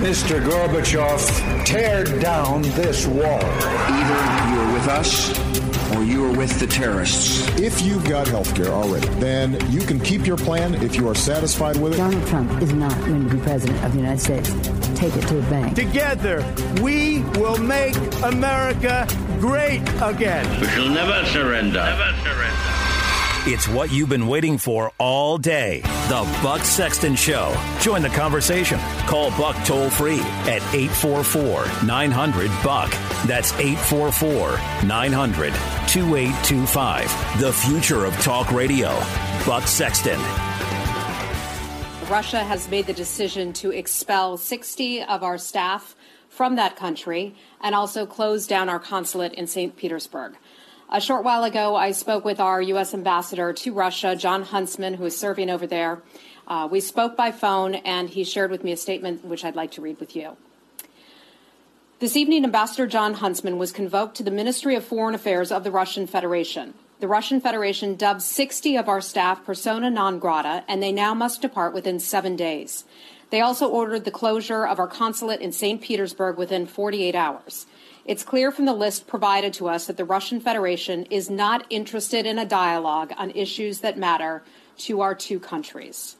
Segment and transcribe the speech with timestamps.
[0.00, 0.42] Mr.
[0.44, 3.40] Gorbachev, tear down this wall.
[3.42, 5.38] Either you are with us
[5.94, 7.48] or you are with the terrorists.
[7.58, 11.14] If you've got health care already, then you can keep your plan if you are
[11.14, 11.96] satisfied with it.
[11.96, 14.50] Donald Trump is not going to be president of the United States.
[14.98, 15.76] Take it to the bank.
[15.76, 16.44] Together,
[16.82, 19.06] we will make America
[19.40, 20.60] great again.
[20.60, 21.82] We shall never surrender.
[21.82, 22.80] Never surrender.
[23.46, 25.80] It's what you've been waiting for all day.
[26.08, 27.56] The Buck Sexton Show.
[27.80, 28.78] Join the conversation.
[29.06, 32.90] Call Buck toll free at 844 900 Buck.
[33.26, 35.54] That's 844 900
[35.88, 37.40] 2825.
[37.40, 38.90] The future of talk radio.
[39.46, 40.20] Buck Sexton.
[42.10, 45.94] Russia has made the decision to expel 60 of our staff
[46.40, 49.76] from that country and also closed down our consulate in St.
[49.76, 50.38] Petersburg.
[50.90, 52.94] A short while ago, I spoke with our U.S.
[52.94, 56.00] ambassador to Russia, Jon Huntsman, who is serving over there.
[56.48, 59.72] Uh, we spoke by phone, and he shared with me a statement which I'd like
[59.72, 60.38] to read with you.
[61.98, 65.70] This evening, Ambassador Jon Huntsman was convoked to the Ministry of Foreign Affairs of the
[65.70, 66.72] Russian Federation.
[67.00, 71.42] The Russian Federation dubbed 60 of our staff persona non grata, and they now must
[71.42, 72.84] depart within seven days.
[73.30, 75.80] They also ordered the closure of our consulate in St.
[75.80, 77.66] Petersburg within 48 hours.
[78.04, 82.26] It's clear from the list provided to us that the Russian Federation is not interested
[82.26, 84.42] in a dialogue on issues that matter
[84.78, 86.16] to our two countries.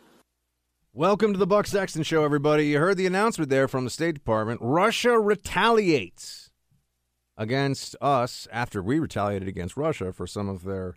[0.93, 2.69] Welcome to the Buck Sexton Show, everybody.
[2.69, 4.61] You heard the announcement there from the State Department.
[4.63, 6.51] Russia retaliates
[7.37, 10.95] against us after we retaliated against Russia for some of their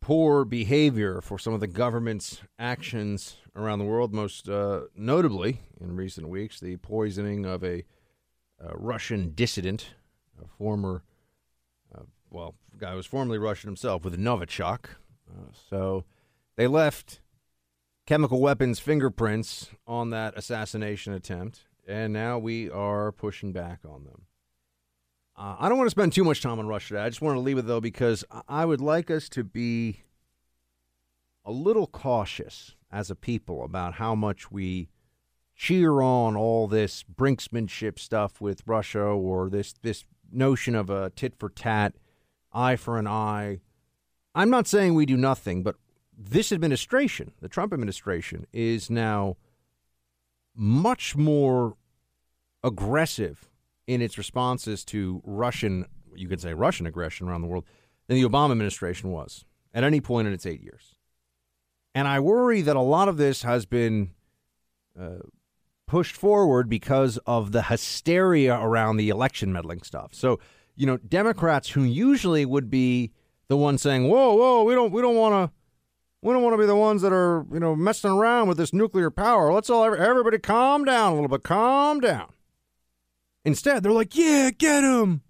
[0.00, 5.96] poor behavior, for some of the government's actions around the world, most uh, notably in
[5.96, 7.84] recent weeks, the poisoning of a
[8.64, 9.94] a Russian dissident,
[10.42, 11.02] a former,
[11.94, 14.84] uh, well, guy who was formerly Russian himself, with Novichok.
[15.28, 16.04] Uh, so
[16.56, 17.20] they left
[18.06, 24.22] chemical weapons fingerprints on that assassination attempt, and now we are pushing back on them.
[25.36, 26.88] Uh, I don't want to spend too much time on Russia.
[26.88, 27.00] today.
[27.00, 30.02] I just want to leave it though because I would like us to be
[31.44, 34.88] a little cautious as a people about how much we
[35.56, 41.34] cheer on all this brinksmanship stuff with Russia or this this notion of a tit
[41.38, 41.94] for tat,
[42.52, 43.60] eye for an eye.
[44.34, 45.76] I'm not saying we do nothing, but
[46.16, 49.36] this administration, the Trump administration, is now
[50.54, 51.76] much more
[52.64, 53.50] aggressive
[53.86, 57.64] in its responses to Russian, you could say Russian aggression around the world,
[58.06, 60.96] than the Obama administration was at any point in its eight years.
[61.94, 64.10] And I worry that a lot of this has been
[64.98, 65.18] uh,
[65.86, 70.14] pushed forward because of the hysteria around the election meddling stuff.
[70.14, 70.40] So,
[70.74, 73.12] you know, Democrats who usually would be
[73.48, 75.54] the ones saying, "Whoa, whoa, we don't we don't want to
[76.22, 78.72] we don't want to be the ones that are, you know, messing around with this
[78.72, 79.52] nuclear power.
[79.52, 81.42] Let's all everybody calm down a little bit.
[81.42, 82.32] Calm down."
[83.44, 85.20] Instead, they're like, "Yeah, get him."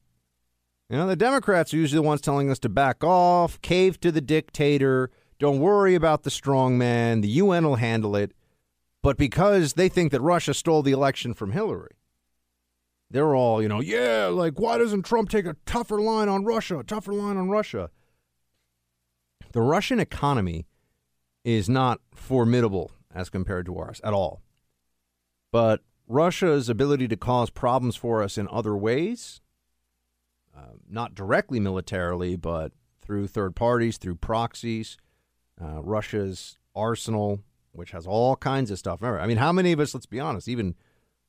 [0.88, 4.12] You know, the Democrats are usually the ones telling us to back off, cave to
[4.12, 5.10] the dictator,
[5.42, 8.30] don't worry about the strong man, the UN will handle it.
[9.03, 11.97] But because they think that Russia stole the election from Hillary,
[13.10, 16.78] they're all, you know, yeah, like, why doesn't Trump take a tougher line on Russia,
[16.78, 17.91] a tougher line on Russia?
[19.50, 20.69] The Russian economy
[21.44, 24.42] is not formidable as compared to ours at all.
[25.50, 29.41] But Russia's ability to cause problems for us in other ways,
[30.56, 32.70] uh, not directly militarily, but
[33.00, 34.97] through third parties, through proxies,
[35.62, 37.40] uh, Russia's arsenal
[37.72, 39.00] which has all kinds of stuff.
[39.00, 40.74] Remember, I mean, how many of us, let's be honest, even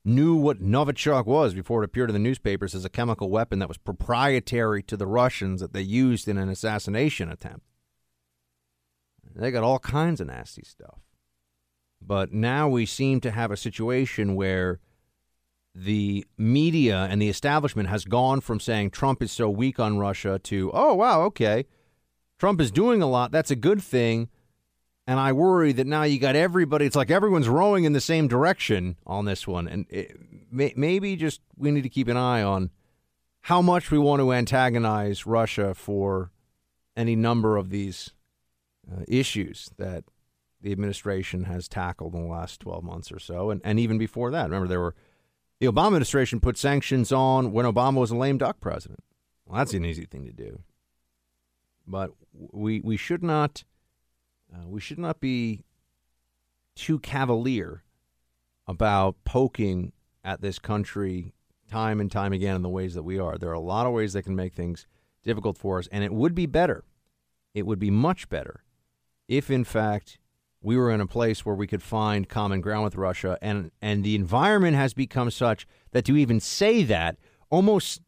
[0.04, 3.68] knew what Novichok was before it appeared in the newspapers as a chemical weapon that
[3.68, 7.66] was proprietary to the Russians that they used in an assassination attempt?
[9.34, 11.00] They got all kinds of nasty stuff.
[12.00, 14.80] But now we seem to have a situation where
[15.74, 20.38] the media and the establishment has gone from saying Trump is so weak on Russia
[20.44, 21.64] to, oh, wow, okay.
[22.44, 23.32] Trump is doing a lot.
[23.32, 24.28] That's a good thing.
[25.06, 26.84] And I worry that now you got everybody.
[26.84, 29.66] It's like everyone's rowing in the same direction on this one.
[29.66, 30.14] And it,
[30.50, 32.68] may, maybe just we need to keep an eye on
[33.40, 36.32] how much we want to antagonize Russia for
[36.94, 38.10] any number of these
[38.94, 40.04] uh, issues that
[40.60, 43.48] the administration has tackled in the last 12 months or so.
[43.48, 44.94] And, and even before that, remember, there were
[45.60, 49.02] the Obama administration put sanctions on when Obama was a lame duck president.
[49.46, 50.60] Well, that's an easy thing to do.
[51.86, 53.64] But we, we should not
[54.54, 55.64] uh, we should not be
[56.74, 57.82] too cavalier
[58.66, 59.92] about poking
[60.24, 61.34] at this country
[61.70, 63.36] time and time again in the ways that we are.
[63.36, 64.86] There are a lot of ways that can make things
[65.22, 66.84] difficult for us, and it would be better.
[67.54, 68.64] It would be much better
[69.28, 70.18] if, in fact,
[70.62, 74.02] we were in a place where we could find common ground with Russia, and and
[74.02, 77.16] the environment has become such that to even say that
[77.50, 78.00] almost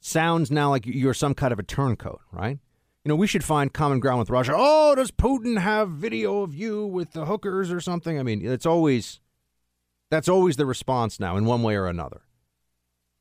[0.00, 2.58] sounds now like you're some kind of a turncoat, right?
[3.06, 4.52] You know, we should find common ground with Russia.
[4.56, 8.18] Oh, does Putin have video of you with the hookers or something?
[8.18, 9.20] I mean, it's always
[10.10, 12.22] that's always the response now in one way or another.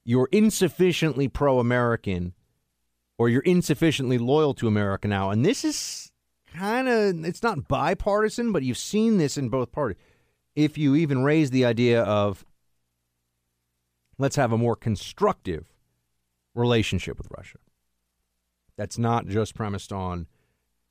[0.03, 2.33] You're insufficiently pro-American
[3.19, 6.11] or you're insufficiently loyal to America now, and this is
[6.51, 9.99] kind of it's not bipartisan, but you've seen this in both parties.
[10.55, 12.43] If you even raise the idea of
[14.17, 15.75] let's have a more constructive
[16.55, 17.59] relationship with Russia.
[18.77, 20.27] That's not just premised on,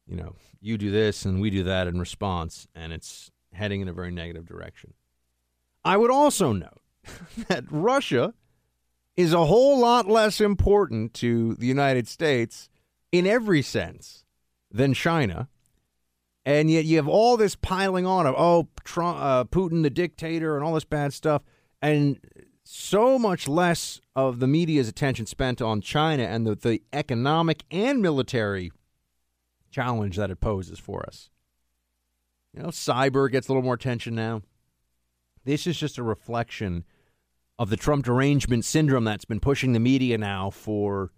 [0.07, 3.89] you know, you do this and we do that in response, and it's heading in
[3.89, 4.95] a very negative direction.
[5.85, 6.81] I would also note
[7.49, 8.35] that Russia
[9.17, 12.69] is a whole lot less important to the United States
[13.13, 14.25] in every sense
[14.71, 15.49] than China.
[16.45, 20.57] And yet you have all this piling on of, oh, Trump, uh, Putin, the dictator,
[20.57, 21.43] and all this bad stuff.
[21.81, 22.19] And
[22.65, 28.01] so much less of the media's attention spent on China and the, the economic and
[28.01, 28.73] military
[29.71, 31.31] challenge that it poses for us.
[32.55, 34.43] You know, cyber gets a little more attention now.
[35.45, 36.85] This is just a reflection
[37.59, 41.11] of the Trump derangement syndrome that's been pushing the media now for,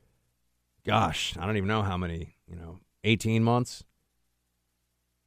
[0.85, 3.85] gosh, I don't even know how many, you know, 18 months.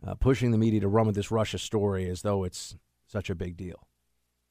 [0.06, 3.36] Uh, pushing the media to run with this Russia story as though it's such a
[3.36, 3.89] big deal.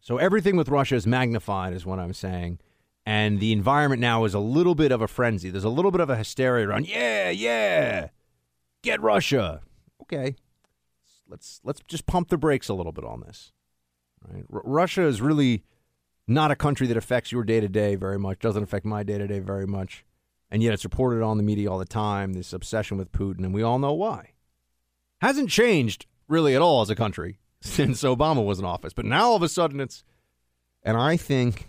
[0.00, 2.61] So everything with Russia is magnified, is what I'm saying.
[3.05, 5.50] And the environment now is a little bit of a frenzy.
[5.50, 6.87] There's a little bit of a hysteria around.
[6.87, 8.09] Yeah, yeah,
[8.83, 9.62] get Russia.
[10.03, 10.37] Okay,
[11.27, 13.53] let's let's just pump the brakes a little bit on this.
[14.27, 14.45] Right?
[14.53, 15.65] R- Russia is really
[16.27, 18.41] not a country that affects your day to day very much.
[18.41, 20.05] Doesn't affect my day to day very much,
[20.50, 22.35] and yet it's reported on the media all the time.
[22.35, 24.33] This obsession with Putin, and we all know why.
[25.23, 28.93] Hasn't changed really at all as a country since Obama was in office.
[28.93, 30.05] But now all of a sudden it's,
[30.83, 31.69] and I think,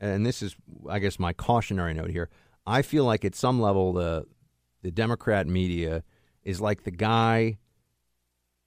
[0.00, 0.56] and this is,
[0.88, 2.28] I guess, my cautionary note here.
[2.66, 4.26] I feel like at some level the
[4.82, 6.02] the Democrat media
[6.42, 7.58] is like the guy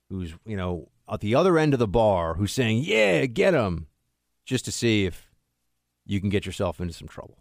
[0.10, 3.88] who's you know at the other end of the bar who's saying, "Yeah, get him,"
[4.46, 5.30] just to see if
[6.06, 7.38] you can get yourself into some trouble.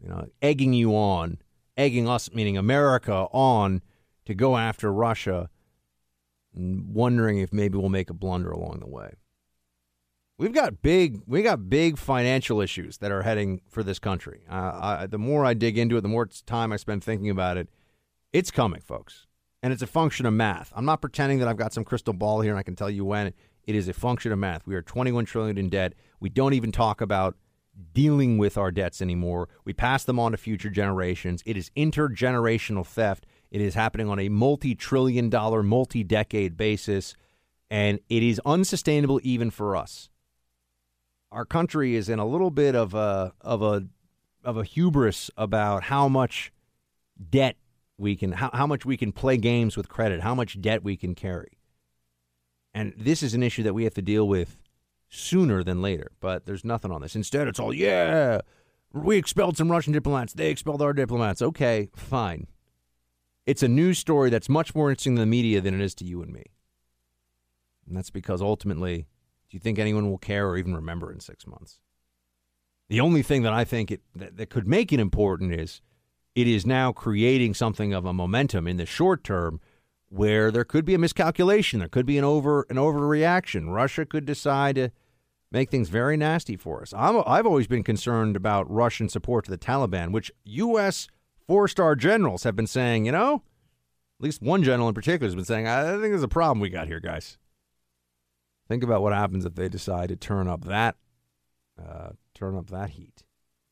[0.00, 1.38] You know, egging you on,
[1.76, 3.82] egging us, meaning America, on
[4.24, 5.50] to go after Russia
[6.58, 9.14] wondering if maybe we'll make a blunder along the way.
[10.38, 14.42] We've got big, we got big financial issues that are heading for this country.
[14.48, 17.56] Uh, I, the more I dig into it, the more time I spend thinking about
[17.56, 17.68] it.
[18.32, 19.26] It's coming, folks,
[19.62, 20.72] and it's a function of math.
[20.76, 23.04] I'm not pretending that I've got some crystal ball here and I can tell you
[23.04, 23.32] when.
[23.66, 24.66] It is a function of math.
[24.66, 25.94] We are 21 trillion in debt.
[26.20, 27.36] We don't even talk about
[27.92, 29.48] dealing with our debts anymore.
[29.64, 31.42] We pass them on to future generations.
[31.46, 33.26] It is intergenerational theft.
[33.50, 37.14] It is happening on a multi trillion dollar, multi decade basis,
[37.70, 40.10] and it is unsustainable even for us.
[41.30, 43.86] Our country is in a little bit of a, of a,
[44.44, 46.52] of a hubris about how much
[47.30, 47.56] debt
[47.98, 50.96] we can, how, how much we can play games with credit, how much debt we
[50.96, 51.58] can carry.
[52.72, 54.58] And this is an issue that we have to deal with
[55.08, 57.16] sooner than later, but there's nothing on this.
[57.16, 58.40] Instead, it's all, yeah,
[58.92, 60.32] we expelled some Russian diplomats.
[60.32, 61.42] They expelled our diplomats.
[61.42, 62.46] Okay, fine.
[63.48, 66.04] It's a news story that's much more interesting to the media than it is to
[66.04, 66.44] you and me.
[67.86, 69.06] And that's because ultimately,
[69.48, 71.80] do you think anyone will care or even remember in six months?
[72.90, 75.80] The only thing that I think it, that, that could make it important is
[76.34, 79.62] it is now creating something of a momentum in the short term
[80.10, 83.72] where there could be a miscalculation, there could be an over an overreaction.
[83.72, 84.90] Russia could decide to
[85.50, 86.92] make things very nasty for us.
[86.92, 91.08] i have always been concerned about Russian support to the Taliban, which U.S
[91.48, 93.42] four star generals have been saying, you know,
[94.20, 96.70] at least one general in particular has been saying, I think there's a problem we
[96.70, 97.38] got here, guys.
[98.68, 100.96] Think about what happens if they decide to turn up that
[101.80, 103.22] uh, turn up that heat.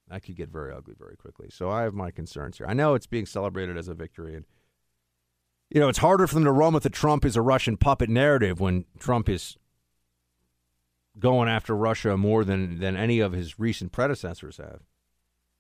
[0.09, 1.49] That could get very ugly very quickly.
[1.51, 2.67] So I have my concerns here.
[2.69, 4.45] I know it's being celebrated as a victory, and
[5.71, 8.09] you know it's harder for them to run with the Trump is a Russian puppet
[8.09, 9.57] narrative when Trump is
[11.19, 14.83] going after Russia more than than any of his recent predecessors have.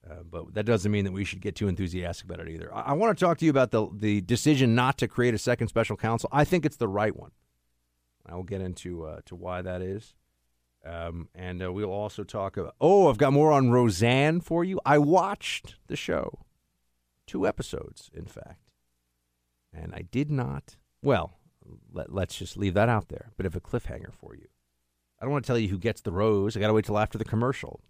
[0.09, 2.73] Uh, but that doesn't mean that we should get too enthusiastic about it either.
[2.73, 5.39] I, I want to talk to you about the the decision not to create a
[5.39, 6.29] second special counsel.
[6.33, 7.33] I think it's the right one.
[8.25, 10.15] I will get into uh, to why that is,
[10.85, 12.75] um, and uh, we'll also talk about.
[12.81, 14.81] Oh, I've got more on Roseanne for you.
[14.85, 16.45] I watched the show,
[17.27, 18.71] two episodes, in fact,
[19.73, 20.77] and I did not.
[21.03, 21.39] Well,
[21.93, 23.31] let, let's just leave that out there.
[23.37, 24.47] Bit of a cliffhanger for you.
[25.21, 26.57] I don't want to tell you who gets the rose.
[26.57, 27.81] I got to wait till after the commercial.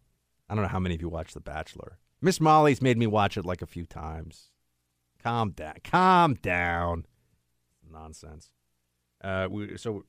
[0.48, 1.98] I don't know how many of you watch The Bachelor.
[2.20, 4.50] Miss Molly's made me watch it like a few times.
[5.22, 5.74] Calm down.
[5.84, 7.06] Calm down.
[7.90, 8.50] Nonsense.
[9.22, 10.04] Uh, we, so,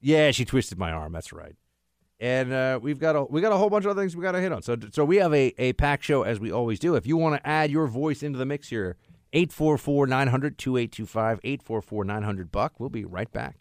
[0.00, 1.12] yeah, she twisted my arm.
[1.12, 1.56] That's right.
[2.20, 4.32] And uh, we've got a we got a whole bunch of other things we got
[4.32, 4.60] to hit on.
[4.62, 6.96] So so we have a a pack show as we always do.
[6.96, 8.96] If you want to add your voice into the mix here,
[9.34, 12.80] 844-900-2825, 844-900 buck.
[12.80, 13.56] We'll be right back.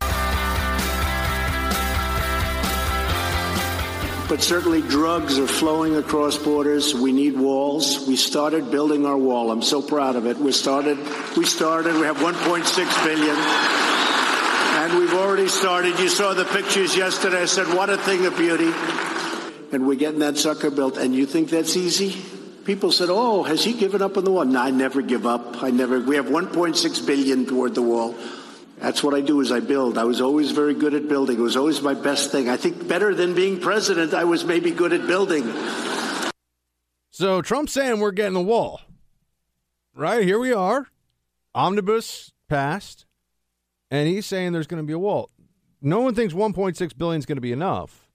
[4.30, 6.94] But certainly drugs are flowing across borders.
[6.94, 8.06] We need walls.
[8.08, 9.52] We started building our wall.
[9.52, 10.38] I'm so proud of it.
[10.38, 10.98] We started,
[11.38, 13.36] we started, we have 1.6 billion.
[14.80, 15.98] And we've already started.
[15.98, 17.44] You saw the pictures yesterday.
[17.44, 18.74] I said, what a thing of beauty.
[19.72, 20.98] And we're getting that sucker built.
[20.98, 22.22] And you think that's easy?
[22.66, 24.44] People said, oh, has he given up on the wall?
[24.44, 25.64] No, I never give up.
[25.64, 28.14] I never, we have 1.6 billion toward the wall.
[28.78, 29.98] That's what I do is I build.
[29.98, 31.40] I was always very good at building.
[31.40, 32.48] It was always my best thing.
[32.48, 35.52] I think better than being president, I was maybe good at building.
[37.10, 38.82] So Trump's saying we're getting the wall.
[39.96, 40.88] Right, here we are.
[41.56, 43.06] Omnibus passed.
[43.90, 45.32] And he's saying there's going to be a wall.
[45.82, 48.08] No one thinks 1.6 billion is going to be enough.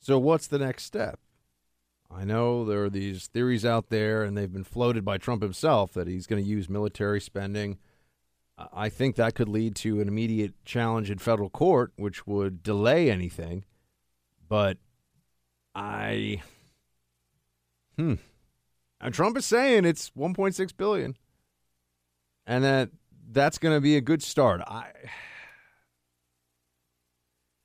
[0.00, 1.20] So what's the next step?
[2.10, 5.92] I know there are these theories out there, and they've been floated by Trump himself
[5.92, 7.78] that he's going to use military spending
[8.72, 13.10] I think that could lead to an immediate challenge in federal court, which would delay
[13.10, 13.64] anything.
[14.48, 14.78] But
[15.74, 16.42] I,
[17.96, 18.14] hmm,
[19.00, 21.16] and Trump is saying it's 1.6 billion,
[22.46, 22.90] and that
[23.30, 24.60] that's going to be a good start.
[24.66, 24.86] I.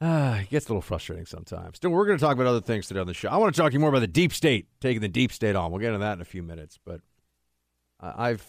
[0.02, 1.78] Ah, it gets a little frustrating sometimes.
[1.78, 3.30] Still, we're going to talk about other things today on the show.
[3.30, 5.56] I want to talk to you more about the deep state, taking the deep state
[5.56, 5.72] on.
[5.72, 6.78] We'll get into that in a few minutes.
[6.86, 7.00] But
[8.02, 8.46] uh, I've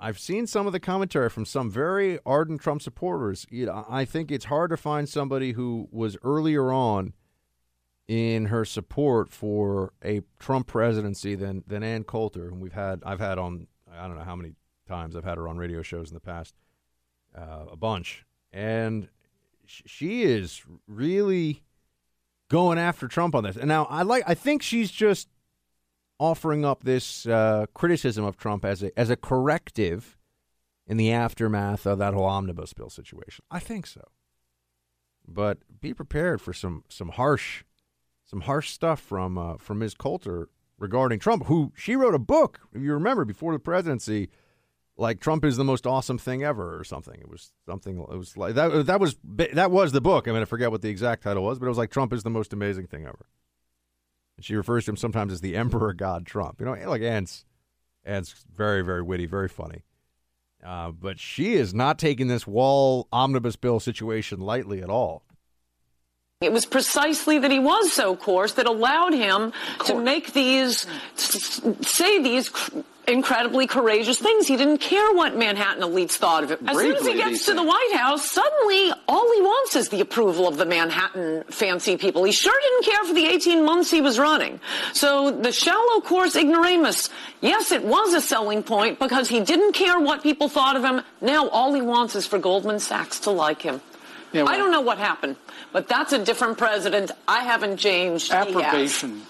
[0.00, 3.46] I've seen some of the commentary from some very ardent Trump supporters.
[3.50, 7.12] You know, I think it's hard to find somebody who was earlier on
[8.08, 13.20] in her support for a Trump presidency than than Ann Coulter, whom we've had I've
[13.20, 14.54] had on I don't know how many
[14.88, 16.54] times I've had her on radio shows in the past,
[17.36, 19.08] uh, a bunch, and
[19.66, 21.62] she is really
[22.48, 23.56] going after Trump on this.
[23.56, 25.28] And now I like I think she's just
[26.20, 30.18] offering up this uh, criticism of Trump as a as a corrective
[30.86, 33.44] in the aftermath of that whole omnibus bill situation.
[33.50, 34.02] I think so,
[35.26, 37.64] but be prepared for some some harsh
[38.24, 39.94] some harsh stuff from uh, from Ms.
[39.94, 42.60] Coulter regarding Trump, who she wrote a book.
[42.72, 44.28] If you remember before the presidency.
[44.96, 47.18] Like Trump is the most awesome thing ever, or something.
[47.18, 47.98] It was something.
[47.98, 48.84] It was like that.
[48.84, 49.16] That was
[49.54, 50.28] that was the book.
[50.28, 52.22] I mean, I forget what the exact title was, but it was like Trump is
[52.22, 53.24] the most amazing thing ever.
[54.40, 56.60] She refers to him sometimes as the Emperor God Trump.
[56.60, 57.44] You know, like Ann's,
[58.04, 59.84] Ann's very, very witty, very funny.
[60.64, 65.24] Uh, but she is not taking this wall omnibus bill situation lightly at all.
[66.40, 69.52] It was precisely that he was so coarse that allowed him
[69.84, 72.50] to make these, say these
[73.06, 74.48] incredibly courageous things.
[74.48, 76.66] He didn't care what Manhattan elites thought of him.
[76.66, 80.00] As soon as he gets to the White House, suddenly all he wants is the
[80.00, 82.24] approval of the Manhattan fancy people.
[82.24, 84.60] He sure didn't care for the 18 months he was running.
[84.94, 87.10] So the shallow course ignoramus,
[87.42, 91.02] yes, it was a selling point because he didn't care what people thought of him.
[91.20, 93.82] Now all he wants is for Goldman Sachs to like him.
[94.32, 95.34] Yeah, well, I don't know what happened,
[95.72, 97.10] but that's a different president.
[97.28, 98.32] I haven't changed.
[98.32, 99.22] Approbation.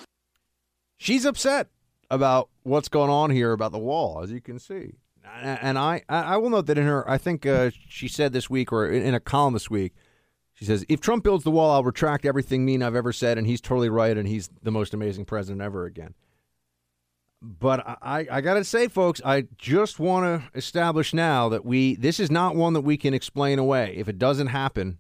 [0.99, 1.69] She's upset
[2.11, 4.95] about what's going on here about the wall, as you can see.
[5.43, 8.73] And I, I will note that in her, I think uh, she said this week
[8.73, 9.95] or in a column this week,
[10.55, 13.47] she says, if Trump builds the wall, I'll retract everything mean I've ever said, and
[13.47, 16.15] he's totally right, and he's the most amazing president ever again.
[17.41, 21.95] But I, I got to say, folks, I just want to establish now that we
[21.95, 23.95] this is not one that we can explain away.
[23.97, 24.99] If it doesn't happen,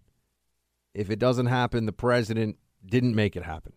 [0.94, 3.72] if it doesn't happen, the president didn't make it happen,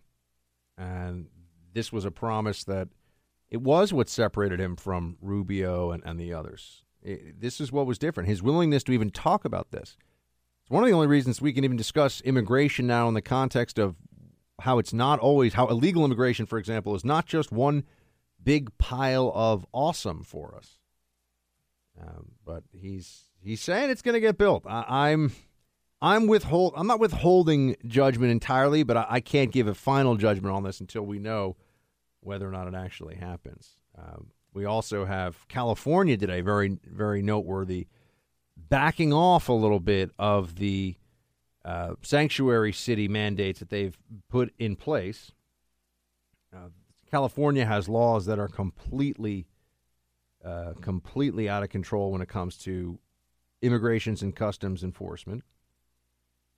[0.77, 1.27] and
[1.74, 2.89] this was a promise that
[3.50, 6.86] it was what separated him from Rubio and, and the others.
[7.01, 8.29] It, this is what was different.
[8.29, 9.98] His willingness to even talk about this.
[10.62, 13.77] It's one of the only reasons we can even discuss immigration now in the context
[13.77, 13.96] of
[14.62, 17.84] how it's not always how illegal immigration, for example, is not just one
[18.41, 20.79] big pile of awesome for us.
[22.00, 24.63] Um, but he's he's saying it's going to get built.
[24.65, 25.34] I, I'm,
[26.03, 30.53] I'm withhold I'm not withholding judgment entirely, but I, I, can't give a final judgment
[30.53, 31.55] on this until we know
[32.19, 33.77] whether or not it actually happens.
[33.98, 37.88] Um, we also have California today, very very noteworthy,
[38.57, 40.98] backing off a little bit of the
[41.63, 43.98] uh, sanctuary city mandates that they've
[44.29, 45.31] put in place.
[46.53, 46.67] Uh,
[47.10, 49.48] California has laws that are completely,
[50.43, 53.00] uh, completely out of control when it comes to
[53.62, 55.43] immigrations and customs enforcement.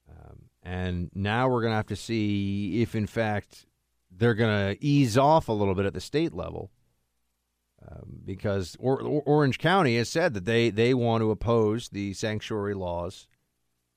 [0.10, 3.66] Um, and now we're going to have to see if, in fact,
[4.12, 6.72] they're going to ease off a little bit at the state level
[7.88, 12.14] um, because or, or, Orange County has said that they, they want to oppose the
[12.14, 13.28] sanctuary laws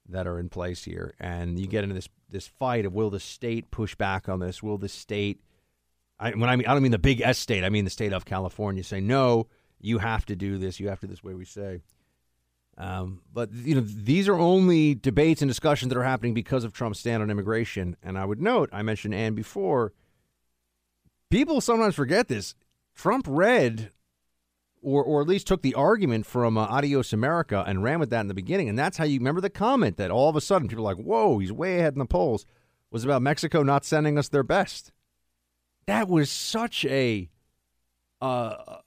[0.09, 1.15] that are in place here.
[1.21, 4.62] And you get into this this fight of will the state push back on this?
[4.62, 5.41] Will the state
[6.19, 8.12] I, when I mean I don't mean the big S state, I mean the state
[8.12, 9.49] of California say no,
[9.81, 11.81] you have to do this, you have to do this way we say.
[12.78, 16.73] Um, but you know these are only debates and discussions that are happening because of
[16.73, 17.97] Trump's stand on immigration.
[18.04, 19.92] And I would note, I mentioned Ann before.
[21.28, 22.54] People sometimes forget this.
[22.94, 23.90] Trump read,
[24.80, 28.20] or or at least took the argument from uh, Adios America and ran with that
[28.20, 30.68] in the beginning, and that's how you remember the comment that all of a sudden
[30.68, 32.47] people are like, "Whoa, he's way ahead in the polls,"
[32.92, 34.92] was about Mexico not sending us their best.
[35.87, 37.28] That was such a
[38.20, 38.78] uh,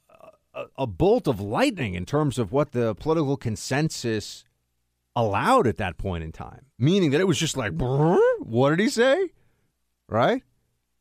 [0.53, 4.43] a, a bolt of lightning in terms of what the political consensus
[5.15, 6.65] allowed at that point in time.
[6.77, 9.29] Meaning that it was just like, what did he say?
[10.07, 10.43] Right?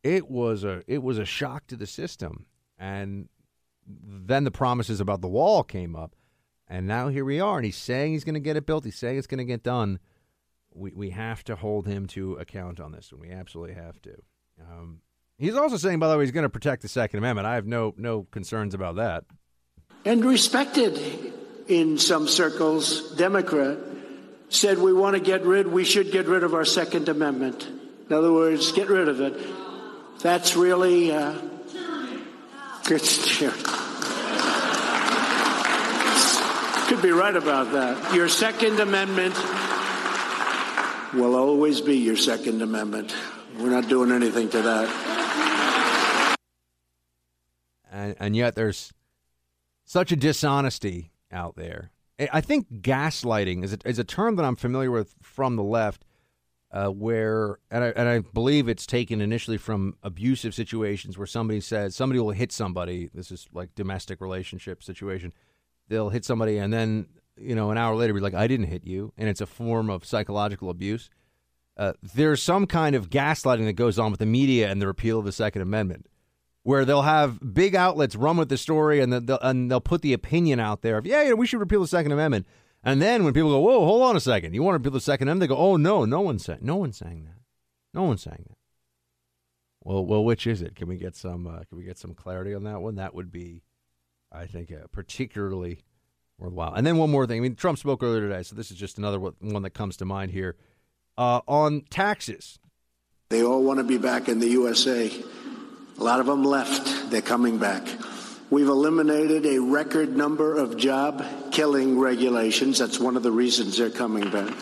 [0.02, 2.46] It was a it was a shock to the system.
[2.78, 3.28] And
[3.86, 6.14] then the promises about the wall came up.
[6.68, 7.56] And now here we are.
[7.56, 8.84] And he's saying he's going to get it built.
[8.84, 9.98] He's saying it's going to get done.
[10.72, 14.14] We, we have to hold him to account on this, and we absolutely have to.
[14.60, 15.00] Um,
[15.36, 17.48] he's also saying, by the way, he's going to protect the Second Amendment.
[17.48, 19.24] I have no no concerns about that
[20.04, 20.98] and respected
[21.68, 23.78] in some circles, Democrat,
[24.48, 27.66] said we want to get rid, we should get rid of our Second Amendment.
[28.08, 29.34] In other words, get rid of it.
[30.20, 31.32] That's really uh,
[32.84, 33.00] good
[36.88, 38.14] Could be right about that.
[38.14, 39.36] Your Second Amendment
[41.14, 43.14] will always be your Second Amendment.
[43.58, 46.36] We're not doing anything to that.
[47.92, 48.92] And, and yet there's
[49.90, 51.90] such a dishonesty out there.
[52.32, 56.04] I think gaslighting is a, is a term that I'm familiar with from the left,
[56.70, 61.60] uh, where and I, and I believe it's taken initially from abusive situations where somebody
[61.60, 63.10] says somebody will hit somebody.
[63.12, 65.32] This is like domestic relationship situation.
[65.88, 67.06] They'll hit somebody and then
[67.36, 69.90] you know an hour later be like, "I didn't hit you," and it's a form
[69.90, 71.10] of psychological abuse.
[71.76, 75.18] Uh, there's some kind of gaslighting that goes on with the media and the repeal
[75.18, 76.06] of the Second Amendment
[76.62, 80.12] where they'll have big outlets run with the story and they'll, and they'll put the
[80.12, 82.46] opinion out there of, yeah, yeah, we should repeal the Second Amendment.
[82.82, 85.00] And then when people go, whoa, hold on a second, you want to repeal the
[85.00, 85.48] Second Amendment?
[85.48, 87.40] They go, oh, no, no one's saying, no one's saying that.
[87.92, 88.56] No one's saying that.
[89.82, 90.76] Well, well, which is it?
[90.76, 91.46] Can we get some?
[91.46, 92.96] Uh, can we get some clarity on that one?
[92.96, 93.62] That would be,
[94.30, 95.80] I think, uh, particularly
[96.38, 96.74] worthwhile.
[96.74, 97.38] And then one more thing.
[97.38, 100.04] I mean, Trump spoke earlier today, so this is just another one that comes to
[100.04, 100.56] mind here
[101.16, 102.58] uh, on taxes.
[103.30, 105.10] They all want to be back in the USA.
[106.00, 107.10] A lot of them left.
[107.10, 107.86] They're coming back.
[108.48, 112.78] We've eliminated a record number of job killing regulations.
[112.78, 114.52] That's one of the reasons they're coming back.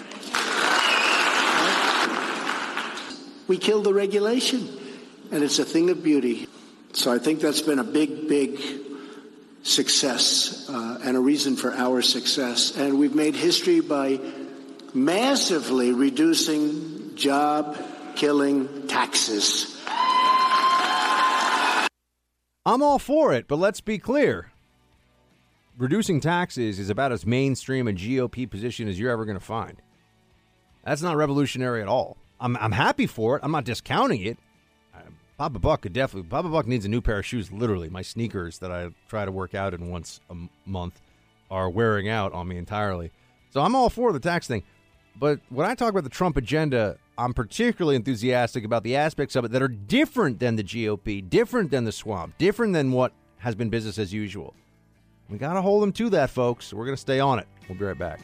[3.46, 4.68] We killed the regulation,
[5.30, 6.48] and it's a thing of beauty.
[6.92, 8.60] So I think that's been a big, big
[9.62, 12.76] success uh, and a reason for our success.
[12.76, 14.18] And we've made history by
[14.92, 17.78] massively reducing job
[18.16, 19.76] killing taxes.
[22.68, 24.52] I'm all for it, but let's be clear.
[25.78, 29.80] Reducing taxes is about as mainstream a GOP position as you're ever going to find.
[30.84, 32.18] That's not revolutionary at all.
[32.38, 33.40] I'm, I'm happy for it.
[33.42, 34.36] I'm not discounting it.
[35.38, 36.28] Papa Buck could definitely.
[36.28, 37.50] Papa Buck needs a new pair of shoes.
[37.50, 40.34] Literally, my sneakers that I try to work out in once a
[40.66, 41.00] month
[41.50, 43.12] are wearing out on me entirely.
[43.50, 44.62] So I'm all for the tax thing.
[45.16, 49.44] But when I talk about the Trump agenda, I'm particularly enthusiastic about the aspects of
[49.44, 53.56] it that are different than the GOP, different than the swamp, different than what has
[53.56, 54.54] been business as usual.
[55.28, 56.72] We got to hold them to that, folks.
[56.72, 57.48] We're going to stay on it.
[57.68, 58.20] We'll be right back.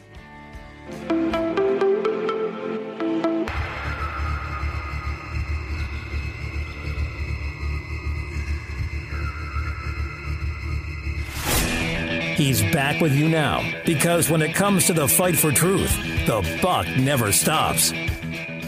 [12.36, 16.58] He's back with you now because when it comes to the fight for truth, the
[16.62, 17.92] buck never stops.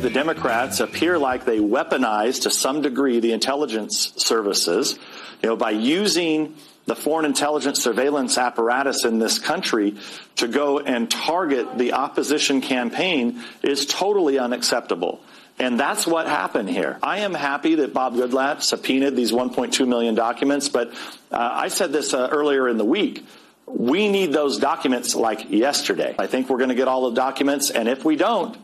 [0.00, 4.98] The Democrats appear like they weaponize to some degree the intelligence services,
[5.42, 6.54] you know, by using
[6.84, 9.96] the foreign intelligence surveillance apparatus in this country
[10.36, 15.20] to go and target the opposition campaign is totally unacceptable.
[15.58, 16.98] And that's what happened here.
[17.02, 20.92] I am happy that Bob Goodlatte subpoenaed these 1.2 million documents, but
[21.32, 23.26] uh, I said this uh, earlier in the week.
[23.66, 26.14] We need those documents like yesterday.
[26.18, 28.56] I think we're going to get all the documents, and if we don't,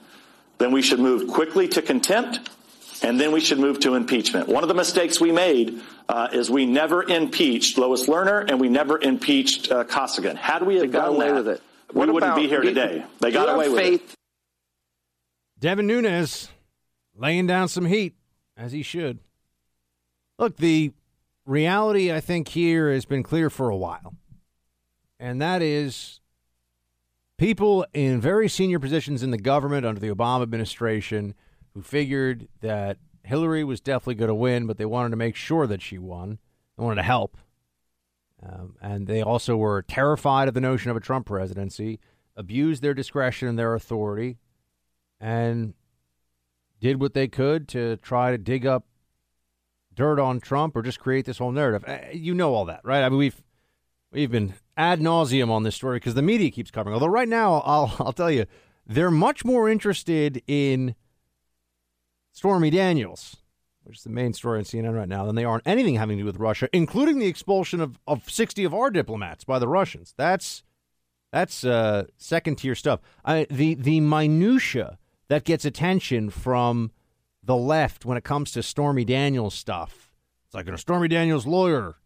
[0.62, 2.48] then we should move quickly to contempt,
[3.02, 4.46] and then we should move to impeachment.
[4.46, 8.68] One of the mistakes we made uh, is we never impeached Lois Lerner and we
[8.68, 10.36] never impeached uh, Koskinen.
[10.36, 13.04] Had we have got away that, with it, we wouldn't be here today.
[13.18, 14.12] They got away with faith?
[14.12, 14.14] it.
[15.58, 16.48] Devin Nunes
[17.16, 18.14] laying down some heat,
[18.56, 19.18] as he should.
[20.38, 20.92] Look, the
[21.44, 24.14] reality I think here has been clear for a while,
[25.18, 26.20] and that is
[27.42, 31.34] people in very senior positions in the government under the Obama administration
[31.74, 35.66] who figured that Hillary was definitely going to win, but they wanted to make sure
[35.66, 36.38] that she won.
[36.78, 37.36] They wanted to help.
[38.40, 41.98] Um, and they also were terrified of the notion of a Trump presidency,
[42.36, 44.38] abused their discretion and their authority,
[45.20, 45.74] and
[46.78, 48.86] did what they could to try to dig up
[49.92, 51.84] dirt on Trump or just create this whole narrative.
[51.88, 53.02] Uh, you know all that, right?
[53.02, 53.42] I mean, we've
[54.12, 56.94] we've been ad nauseum on this story because the media keeps covering.
[56.94, 58.46] Although right now, I'll I'll tell you,
[58.86, 60.94] they're much more interested in
[62.32, 63.36] Stormy Daniels,
[63.84, 66.16] which is the main story on CNN right now, than they are on anything having
[66.18, 69.68] to do with Russia, including the expulsion of, of 60 of our diplomats by the
[69.68, 70.14] Russians.
[70.16, 70.62] That's
[71.32, 73.00] that's uh, second tier stuff.
[73.24, 74.98] I, the the minutia
[75.28, 76.90] that gets attention from
[77.42, 80.12] the left when it comes to Stormy Daniels stuff.
[80.46, 81.96] It's like a Stormy Daniels lawyer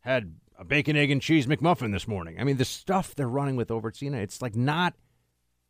[0.00, 2.40] had a bacon, egg, and cheese McMuffin this morning.
[2.40, 4.94] I mean, the stuff they're running with over at CNN, it's like not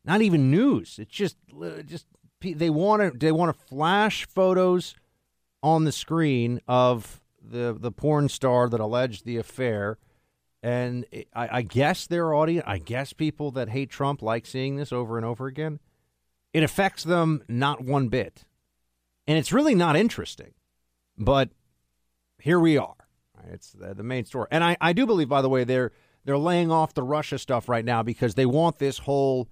[0.04, 0.98] not even news.
[0.98, 2.06] It's just uh, just
[2.40, 4.94] they want to they want to flash photos
[5.62, 9.98] on the screen of the the porn star that alleged the affair,
[10.62, 14.92] and I, I guess their audience, I guess people that hate Trump like seeing this
[14.92, 15.80] over and over again.
[16.52, 18.44] It affects them not one bit,
[19.26, 20.54] and it's really not interesting.
[21.18, 21.50] But
[22.38, 22.95] here we are.
[23.50, 25.92] It's the, the main story, and I, I do believe, by the way, they're
[26.24, 29.48] they're laying off the Russia stuff right now because they want this whole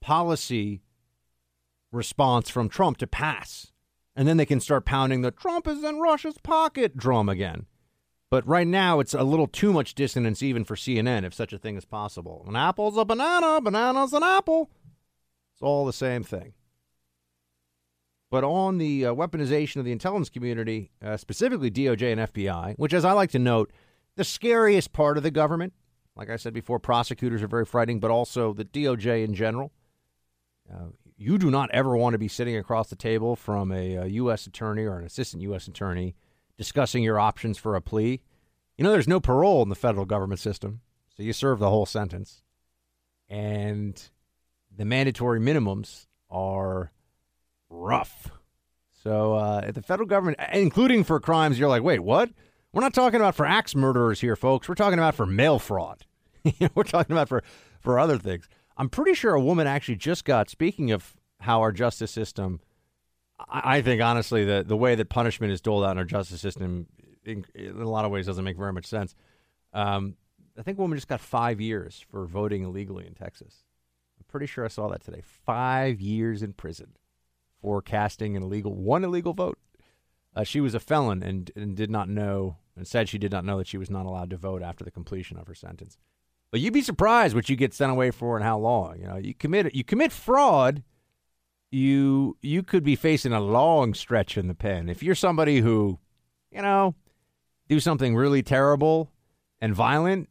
[0.00, 0.82] policy
[1.90, 3.72] response from Trump to pass.
[4.14, 7.66] And then they can start pounding the Trump is in Russia's pocket drum again.
[8.30, 11.58] But right now, it's a little too much dissonance even for CNN, if such a
[11.58, 12.44] thing is possible.
[12.48, 14.70] An apple's a banana, banana's an apple.
[15.52, 16.52] It's all the same thing.
[18.34, 22.92] But on the uh, weaponization of the intelligence community, uh, specifically DOJ and FBI, which,
[22.92, 23.70] as I like to note,
[24.16, 25.72] the scariest part of the government,
[26.16, 29.70] like I said before, prosecutors are very frightening, but also the DOJ in general.
[30.68, 34.06] Uh, you do not ever want to be sitting across the table from a, a
[34.06, 34.48] U.S.
[34.48, 35.68] attorney or an assistant U.S.
[35.68, 36.16] attorney
[36.58, 38.20] discussing your options for a plea.
[38.76, 40.80] You know, there's no parole in the federal government system,
[41.16, 42.42] so you serve the whole sentence.
[43.28, 44.02] And
[44.76, 46.90] the mandatory minimums are
[47.74, 48.30] rough.
[49.02, 52.30] So uh, the federal government, including for crimes, you're like, wait, what?
[52.72, 54.68] We're not talking about for axe murderers here, folks.
[54.68, 56.04] We're talking about for mail fraud.
[56.74, 57.42] We're talking about for,
[57.80, 58.48] for other things.
[58.76, 62.60] I'm pretty sure a woman actually just got, speaking of how our justice system,
[63.38, 66.40] I, I think honestly, the, the way that punishment is doled out in our justice
[66.40, 66.86] system
[67.24, 69.14] in, in a lot of ways doesn't make very much sense.
[69.72, 70.16] Um,
[70.58, 73.64] I think a woman just got five years for voting illegally in Texas.
[74.18, 75.22] I'm pretty sure I saw that today.
[75.24, 76.96] Five years in prison
[77.64, 79.58] for casting an illegal, one illegal vote.
[80.36, 83.42] Uh, she was a felon and, and did not know, and said she did not
[83.42, 85.96] know that she was not allowed to vote after the completion of her sentence.
[86.50, 88.98] But you'd be surprised what you get sent away for and how long.
[89.00, 90.82] You know, you commit you commit fraud,
[91.70, 94.90] you you could be facing a long stretch in the pen.
[94.90, 95.98] If you're somebody who,
[96.50, 96.94] you know,
[97.70, 99.10] do something really terrible
[99.58, 100.28] and violent,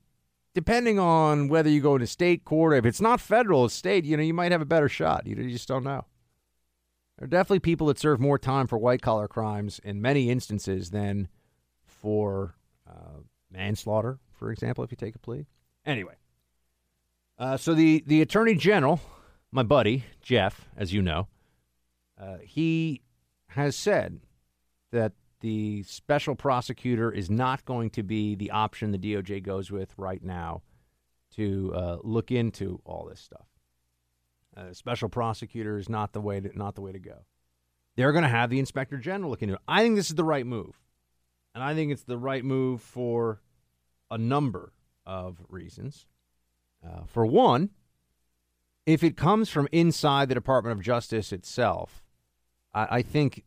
[0.53, 4.15] depending on whether you go into state court, or if it's not federal, state, you
[4.15, 5.25] know, you might have a better shot.
[5.25, 6.05] You, you just don't know.
[7.17, 10.89] There are definitely people that serve more time for white collar crimes in many instances
[10.89, 11.28] than
[11.86, 12.56] for
[12.89, 13.21] uh,
[13.52, 15.45] manslaughter, for example, if you take a plea.
[15.86, 16.15] Anyway,
[17.38, 18.99] uh, so the the attorney general,
[19.52, 21.28] my buddy Jeff, as you know,
[22.19, 23.02] uh, he
[23.47, 24.21] has said
[24.91, 29.93] that the special prosecutor is not going to be the option the DOJ goes with
[29.97, 30.62] right now
[31.36, 33.45] to uh, look into all this stuff.
[34.55, 37.25] Uh, special prosecutor is not the way to not the way to go.
[37.95, 39.61] They're going to have the inspector general look into it.
[39.67, 40.79] I think this is the right move,
[41.53, 43.41] and I think it's the right move for
[44.11, 44.73] a number
[45.05, 46.05] of reasons.
[46.85, 47.69] Uh, for one,
[48.85, 52.03] if it comes from inside the Department of Justice itself,
[52.73, 53.45] I, I think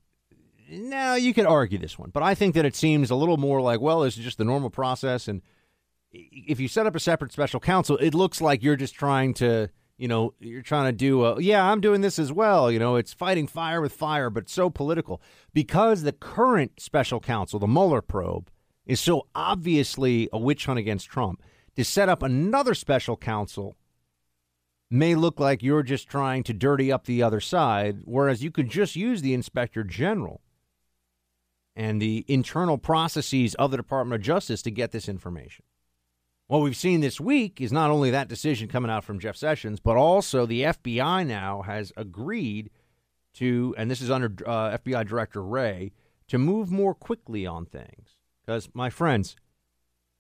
[0.71, 3.61] now you could argue this one, but I think that it seems a little more
[3.61, 5.29] like, well, this is just the normal process.
[5.29, 5.43] And
[6.11, 9.69] if you set up a separate special counsel, it looks like you're just trying to,
[9.99, 12.71] you know, you're trying to do a, yeah, I'm doing this as well.
[12.71, 15.23] You know, it's fighting fire with fire, but so political
[15.55, 18.51] because the current special counsel, the Mueller probe,
[18.85, 21.43] is so obviously a witch hunt against Trump,
[21.77, 23.77] to set up another special counsel
[24.91, 28.71] may look like you're just trying to dirty up the other side, whereas you could
[28.71, 30.41] just use the inspector general
[31.75, 35.65] and the internal processes of the Department of Justice to get this information.
[36.49, 39.81] What we've seen this week is not only that decision coming out from Jeff Sessions,
[39.81, 42.71] but also the FBI now has agreed
[43.35, 45.93] to, and this is under uh, FBI Director Wray,
[46.29, 49.37] to move more quickly on things Because, my friends,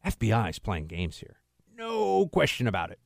[0.04, 1.36] FBI is playing games here.
[1.76, 2.98] No question about it.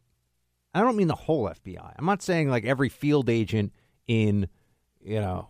[0.72, 1.94] I don't mean the whole FBI.
[1.98, 3.72] I'm not saying like every field agent
[4.06, 4.48] in,
[5.00, 5.48] you know,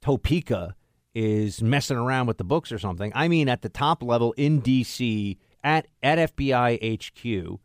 [0.00, 0.74] Topeka
[1.14, 3.12] is messing around with the books or something.
[3.14, 7.58] I mean at the top level in DC at at FBI HQ,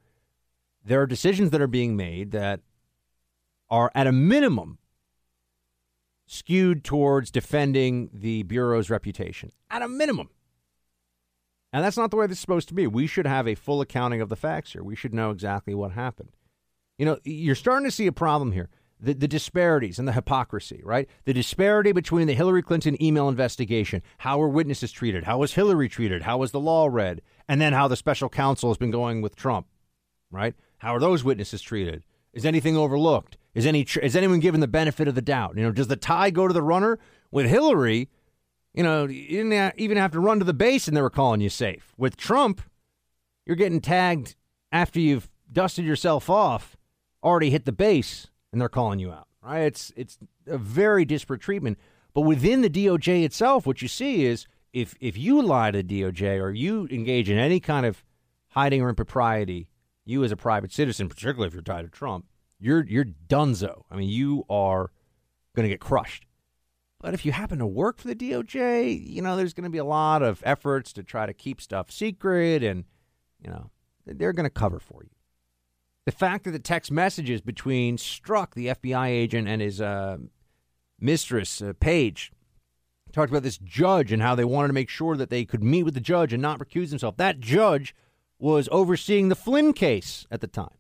[0.84, 2.62] there are decisions that are being made that
[3.70, 4.80] are at a minimum
[6.26, 9.52] skewed towards defending the bureau's reputation.
[9.70, 10.30] At a minimum.
[11.72, 12.88] And that's not the way this is supposed to be.
[12.88, 14.84] We should have a full accounting of the facts here.
[14.84, 16.30] We should know exactly what happened.
[16.98, 18.70] You know, you're starting to see a problem here.
[19.00, 21.08] The, the disparities and the hypocrisy, right?
[21.24, 25.88] The disparity between the Hillary Clinton email investigation, how were witnesses treated, how was Hillary
[25.88, 29.22] treated, how was the law read, and then how the special counsel has been going
[29.22, 29.66] with Trump,
[30.32, 30.54] right?
[30.78, 32.04] How are those witnesses treated?
[32.32, 33.38] Is anything overlooked?
[33.56, 35.58] Is any is anyone given the benefit of the doubt?
[35.58, 37.00] You know, does the tie go to the runner
[37.32, 38.08] with Hillary?
[38.76, 41.42] You know, you didn't even have to run to the base and they were calling
[41.42, 41.94] you safe.
[41.98, 42.62] With Trump,
[43.48, 44.36] you're getting tagged
[44.72, 46.78] after you've dusted yourself off,
[47.24, 49.28] already hit the base, and they're calling you out.
[49.44, 49.62] Right?
[49.62, 51.80] It's it's a very disparate treatment.
[52.14, 56.02] But within the DOJ itself, what you see is if if you lie to the
[56.02, 58.04] DOJ or you engage in any kind of
[58.50, 59.68] hiding or impropriety,
[60.06, 62.26] you as a private citizen, particularly if you're tied to Trump,
[62.60, 63.84] you're you're donezo.
[63.90, 64.92] I mean, you are
[65.56, 66.26] going to get crushed.
[67.02, 69.78] But if you happen to work for the DOJ, you know, there's going to be
[69.78, 72.84] a lot of efforts to try to keep stuff secret and,
[73.42, 73.72] you know,
[74.06, 75.10] they're going to cover for you.
[76.06, 80.18] The fact that the text messages between Strzok, the FBI agent, and his uh,
[81.00, 82.34] mistress, uh, Paige,
[83.20, 85.84] talked about this judge and how they wanted to make sure that they could meet
[85.84, 87.18] with the judge and not recuse himself.
[87.18, 87.94] That judge
[88.40, 90.78] was overseeing the Flynn case at the time.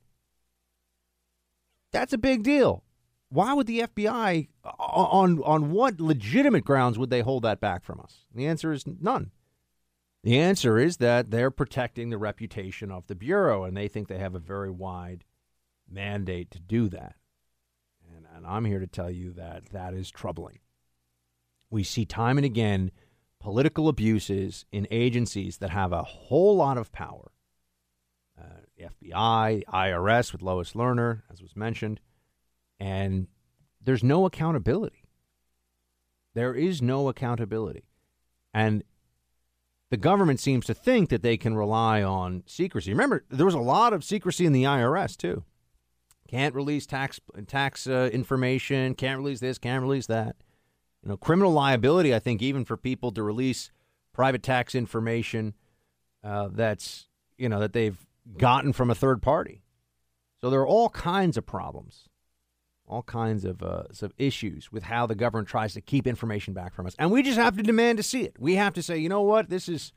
[1.91, 2.84] That's a big deal.
[3.30, 7.99] Why would the FBI, on on what legitimate grounds would they hold that back from
[7.99, 8.25] us?
[8.34, 9.32] The answer is none.
[10.23, 14.17] The answer is that they're protecting the reputation of the bureau, and they think they
[14.17, 15.25] have a very wide
[15.89, 17.15] mandate to do that.
[18.15, 20.60] And, and I'm here to tell you that that is troubling.
[21.69, 22.91] We see time and again
[23.39, 27.32] political abuses in agencies that have a whole lot of power
[28.39, 31.99] uh, the FBI, IRS with Lois Lerner, as was mentioned,
[32.79, 33.27] and
[33.82, 35.03] there's no accountability.
[36.36, 37.86] There is no accountability.
[38.53, 38.84] And
[39.89, 42.91] the government seems to think that they can rely on secrecy.
[42.91, 45.43] Remember, there was a lot of secrecy in the IRS, too.
[46.27, 50.36] Can't release tax tax uh, information, can't release this, can't release that.
[51.03, 53.71] You know, criminal liability, I think, even for people to release
[54.13, 55.53] private tax information
[56.23, 57.07] uh, that's,
[57.38, 58.05] you know, that they've
[58.38, 59.63] gotten from a third party.
[60.41, 62.09] So there are all kinds of problems,
[62.85, 66.73] all kinds of, uh, of issues with how the government tries to keep information back
[66.73, 66.95] from us.
[66.99, 68.35] And we just have to demand to see it.
[68.38, 69.93] We have to say, you know what, this is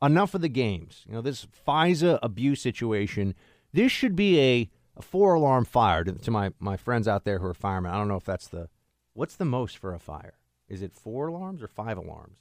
[0.00, 1.04] enough of the games.
[1.08, 3.34] You know, this FISA abuse situation,
[3.72, 7.40] this should be a, a four alarm fire to, to my, my friends out there
[7.40, 7.92] who are firemen.
[7.92, 8.68] I don't know if that's the,
[9.18, 10.38] what's the most for a fire?
[10.68, 12.38] Is it four alarms or five alarms?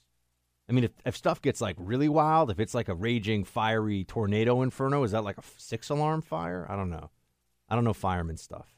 [0.69, 4.03] I mean, if, if stuff gets like really wild, if it's like a raging, fiery
[4.03, 6.67] tornado inferno, is that like a six alarm fire?
[6.69, 7.09] I don't know.
[7.67, 8.75] I don't know fireman stuff.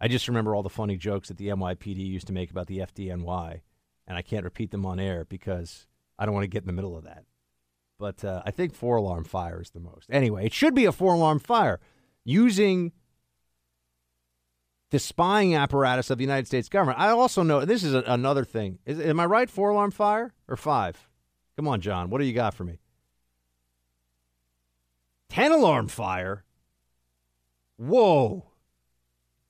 [0.00, 2.78] I just remember all the funny jokes that the NYPD used to make about the
[2.78, 3.60] FDNY,
[4.08, 5.86] and I can't repeat them on air because
[6.18, 7.24] I don't want to get in the middle of that.
[8.00, 10.10] But uh, I think four alarm fire is the most.
[10.10, 11.78] Anyway, it should be a four alarm fire
[12.24, 12.92] using
[14.94, 17.00] the spying apparatus of the United States government.
[17.00, 18.78] I also know this is a, another thing.
[18.86, 19.50] Is, am I right?
[19.50, 21.08] Four alarm fire or five?
[21.56, 22.10] Come on, John.
[22.10, 22.78] What do you got for me?
[25.28, 26.44] Ten alarm fire.
[27.76, 28.44] Whoa.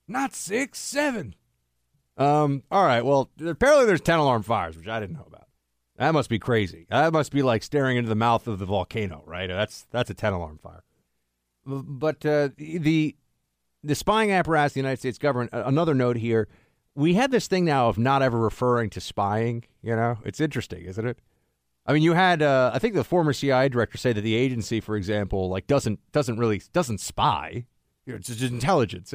[0.09, 1.35] Not six, seven.
[2.17, 2.63] Um.
[2.71, 3.05] All right.
[3.05, 5.49] Well, apparently there's ten alarm fires, which I didn't know about.
[5.99, 6.87] That must be crazy.
[6.89, 9.49] That must be like staring into the mouth of the volcano, right?
[9.49, 10.85] That's that's a ten alarm fire.
[11.67, 13.17] But uh, the
[13.85, 16.49] the spying apparatus of the United States government, another note here,
[16.95, 19.65] we had this thing now of not ever referring to spying.
[19.83, 21.19] You know, it's interesting, isn't it?
[21.87, 24.81] I mean, you had uh, I think the former CIA director say that the agency,
[24.81, 27.67] for example, like doesn't doesn't really doesn't spy.
[28.07, 29.13] You know, it's just intelligence.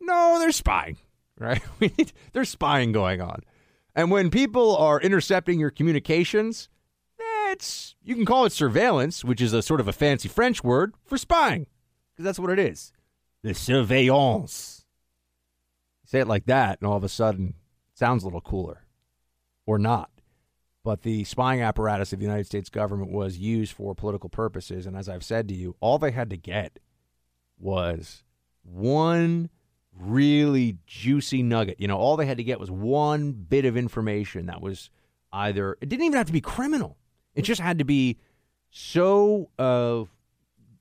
[0.00, 0.96] No, they're spying,
[1.38, 1.62] right?
[2.32, 3.42] There's spying going on,
[3.96, 6.68] and when people are intercepting your communications,
[7.18, 10.94] that's you can call it surveillance, which is a sort of a fancy French word
[11.04, 11.66] for spying,
[12.12, 12.92] because that's what it is
[13.44, 14.86] the surveillance.
[16.06, 17.54] Say it like that, and all of a sudden,
[17.92, 18.84] sounds a little cooler,
[19.66, 20.10] or not.
[20.82, 24.96] But the spying apparatus of the United States government was used for political purposes, and
[24.96, 26.78] as I've said to you, all they had to get
[27.58, 28.24] was
[28.62, 29.50] one
[29.94, 31.78] really juicy nugget.
[31.78, 34.88] You know, all they had to get was one bit of information that was
[35.32, 36.96] either it didn't even have to be criminal.
[37.34, 38.18] It just had to be
[38.70, 40.04] so uh,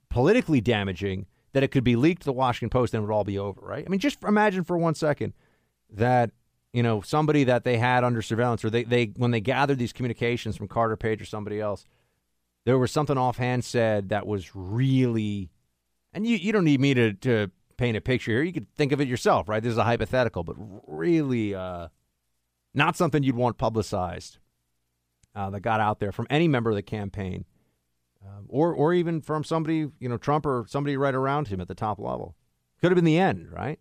[0.09, 3.23] politically damaging that it could be leaked to the Washington Post and it would all
[3.23, 3.83] be over, right?
[3.85, 5.33] I mean, just imagine for one second
[5.91, 6.31] that
[6.73, 9.93] you know somebody that they had under surveillance, or they they when they gathered these
[9.93, 11.85] communications from Carter Page or somebody else,
[12.65, 15.51] there was something offhand said that was really,
[16.13, 18.43] and you you don't need me to to paint a picture here.
[18.43, 19.61] You could think of it yourself, right?
[19.61, 20.55] This is a hypothetical, but
[20.87, 21.89] really uh,
[22.73, 24.39] not something you'd want publicized
[25.35, 27.45] uh, that got out there from any member of the campaign
[28.25, 31.67] um, or or even from somebody, you know, Trump or somebody right around him at
[31.67, 32.35] the top level.
[32.79, 33.79] Could have been the end, right?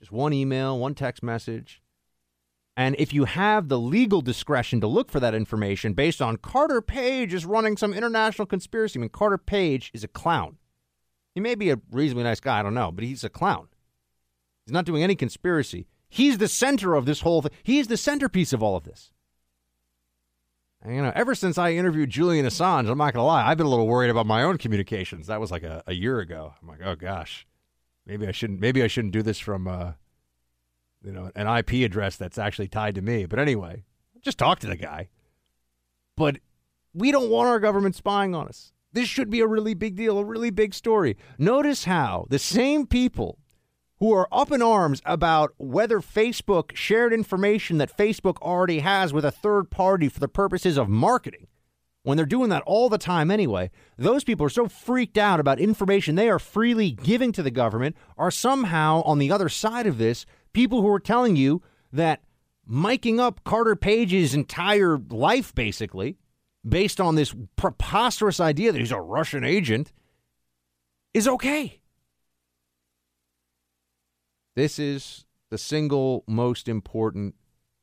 [0.00, 1.82] Just one email, one text message.
[2.76, 6.82] And if you have the legal discretion to look for that information based on Carter
[6.82, 10.56] Page is running some international conspiracy, I mean, Carter Page is a clown.
[11.34, 13.68] He may be a reasonably nice guy, I don't know, but he's a clown.
[14.66, 15.86] He's not doing any conspiracy.
[16.08, 17.52] He's the center of this whole thing.
[17.62, 19.10] He's the centerpiece of all of this.
[20.86, 23.66] You know, ever since I interviewed Julian Assange, I'm not going to lie, I've been
[23.66, 25.28] a little worried about my own communications.
[25.28, 26.52] That was like a, a year ago.
[26.60, 27.46] I'm like, oh gosh,
[28.06, 28.60] maybe I shouldn't.
[28.60, 29.92] Maybe I shouldn't do this from, uh,
[31.02, 33.24] you know, an IP address that's actually tied to me.
[33.24, 33.84] But anyway,
[34.20, 35.08] just talk to the guy.
[36.16, 36.38] But
[36.92, 38.72] we don't want our government spying on us.
[38.92, 41.16] This should be a really big deal, a really big story.
[41.38, 43.38] Notice how the same people
[44.00, 49.24] who are up in arms about whether Facebook shared information that Facebook already has with
[49.24, 51.46] a third party for the purposes of marketing,
[52.02, 55.58] when they're doing that all the time anyway, those people are so freaked out about
[55.58, 59.98] information they are freely giving to the government, are somehow on the other side of
[59.98, 62.22] this people who are telling you that
[62.70, 66.18] miking up Carter Page's entire life, basically,
[66.66, 69.92] based on this preposterous idea that he's a Russian agent,
[71.12, 71.80] is okay.
[74.54, 77.34] This is the single most important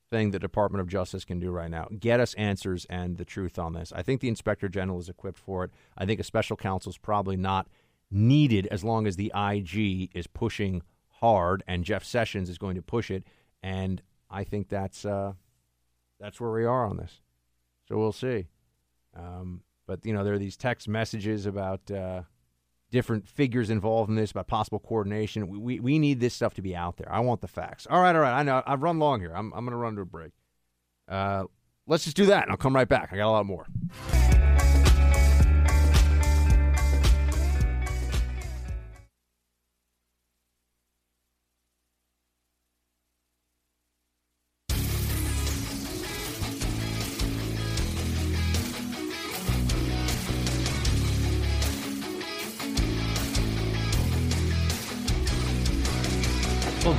[0.09, 1.87] thing the Department of Justice can do right now.
[1.97, 3.93] Get us answers and the truth on this.
[3.95, 5.71] I think the Inspector General is equipped for it.
[5.97, 7.67] I think a special counsel is probably not
[8.09, 12.81] needed as long as the IG is pushing hard and Jeff Sessions is going to
[12.81, 13.23] push it.
[13.63, 15.33] And I think that's uh,
[16.19, 17.21] that's where we are on this.
[17.87, 18.47] So we'll see.
[19.15, 22.23] Um, but you know, there are these text messages about uh,
[22.91, 25.47] different figures involved in this, about possible coordination.
[25.47, 27.11] We, we, we need this stuff to be out there.
[27.11, 27.87] I want the facts.
[27.89, 28.37] All right, all right.
[28.37, 29.33] I know I've run long here.
[29.35, 30.33] I'm I'm going to run to a break.
[31.07, 31.45] Uh,
[31.87, 33.09] let's just do that, and I'll come right back.
[33.11, 33.65] I got a lot more.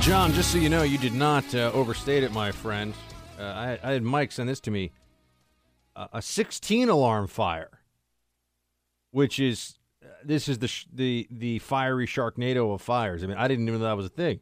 [0.03, 2.93] John, just so you know, you did not uh, overstate it, my friend.
[3.39, 4.91] Uh, I, I, had Mike send this to me
[5.95, 7.79] uh, a 16 alarm fire,
[9.11, 13.23] which is uh, this is the sh- the the fiery Sharknado of fires.
[13.23, 14.41] I mean, I didn't even know that was a thing.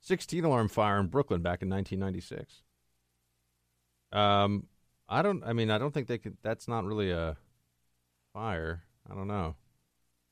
[0.00, 2.62] 16 alarm fire in Brooklyn back in 1996.
[4.12, 4.66] Um,
[5.10, 5.44] I don't.
[5.44, 6.38] I mean, I don't think they could.
[6.42, 7.36] That's not really a
[8.32, 8.82] fire.
[9.10, 9.56] I don't know.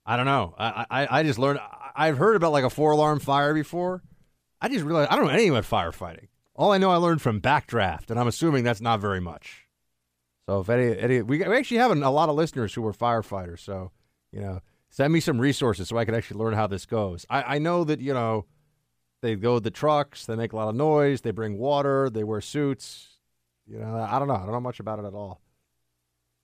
[0.07, 0.55] I don't know.
[0.59, 1.61] I I, I just learned.
[1.94, 4.03] I've heard about like a four alarm fire before.
[4.61, 6.29] I just realized I don't know anything about firefighting.
[6.55, 9.67] All I know I learned from Backdraft, and I'm assuming that's not very much.
[10.47, 13.61] So if any, any we, we actually have a lot of listeners who are firefighters,
[13.61, 13.90] so
[14.31, 17.25] you know, send me some resources so I can actually learn how this goes.
[17.31, 18.47] I, I know that you know
[19.23, 22.40] they go the trucks, they make a lot of noise, they bring water, they wear
[22.40, 23.09] suits.
[23.67, 25.40] You know, I don't know, I don't know much about it at all.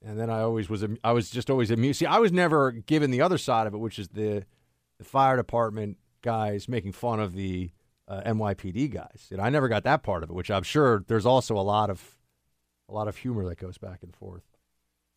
[0.02, 1.98] And then I always was I was just always amused.
[1.98, 4.44] See, I was never given the other side of it, which is the
[4.98, 7.70] the fire department guys making fun of the
[8.10, 9.28] uh, NYPD guys.
[9.30, 11.88] Know, I never got that part of it, which I'm sure there's also a lot
[11.88, 12.18] of
[12.88, 14.42] a lot of humor that goes back and forth.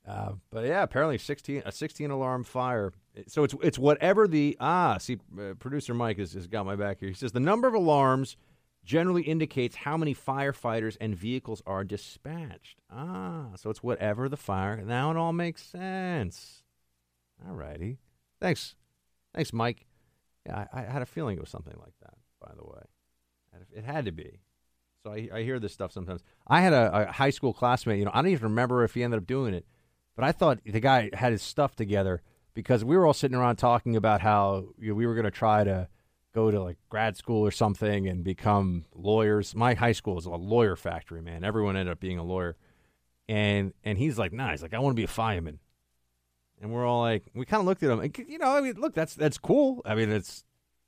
[0.07, 2.93] Uh, but yeah, apparently 16 a 16 alarm fire.
[3.27, 6.99] So it's it's whatever the ah see uh, producer Mike has, has got my back
[6.99, 7.09] here.
[7.09, 8.37] He says the number of alarms
[8.85, 12.81] generally indicates how many firefighters and vehicles are dispatched.
[12.91, 14.83] Ah, so it's whatever the fire.
[14.85, 16.63] Now it all makes sense.
[17.47, 17.97] All righty.
[18.39, 18.75] Thanks.
[19.33, 19.87] Thanks, Mike.
[20.45, 22.81] Yeah, I, I had a feeling it was something like that by the way.
[23.75, 24.39] It had to be.
[25.03, 26.21] So I, I hear this stuff sometimes.
[26.47, 29.03] I had a, a, high school classmate, you know, I don't even remember if he
[29.03, 29.65] ended up doing it,
[30.15, 32.21] but I thought the guy had his stuff together
[32.53, 35.31] because we were all sitting around talking about how you know, we were going to
[35.31, 35.87] try to
[36.33, 39.55] go to like grad school or something and become lawyers.
[39.55, 41.43] My high school is a lawyer factory, man.
[41.43, 42.55] Everyone ended up being a lawyer.
[43.27, 45.59] And and he's like, nah, he's like, I want to be a fireman.
[46.61, 48.75] And we're all like, we kind of looked at him, and you know, I mean,
[48.77, 49.81] look, that's that's cool.
[49.85, 50.45] I mean, it's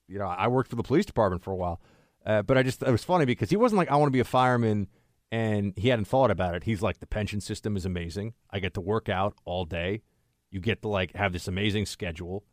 [0.07, 1.81] you know, I worked for the police department for a while.
[2.25, 4.19] Uh, but I just, it was funny because he wasn't like, I want to be
[4.19, 4.87] a fireman
[5.31, 6.63] and he hadn't thought about it.
[6.63, 8.33] He's like, the pension system is amazing.
[8.49, 10.01] I get to work out all day.
[10.49, 12.43] You get to like have this amazing schedule.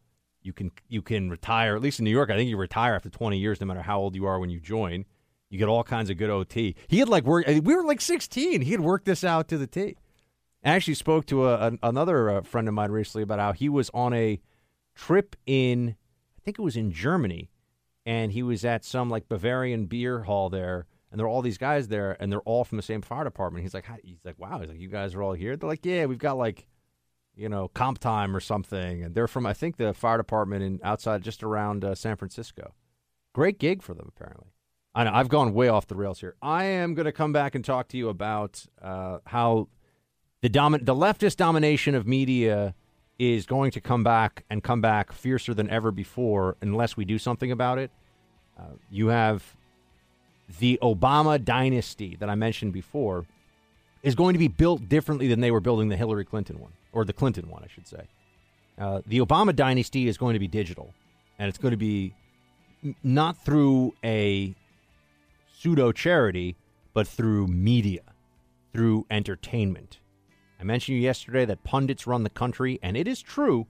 [0.42, 1.76] You can you can retire.
[1.76, 4.00] At least in New York, I think you retire after 20 years, no matter how
[4.00, 5.04] old you are when you join.
[5.50, 6.74] You get all kinds of good OT.
[6.88, 7.46] He had like work.
[7.46, 8.62] We were like 16.
[8.62, 9.96] He had worked this out to the T.
[10.64, 13.68] I actually spoke to a, a, another uh, friend of mine recently about how he
[13.68, 14.40] was on a
[14.94, 15.96] trip in,
[16.44, 17.50] think it was in Germany,
[18.04, 21.58] and he was at some like Bavarian beer hall there, and there are all these
[21.58, 23.62] guys there, and they're all from the same fire department.
[23.62, 25.56] He's like, he's like, wow, he's like, you guys are all here.
[25.56, 26.66] They're like, yeah, we've got like,
[27.34, 30.80] you know, comp time or something, and they're from I think the fire department in
[30.82, 32.74] outside just around uh, San Francisco.
[33.34, 34.52] Great gig for them apparently.
[34.94, 36.36] I know I've gone way off the rails here.
[36.42, 39.68] I am going to come back and talk to you about uh, how
[40.42, 42.74] the domin- the leftist domination of media
[43.22, 47.18] is going to come back and come back fiercer than ever before unless we do
[47.18, 47.92] something about it.
[48.58, 49.54] Uh, you have
[50.58, 53.24] the Obama dynasty that I mentioned before
[54.02, 57.04] is going to be built differently than they were building the Hillary Clinton one, or
[57.04, 58.08] the Clinton one, I should say.
[58.76, 60.92] Uh, the Obama dynasty is going to be digital,
[61.38, 62.12] and it's going to be
[63.04, 64.52] not through a
[65.56, 66.56] pseudo charity,
[66.92, 68.02] but through media,
[68.72, 69.98] through entertainment.
[70.62, 73.66] I mentioned you yesterday that pundits run the country, and it is true.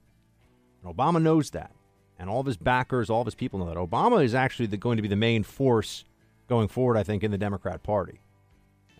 [0.85, 1.73] And Obama knows that.
[2.19, 3.77] And all of his backers, all of his people know that.
[3.77, 6.05] Obama is actually the, going to be the main force
[6.51, 8.21] going forward, I think, in the Democrat Party.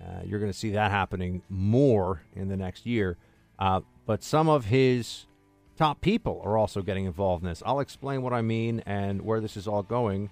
[0.01, 3.19] Uh, you're going to see that happening more in the next year.
[3.59, 5.27] Uh, but some of his
[5.77, 7.63] top people are also getting involved in this.
[7.67, 10.31] I'll explain what I mean and where this is all going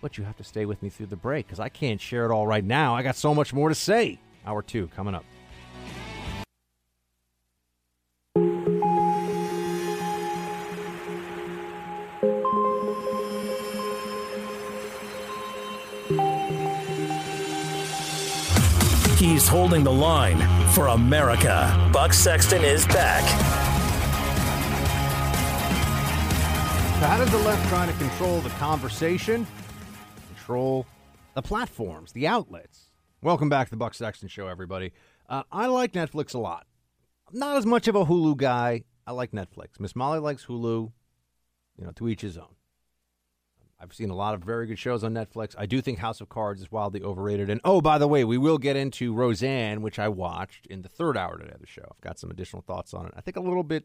[0.00, 2.30] but you have to stay with me through the break because I can't share it
[2.30, 2.94] all right now.
[2.94, 4.20] I got so much more to say.
[4.46, 5.24] Hour two coming up.
[19.48, 20.38] Holding the line
[20.72, 21.90] for America.
[21.92, 23.22] Buck Sexton is back.
[27.00, 29.46] So how does the left try to control the conversation?
[30.48, 30.86] control
[31.34, 32.90] the platforms, the outlets.
[33.22, 34.92] Welcome back to the Buck Sexton Show, everybody.
[35.28, 36.66] Uh, I like Netflix a lot.
[37.30, 38.84] I'm not as much of a Hulu guy.
[39.06, 39.78] I like Netflix.
[39.78, 40.92] Miss Molly likes Hulu.
[41.78, 42.54] You know, to each his own.
[43.80, 45.54] I've seen a lot of very good shows on Netflix.
[45.56, 47.48] I do think House of Cards is wildly overrated.
[47.48, 50.88] And oh, by the way, we will get into Roseanne, which I watched in the
[50.88, 51.84] third hour today of the show.
[51.88, 53.14] I've got some additional thoughts on it.
[53.16, 53.84] I think a little bit.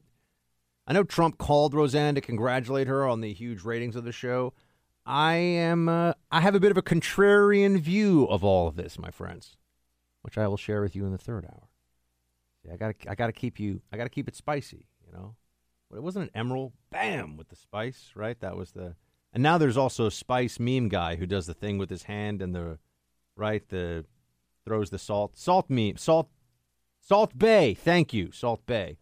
[0.88, 4.54] I know Trump called Roseanne to congratulate her on the huge ratings of the show.
[5.06, 8.98] I am uh, I have a bit of a contrarian view of all of this,
[8.98, 9.58] my friends,
[10.22, 11.70] which I will share with you in the third hour.
[12.64, 15.12] See, I got I got to keep you I got to keep it spicy, you
[15.14, 15.36] know.
[15.90, 18.40] But it wasn't an Emeril, bam, with the spice, right?
[18.40, 18.96] That was the
[19.34, 22.54] And now there's also spice meme guy who does the thing with his hand and
[22.54, 22.78] the
[23.36, 24.06] right, the
[24.64, 25.38] throws the salt.
[25.38, 26.30] Salt meme, salt
[27.06, 27.74] Salt Bae.
[27.74, 28.98] thank you, Salt Bae.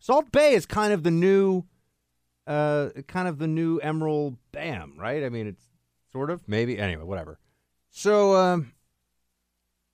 [0.00, 1.64] Salt Bae is kind of the new
[2.48, 5.22] uh, kind of the new Emeril Bam, right?
[5.22, 5.68] I mean, it's
[6.10, 7.38] sort of maybe anyway, whatever.
[7.90, 8.72] So um,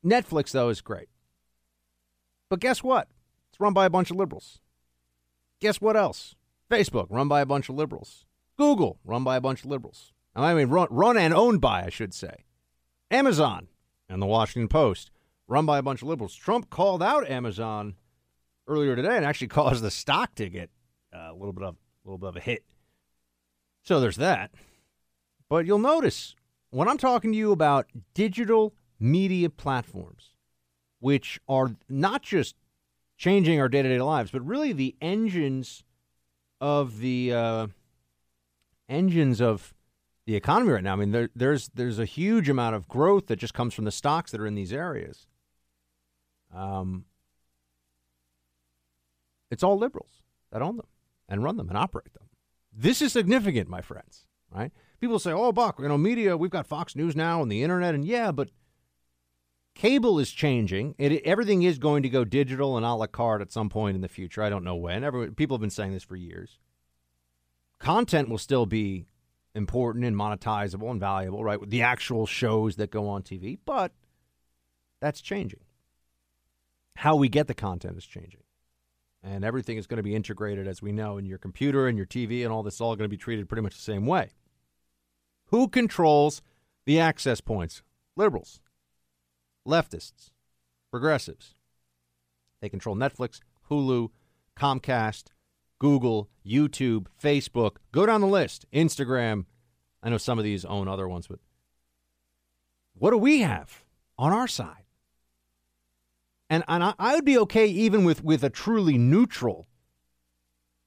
[0.05, 1.09] Netflix though is great,
[2.49, 3.09] but guess what?
[3.51, 4.61] It's run by a bunch of liberals.
[5.61, 6.35] Guess what else?
[6.71, 8.25] Facebook, run by a bunch of liberals.
[8.57, 10.13] Google, run by a bunch of liberals.
[10.35, 12.45] I mean, run, run and owned by, I should say.
[13.11, 13.69] Amazon
[14.09, 15.11] and the Washington Post,
[15.47, 16.35] run by a bunch of liberals.
[16.35, 17.95] Trump called out Amazon
[18.67, 20.71] earlier today and actually caused the stock to get
[21.15, 22.65] uh, a little bit of a little bit of a hit.
[23.83, 24.51] So there's that.
[25.49, 26.35] But you'll notice
[26.71, 30.35] when I'm talking to you about digital media platforms,
[31.01, 32.57] which are not just
[33.17, 35.85] changing our day to day lives, but really the engines
[36.61, 37.67] of the uh,
[38.89, 39.75] engines of
[40.27, 40.95] the economy right now.
[40.95, 43.93] I mean, there, there's there's a huge amount of growth that just comes from the
[43.93, 45.27] stocks that are in these areas.
[46.55, 47.05] Um,
[49.51, 50.87] it's all liberals that own them
[51.29, 52.29] and run them and operate them.
[52.73, 54.73] This is significant, my friends, right?
[55.01, 57.95] People say, oh, Buck, you know, media, we've got Fox News now and the internet.
[57.95, 58.51] And yeah, but
[59.75, 60.95] cable is changing.
[60.99, 64.01] It, everything is going to go digital and a la carte at some point in
[64.01, 64.43] the future.
[64.43, 65.05] I don't know when.
[65.05, 66.59] Everyone, people have been saying this for years.
[67.85, 69.07] Content will still be
[69.55, 71.59] important and monetizable and valuable, right?
[71.69, 73.93] The actual shows that go on TV, but
[75.03, 75.61] that's changing.
[76.97, 78.41] How we get the content is changing
[79.23, 82.07] and everything is going to be integrated, as we know, in your computer and your
[82.07, 84.31] TV, and all this is all going to be treated pretty much the same way.
[85.47, 86.41] Who controls
[86.87, 87.83] the access points?
[88.17, 88.61] Liberals,
[89.67, 90.31] leftists,
[90.91, 91.55] progressives.
[92.61, 94.09] They control Netflix, Hulu,
[94.57, 95.25] Comcast,
[95.79, 97.77] Google, YouTube, Facebook.
[97.93, 98.67] Go down the list.
[98.73, 99.47] Instagram.
[100.03, 101.39] I know some of these own other ones, but
[102.95, 103.85] what do we have
[104.19, 104.85] on our side?
[106.51, 109.67] And, and I, I would be okay even with, with a truly neutral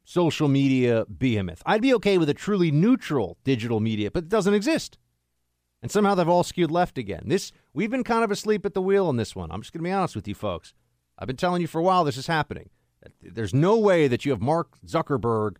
[0.03, 1.61] social media behemoth.
[1.65, 4.97] I'd be okay with a truly neutral digital media, but it doesn't exist.
[5.81, 7.23] And somehow they've all skewed left again.
[7.25, 9.51] This we've been kind of asleep at the wheel on this one.
[9.51, 10.73] I'm just going to be honest with you folks.
[11.19, 12.69] I've been telling you for a while this is happening.
[13.21, 15.55] There's no way that you have Mark Zuckerberg,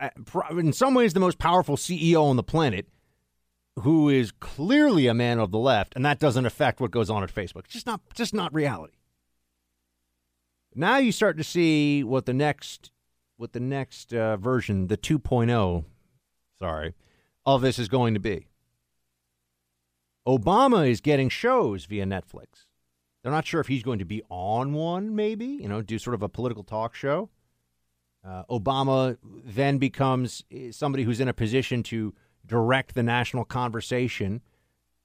[0.00, 0.10] uh,
[0.50, 2.88] in some ways the most powerful CEO on the planet,
[3.80, 7.22] who is clearly a man of the left, and that doesn't affect what goes on
[7.22, 7.64] at Facebook.
[7.64, 8.94] It's just not just not reality.
[10.74, 12.90] Now you start to see what the next
[13.36, 15.84] what the next uh, version, the 2.0,
[16.58, 16.94] sorry,
[17.44, 18.46] of this is going to be.
[20.26, 22.65] Obama is getting shows via Netflix.
[23.26, 26.14] They're not sure if he's going to be on one, maybe, you know, do sort
[26.14, 27.28] of a political talk show.
[28.24, 32.14] Uh, Obama then becomes eh, somebody who's in a position to
[32.46, 34.42] direct the national conversation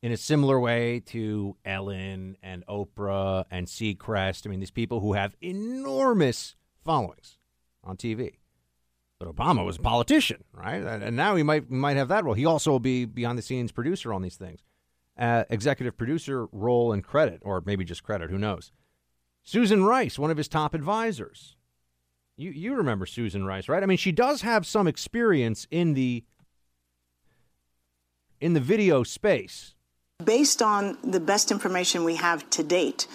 [0.03, 4.45] in a similar way to Ellen and Oprah and Seacrest.
[4.45, 6.55] I mean, these people who have enormous
[6.85, 7.39] followings
[7.83, 8.35] on TV.
[9.17, 10.83] But Obama was a politician, right?
[10.83, 12.35] And now he might might have that role.
[12.35, 14.59] He also will be behind the scenes producer on these things,
[15.21, 18.31] uh, executive producer role and credit, or maybe just credit.
[18.31, 18.71] Who knows?
[19.43, 21.55] Susan Rice, one of his top advisors.
[22.37, 23.83] You you remember Susan Rice, right?
[23.83, 26.23] I mean, she does have some experience in the
[28.39, 29.75] in the video space.
[30.25, 33.07] Based on the best information we have to date,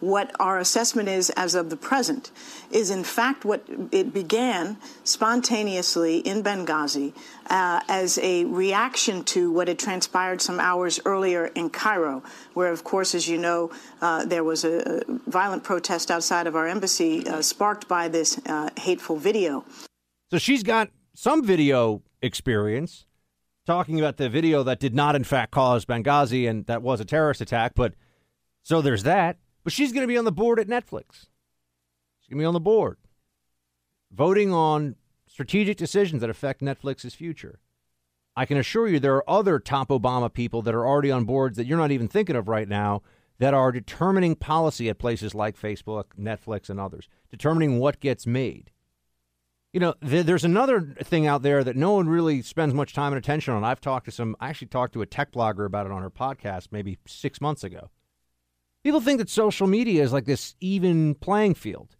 [0.00, 2.30] what our assessment is as of the present
[2.70, 7.12] is in fact what it began spontaneously in Benghazi
[7.50, 12.22] uh, as a reaction to what had transpired some hours earlier in Cairo,
[12.54, 13.70] where, of course, as you know,
[14.00, 18.68] uh, there was a, violent protest outside of our embassy uh, sparked by this uh,
[18.78, 19.64] hateful video.
[20.30, 23.06] So she's got some video experience
[23.66, 27.04] talking about the video that did not, in fact, cause Benghazi and that was a
[27.04, 27.72] terrorist attack.
[27.74, 27.94] But
[28.62, 29.36] so there's that.
[29.62, 31.26] But she's going to be on the board at Netflix.
[32.20, 32.98] She's going to be on the board,
[34.10, 34.96] voting on
[35.26, 37.60] strategic decisions that affect Netflix's future.
[38.36, 41.56] I can assure you there are other top Obama people that are already on boards
[41.56, 43.02] that you're not even thinking of right now
[43.38, 48.70] that are determining policy at places like Facebook, Netflix, and others, determining what gets made.
[49.72, 53.12] You know, th- there's another thing out there that no one really spends much time
[53.12, 53.64] and attention on.
[53.64, 56.10] I've talked to some, I actually talked to a tech blogger about it on her
[56.10, 57.90] podcast maybe six months ago.
[58.82, 61.96] People think that social media is like this even playing field.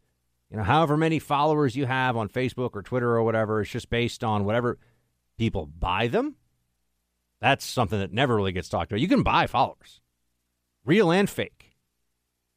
[0.50, 3.90] You know, however many followers you have on Facebook or Twitter or whatever, it's just
[3.90, 4.78] based on whatever
[5.38, 6.36] people buy them.
[7.40, 9.00] That's something that never really gets talked about.
[9.00, 10.00] You can buy followers,
[10.84, 11.76] real and fake.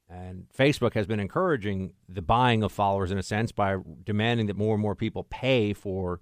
[0.10, 4.58] And Facebook has been encouraging the buying of followers in a sense by demanding that
[4.58, 6.20] more and more people pay for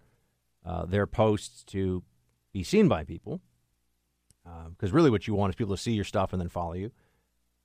[0.65, 2.03] uh, their posts to
[2.53, 3.41] be seen by people.
[4.43, 6.73] Because uh, really, what you want is people to see your stuff and then follow
[6.73, 6.91] you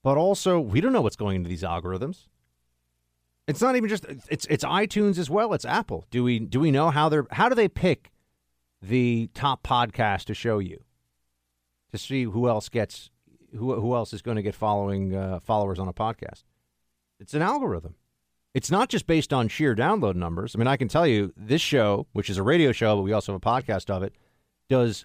[0.06, 2.28] but also we don't know what's going into these algorithms.
[3.48, 5.52] It's not even just it's it's iTunes as well.
[5.52, 6.06] It's Apple.
[6.12, 8.12] Do we do we know how they're how do they pick
[8.80, 10.84] the top podcast to show you
[11.90, 13.10] to see who else gets
[13.56, 16.44] who who else is going to get following uh, followers on a podcast?
[17.18, 17.96] It's an algorithm.
[18.54, 20.54] It's not just based on sheer download numbers.
[20.54, 23.12] I mean, I can tell you this show, which is a radio show, but we
[23.12, 24.14] also have a podcast of it,
[24.68, 25.04] does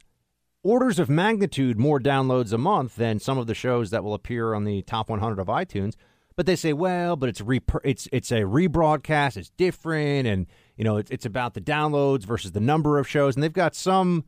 [0.64, 4.54] orders of magnitude more downloads a month than some of the shows that will appear
[4.54, 5.96] on the top 100 of iTunes.
[6.36, 7.42] But they say, well, but it's
[7.84, 10.48] it's it's a rebroadcast, it's different, and
[10.78, 13.76] you know it's, it's about the downloads versus the number of shows, and they've got
[13.76, 14.24] some.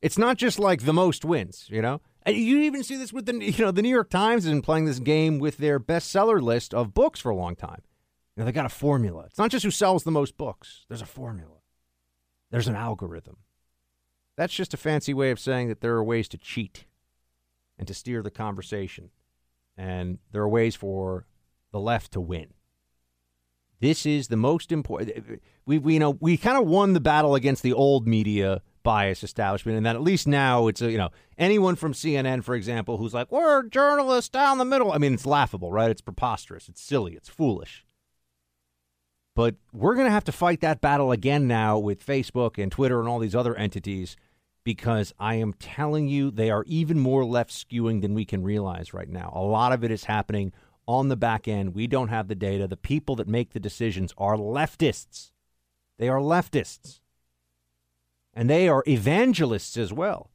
[0.00, 2.00] It's not just like the most wins, you know.
[2.24, 4.62] And you even see this with the you know the New York Times has been
[4.62, 7.82] playing this game with their bestseller list of books for a long time.
[8.34, 9.24] You know they got a formula.
[9.26, 10.86] It's not just who sells the most books.
[10.88, 11.58] There's a formula.
[12.50, 13.36] There's an algorithm.
[14.42, 16.84] That's just a fancy way of saying that there are ways to cheat
[17.78, 19.10] and to steer the conversation.
[19.76, 21.26] And there are ways for
[21.70, 22.48] the left to win.
[23.78, 25.40] This is the most important.
[25.64, 29.22] We, we you know we kind of won the battle against the old media bias
[29.22, 32.96] establishment, and that at least now it's a, you know anyone from CNN, for example,
[32.98, 34.90] who's like we're journalists down the middle.
[34.90, 35.88] I mean, it's laughable, right?
[35.88, 36.68] It's preposterous.
[36.68, 37.14] It's silly.
[37.14, 37.86] It's foolish.
[39.36, 42.98] But we're going to have to fight that battle again now with Facebook and Twitter
[42.98, 44.16] and all these other entities
[44.64, 48.94] because I am telling you, they are even more left skewing than we can realize
[48.94, 49.32] right now.
[49.34, 50.52] A lot of it is happening
[50.86, 51.74] on the back end.
[51.74, 52.66] We don't have the data.
[52.66, 55.30] The people that make the decisions are leftists.
[55.98, 57.00] They are leftists.
[58.34, 60.30] And they are evangelists as well.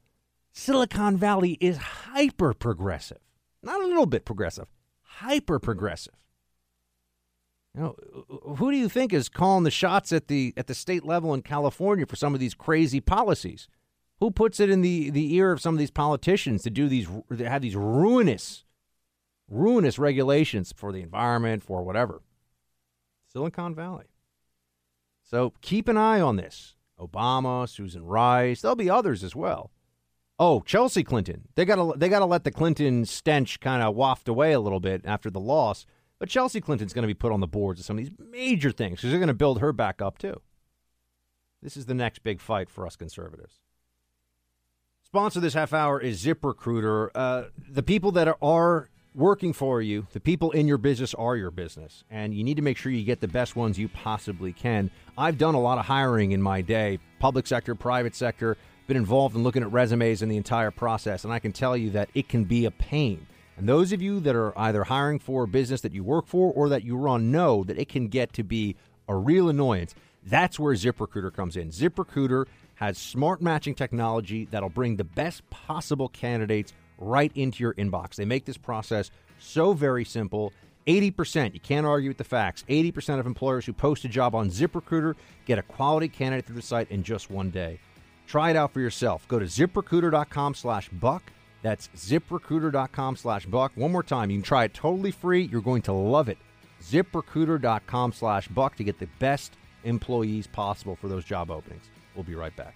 [0.52, 3.20] Silicon Valley is hyper progressive,
[3.62, 4.66] not a little bit progressive,
[5.02, 6.14] hyper progressive.
[7.74, 7.96] You know,
[8.56, 11.42] who do you think is calling the shots at the at the state level in
[11.42, 13.68] California for some of these crazy policies?
[14.20, 17.08] Who puts it in the, the ear of some of these politicians to do these
[17.36, 18.64] to have these ruinous
[19.48, 22.22] ruinous regulations for the environment, for whatever.
[23.32, 24.06] Silicon Valley.
[25.22, 26.74] So keep an eye on this.
[26.98, 29.70] Obama, Susan Rice, there'll be others as well.
[30.38, 31.48] Oh, Chelsea Clinton.
[31.54, 34.60] They got to they got to let the Clinton stench kind of waft away a
[34.60, 35.84] little bit after the loss.
[36.18, 38.72] But Chelsea Clinton's going to be put on the boards of some of these major
[38.72, 40.40] things because they're going to build her back up too.
[41.62, 43.60] This is the next big fight for us conservatives.
[45.12, 47.08] Sponsor this half hour is ZipRecruiter.
[47.14, 51.50] Uh, the people that are working for you, the people in your business are your
[51.50, 54.90] business, and you need to make sure you get the best ones you possibly can.
[55.16, 59.34] I've done a lot of hiring in my day, public sector, private sector, been involved
[59.34, 62.28] in looking at resumes and the entire process, and I can tell you that it
[62.28, 63.26] can be a pain.
[63.56, 66.52] And those of you that are either hiring for a business that you work for
[66.52, 68.76] or that you run know that it can get to be
[69.08, 69.94] a real annoyance.
[70.22, 71.70] That's where ZipRecruiter comes in.
[71.70, 72.44] ZipRecruiter
[72.78, 78.14] has smart matching technology that'll bring the best possible candidates right into your inbox.
[78.14, 80.52] They make this process so very simple.
[80.86, 82.64] 80%, you can't argue with the facts.
[82.68, 86.62] 80% of employers who post a job on ZipRecruiter get a quality candidate through the
[86.62, 87.80] site in just one day.
[88.28, 89.26] Try it out for yourself.
[89.26, 91.32] Go to ziprecruiter.com slash buck.
[91.62, 93.72] That's ziprecruiter.com slash buck.
[93.74, 95.42] One more time, you can try it totally free.
[95.42, 96.38] You're going to love it.
[96.82, 101.84] ziprecruiter.com slash buck to get the best employees possible for those job openings.
[102.14, 102.74] We'll be right back.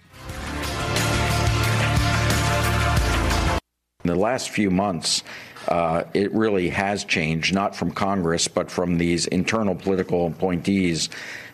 [4.03, 5.23] In the last few months,
[5.69, 11.09] uh, it really has changed, not from Congress, but from these internal political appointees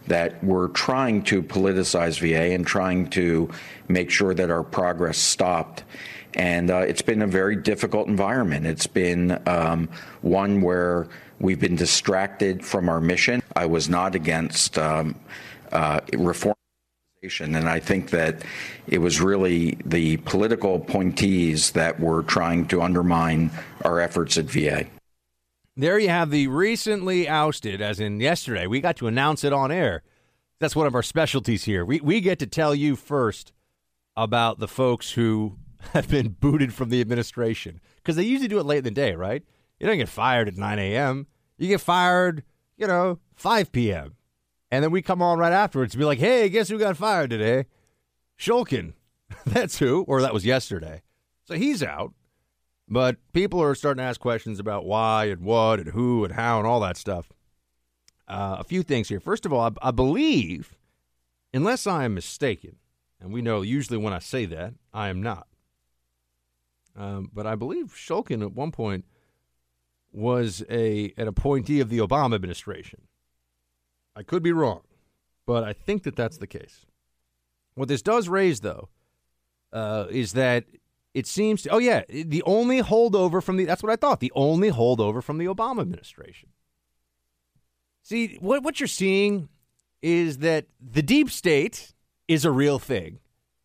[0.08, 3.50] that were trying to politicize VA and trying to
[3.88, 5.84] make sure that our progress stopped.
[6.34, 8.66] And uh, it's been a very difficult environment.
[8.66, 9.90] It's been um,
[10.22, 11.08] one where
[11.40, 13.42] we've been distracted from our mission.
[13.56, 15.16] I was not against um,
[15.72, 16.56] uh, reform.
[17.22, 18.44] And I think that
[18.88, 23.52] it was really the political appointees that were trying to undermine
[23.84, 24.86] our efforts at VA.
[25.76, 28.68] There you have the recently ousted, as in yesterday.
[28.68, 30.04] We got to announce it on air.
[30.60, 31.84] That's one of our specialties here.
[31.84, 33.52] We, we get to tell you first
[34.16, 35.58] about the folks who
[35.94, 39.14] have been booted from the administration because they usually do it late in the day,
[39.14, 39.44] right?
[39.78, 42.44] You don't get fired at 9 a.m., you get fired,
[42.78, 44.16] you know, 5 p.m.
[44.72, 47.30] And then we come on right afterwards and be like, hey, guess who got fired
[47.30, 47.66] today?
[48.38, 48.94] Shulkin.
[49.46, 51.02] That's who, or that was yesterday.
[51.46, 52.14] So he's out.
[52.88, 56.58] But people are starting to ask questions about why and what and who and how
[56.58, 57.32] and all that stuff.
[58.28, 59.20] Uh, a few things here.
[59.20, 60.76] First of all, I, I believe,
[61.54, 62.78] unless I am mistaken,
[63.20, 65.48] and we know usually when I say that, I am not.
[66.96, 69.06] Um, but I believe Shulkin at one point
[70.12, 73.02] was a an appointee of the Obama administration.
[74.20, 74.82] I could be wrong,
[75.48, 76.86] but I think that that's the case.
[77.76, 78.90] What this does raise, though,
[79.72, 80.66] uh, is that
[81.14, 84.34] it seems to, oh, yeah, the only holdover from the, that's what I thought, the
[84.36, 86.50] only holdover from the Obama administration.
[88.04, 89.48] See, what, what you're seeing
[90.02, 91.94] is that the deep state
[92.28, 93.20] is a real thing,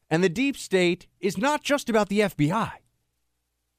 [0.09, 2.70] and the deep state is not just about the FBI.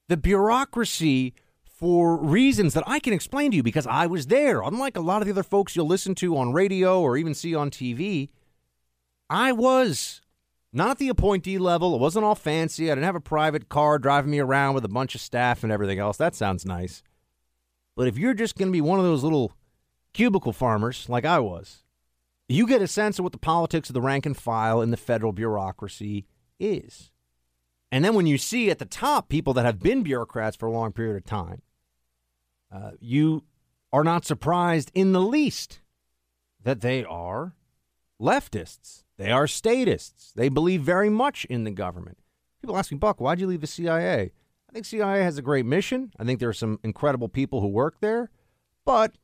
[0.09, 1.35] The bureaucracy
[1.75, 4.61] for reasons that I can explain to you because I was there.
[4.61, 7.53] Unlike a lot of the other folks you'll listen to on radio or even see
[7.53, 8.29] on TV,
[9.29, 10.21] I was
[10.71, 11.93] not the appointee level.
[11.93, 12.89] It wasn't all fancy.
[12.89, 15.71] I didn't have a private car driving me around with a bunch of staff and
[15.71, 16.15] everything else.
[16.15, 17.03] That sounds nice.
[17.95, 19.53] But if you're just going to be one of those little
[20.13, 21.83] cubicle farmers like I was,
[22.47, 24.97] you get a sense of what the politics of the rank and file in the
[24.97, 26.25] federal bureaucracy
[26.59, 27.11] is.
[27.95, 30.71] And then when you see at the top people that have been bureaucrats for a
[30.71, 31.61] long period of time,
[32.69, 33.45] uh, you
[33.93, 35.79] are not surprised in the least
[36.61, 37.55] that they are
[38.21, 39.05] leftists.
[39.15, 40.33] They are statists.
[40.35, 42.17] They believe very much in the government.
[42.59, 44.33] People ask me, Buck, why'd you leave the CIA?
[44.69, 46.11] I think CIA has a great mission.
[46.19, 48.29] I think there are some incredible people who work there.
[48.83, 49.15] But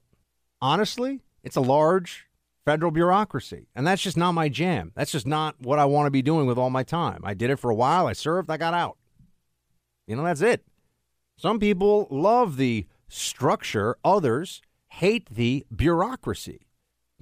[0.61, 2.26] honestly, it's a large
[2.66, 3.68] federal bureaucracy.
[3.76, 4.91] And that's just not my jam.
[4.95, 7.22] That's just not what I want to be doing with all my time.
[7.24, 8.07] I did it for a while.
[8.07, 8.49] I served.
[8.49, 8.97] I got out.
[10.07, 10.66] You know, that's it.
[11.38, 16.68] Some people love the structure, others hate the bureaucracy,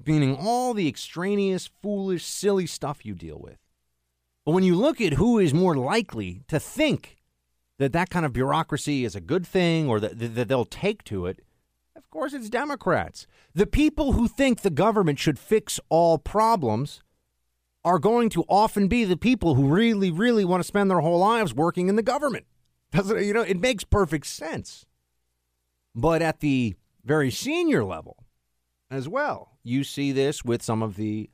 [0.06, 3.58] meaning all the extraneous, foolish, silly stuff you deal with.
[4.46, 7.18] But when you look at who is more likely to think
[7.78, 11.26] that that kind of bureaucracy is a good thing or that, that they'll take to
[11.28, 11.40] it,
[12.10, 13.28] of course, it's Democrats.
[13.53, 17.03] The people who think the government should fix all problems
[17.86, 21.20] are going to often be the people who really, really want to spend their whole
[21.20, 22.47] lives working in the government.
[22.91, 23.43] Doesn't you know?
[23.43, 24.88] It makes perfect sense.
[25.93, 26.74] But at the
[27.05, 28.26] very senior level
[28.89, 31.30] as well, you see this with some of the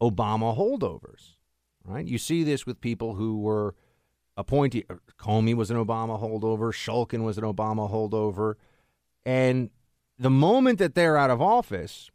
[0.00, 1.34] Obama holdovers,
[1.84, 2.06] right?
[2.06, 3.74] You see this with people who were
[4.34, 4.86] appointed.
[5.18, 6.72] Comey was an Obama holdover.
[6.72, 8.54] Shulkin was an Obama holdover.
[9.26, 9.68] And
[10.20, 12.10] the moment that they're out of office,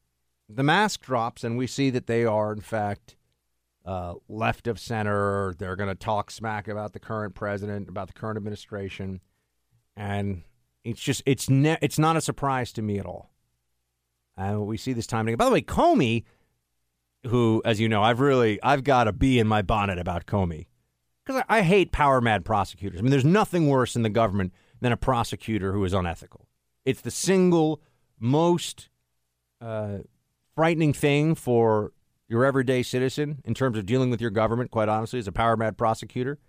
[0.47, 3.15] the mask drops, and we see that they are, in fact,
[3.83, 5.55] uh, left of center.
[5.57, 9.21] They're going to talk smack about the current president, about the current administration,
[9.97, 10.43] and
[10.83, 13.31] it's just it's ne- it's not a surprise to me at all.
[14.37, 15.27] And we see this time.
[15.27, 15.37] Again.
[15.37, 16.25] By the way, Comey,
[17.25, 20.67] who, as you know, I've really I've got a bee in my bonnet about Comey
[21.25, 22.99] because I, I hate power mad prosecutors.
[22.99, 26.47] I mean, there's nothing worse in the government than a prosecutor who is unethical.
[26.85, 27.81] It's the single
[28.19, 28.89] most
[29.61, 29.99] uh,
[30.55, 31.91] frightening thing for
[32.27, 35.55] your everyday citizen in terms of dealing with your government, quite honestly, as a power
[35.55, 36.39] mad prosecutor.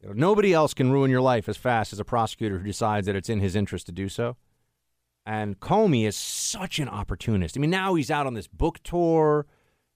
[0.00, 3.06] You know, nobody else can ruin your life as fast as a prosecutor who decides
[3.06, 4.36] that it's in his interest to do so.
[5.26, 7.56] And Comey is such an opportunist.
[7.56, 9.46] I mean, now he's out on this book tour.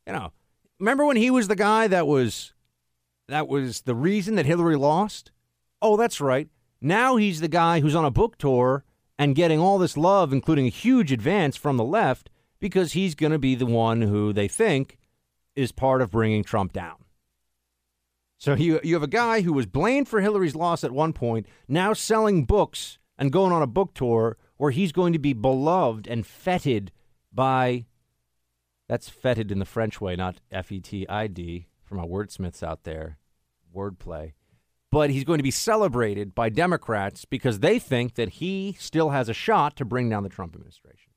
[0.06, 0.32] You know,
[0.78, 2.54] remember when he was the guy that was
[3.28, 5.32] that was the reason that Hillary lost?
[5.82, 6.48] Oh, that's right.
[6.80, 8.84] Now he's the guy who's on a book tour
[9.18, 13.32] and getting all this love, including a huge advance from the left, because he's going
[13.32, 14.98] to be the one who they think
[15.56, 16.96] is part of bringing Trump down.
[18.38, 21.46] So you, you have a guy who was blamed for Hillary's loss at one point,
[21.66, 26.06] now selling books and going on a book tour where he's going to be beloved
[26.06, 26.92] and feted
[27.32, 27.86] by.
[28.88, 32.62] That's feted in the French way, not F E T I D, for my wordsmiths
[32.62, 33.18] out there.
[33.74, 34.32] Wordplay.
[34.90, 39.28] But he's going to be celebrated by Democrats because they think that he still has
[39.28, 41.12] a shot to bring down the Trump administration.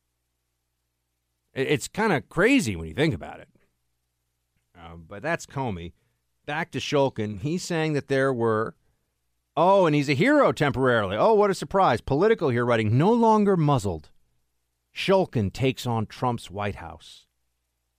[1.53, 3.49] It's kind of crazy when you think about it.
[4.77, 5.93] Uh, but that's Comey.
[6.45, 7.39] Back to Shulkin.
[7.39, 8.75] He's saying that there were,
[9.55, 11.15] oh, and he's a hero temporarily.
[11.15, 12.01] Oh, what a surprise.
[12.01, 14.09] Politico here writing, no longer muzzled.
[14.95, 17.25] Shulkin takes on Trump's White House.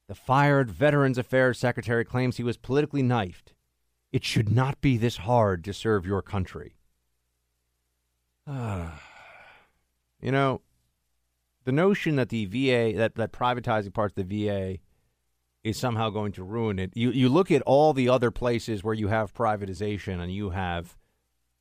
[0.08, 3.54] The fired Veterans Affairs Secretary claims he was politically knifed.
[4.12, 6.74] It should not be this hard to serve your country.
[8.46, 8.92] you
[10.22, 10.60] know,
[11.64, 14.78] the notion that the VA, that, that privatizing parts of the VA
[15.64, 16.90] is somehow going to ruin it.
[16.94, 20.96] You you look at all the other places where you have privatization and you have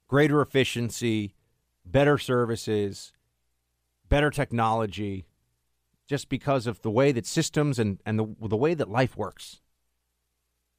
[0.07, 1.35] greater efficiency,
[1.85, 3.13] better services,
[4.09, 5.27] better technology,
[6.07, 9.61] just because of the way that systems and, and the the way that life works.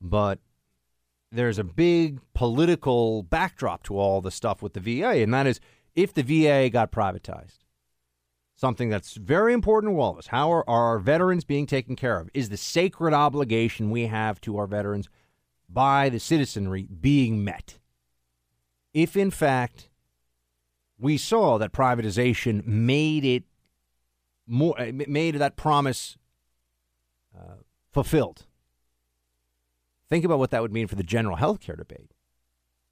[0.00, 0.40] But
[1.32, 5.58] there's a big political backdrop to all the stuff with the VA, and that is
[5.94, 7.62] if the VA got privatized
[8.62, 10.28] something that's very important to all of us.
[10.28, 12.30] How are, are our veterans being taken care of?
[12.32, 15.08] Is the sacred obligation we have to our veterans
[15.68, 17.80] by the citizenry being met?
[18.94, 19.90] If, in fact,
[20.96, 23.42] we saw that privatization made it
[24.46, 26.16] more, made that promise
[27.36, 27.56] uh,
[27.90, 28.46] fulfilled,
[30.12, 32.12] think about what that would mean for the general health care debate.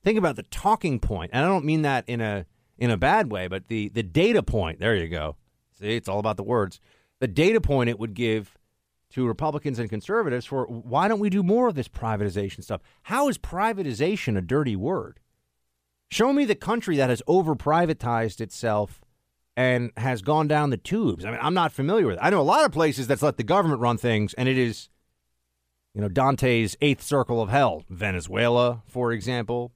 [0.02, 2.46] Think about the talking point, and I don't mean that in a
[2.78, 4.80] in a bad way, but the the data point.
[4.80, 5.36] There you go
[5.80, 6.80] See, it's all about the words.
[7.20, 8.56] The data point it would give
[9.10, 12.82] to Republicans and conservatives for why don't we do more of this privatization stuff?
[13.04, 15.18] How is privatization a dirty word?
[16.10, 19.00] Show me the country that has over privatized itself
[19.56, 21.24] and has gone down the tubes.
[21.24, 22.22] I mean, I'm not familiar with it.
[22.22, 24.88] I know a lot of places that's let the government run things, and it is,
[25.94, 27.84] you know, Dante's eighth circle of hell.
[27.88, 29.72] Venezuela, for example,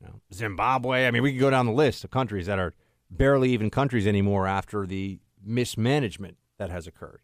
[0.00, 1.06] you know, Zimbabwe.
[1.06, 2.74] I mean, we could go down the list of countries that are
[3.10, 7.20] barely even countries anymore after the mismanagement that has occurred.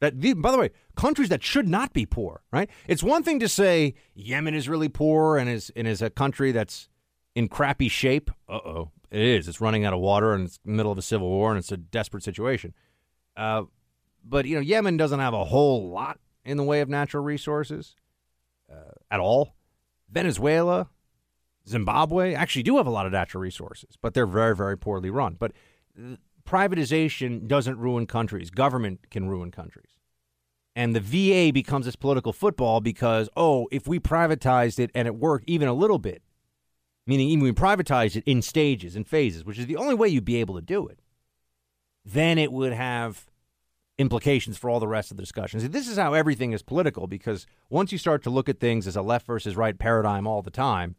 [0.00, 2.70] That, by the way, countries that should not be poor, right?
[2.88, 6.52] It's one thing to say Yemen is really poor and is and is a country
[6.52, 6.88] that's
[7.34, 8.30] in crappy shape.
[8.48, 9.46] Uh oh, it is.
[9.46, 11.58] It's running out of water and it's in the middle of a civil war and
[11.58, 12.72] it's a desperate situation.
[13.36, 13.64] Uh,
[14.24, 17.96] but you know, Yemen doesn't have a whole lot in the way of natural resources
[18.70, 19.54] uh, at all.
[20.10, 20.88] Venezuela,
[21.68, 25.36] Zimbabwe actually do have a lot of natural resources, but they're very, very poorly run.
[25.38, 25.52] But
[26.44, 29.90] privatization doesn't ruin countries, government can ruin countries.
[30.76, 35.16] And the VA becomes this political football because, oh, if we privatized it and it
[35.16, 36.22] worked even a little bit,
[37.06, 40.24] meaning even we privatized it in stages and phases, which is the only way you'd
[40.24, 41.00] be able to do it,
[42.04, 43.29] then it would have
[44.00, 45.68] implications for all the rest of the discussions.
[45.68, 48.96] This is how everything is political because once you start to look at things as
[48.96, 50.96] a left versus right paradigm all the time,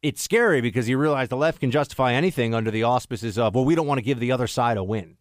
[0.00, 3.64] it's scary because you realize the left can justify anything under the auspices of, well,
[3.64, 5.16] we don't want to give the other side a win.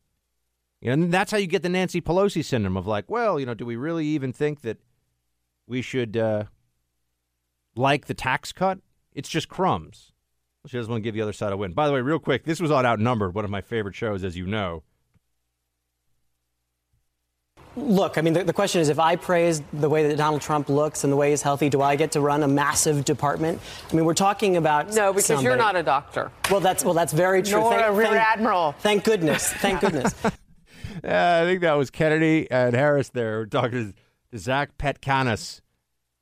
[0.81, 3.45] You know, and that's how you get the Nancy Pelosi syndrome of like, well, you
[3.47, 4.77] know, do we really even think that
[5.67, 6.43] we should uh,
[7.75, 8.79] like the tax cut?
[9.13, 10.11] It's just crumbs.
[10.67, 11.73] She doesn't want to give the other side a win.
[11.73, 14.37] By the way, real quick, this was on Outnumbered, one of my favorite shows, as
[14.37, 14.83] you know.
[17.77, 20.67] Look, I mean, the, the, question is if I praise the way that Donald Trump
[20.67, 23.61] looks and the way he's healthy, do I get to run a massive department?
[23.89, 25.45] I mean, we're talking about no, because somebody.
[25.45, 26.31] you're not a doctor.
[26.49, 27.61] Well, that's well, that's very true.
[27.61, 28.73] Nor thank, a rear thank, admiral.
[28.79, 29.53] Thank goodness.
[29.53, 30.13] Thank goodness.
[31.03, 33.93] yeah, I think that was Kennedy and Harris there talking
[34.31, 35.61] to Zach Petkanis,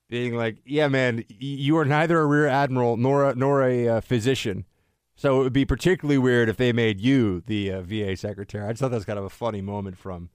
[0.08, 4.02] being like, "Yeah, man, you are neither a rear admiral nor a, nor a uh,
[4.02, 4.66] physician."
[5.16, 8.66] So it would be particularly weird if they made you the uh, VA secretary.
[8.66, 10.30] I just thought that was kind of a funny moment from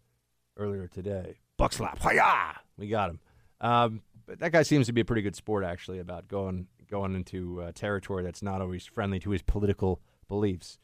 [0.56, 1.38] earlier today.
[1.56, 2.60] Buck slap, hiya!
[2.76, 3.20] We got him.
[3.60, 7.14] Um, but that guy seems to be a pretty good sport, actually, about going going
[7.14, 10.78] into uh, territory that's not always friendly to his political beliefs.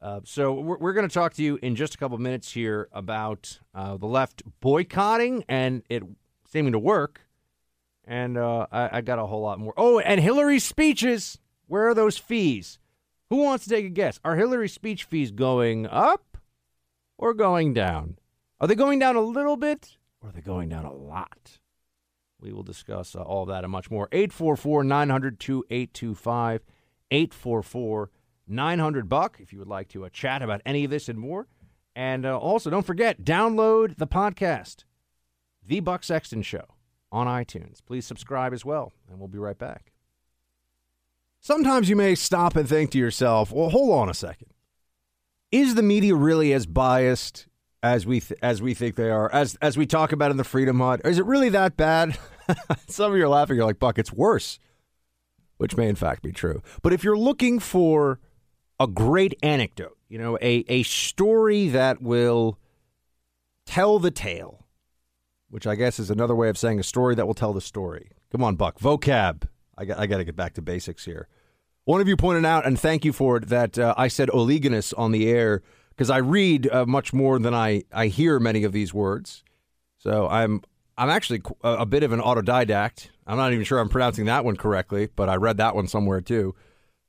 [0.00, 2.88] Uh, so we're, we're going to talk to you in just a couple minutes here
[2.92, 6.02] about uh, the left boycotting and it
[6.48, 7.22] seeming to work.
[8.04, 9.74] And uh, I, I got a whole lot more.
[9.76, 11.38] Oh, and Hillary's speeches.
[11.66, 12.78] Where are those fees?
[13.30, 14.20] Who wants to take a guess?
[14.24, 16.38] Are Hillary's speech fees going up
[17.18, 18.18] or going down?
[18.60, 21.58] Are they going down a little bit or are they going down a lot?
[22.40, 24.08] We will discuss uh, all that and much more.
[24.12, 26.62] 844 900 2825.
[27.10, 28.10] 844
[28.48, 31.46] 900 Buck if you would like to uh, chat about any of this and more.
[31.94, 34.84] And uh, also, don't forget, download the podcast,
[35.66, 36.66] The Buck Sexton Show,
[37.10, 37.78] on iTunes.
[37.84, 39.92] Please subscribe as well, and we'll be right back.
[41.40, 44.48] Sometimes you may stop and think to yourself, well, hold on a second.
[45.50, 47.46] Is the media really as biased
[47.82, 50.44] as we th- as we think they are, as as we talk about in the
[50.44, 51.00] Freedom Hut?
[51.04, 52.18] Is it really that bad?
[52.88, 53.56] Some of you are laughing.
[53.56, 54.58] You're like, Buck, it's worse,
[55.56, 56.62] which may in fact be true.
[56.82, 58.20] But if you're looking for
[58.78, 62.58] a great anecdote, you know, a, a story that will
[63.64, 64.66] tell the tale,
[65.48, 68.10] which I guess is another way of saying a story that will tell the story.
[68.30, 68.78] Come on, Buck.
[68.78, 69.48] Vocab.
[69.78, 71.28] I got, I got to get back to basics here.
[71.84, 74.92] One of you pointed out, and thank you for it, that uh, I said oliganous
[74.96, 75.62] on the air
[75.96, 79.42] because I read uh, much more than I, I hear many of these words.
[79.98, 80.62] So I'm
[80.98, 83.08] I'm actually a, a bit of an autodidact.
[83.26, 86.20] I'm not even sure I'm pronouncing that one correctly, but I read that one somewhere
[86.20, 86.54] too.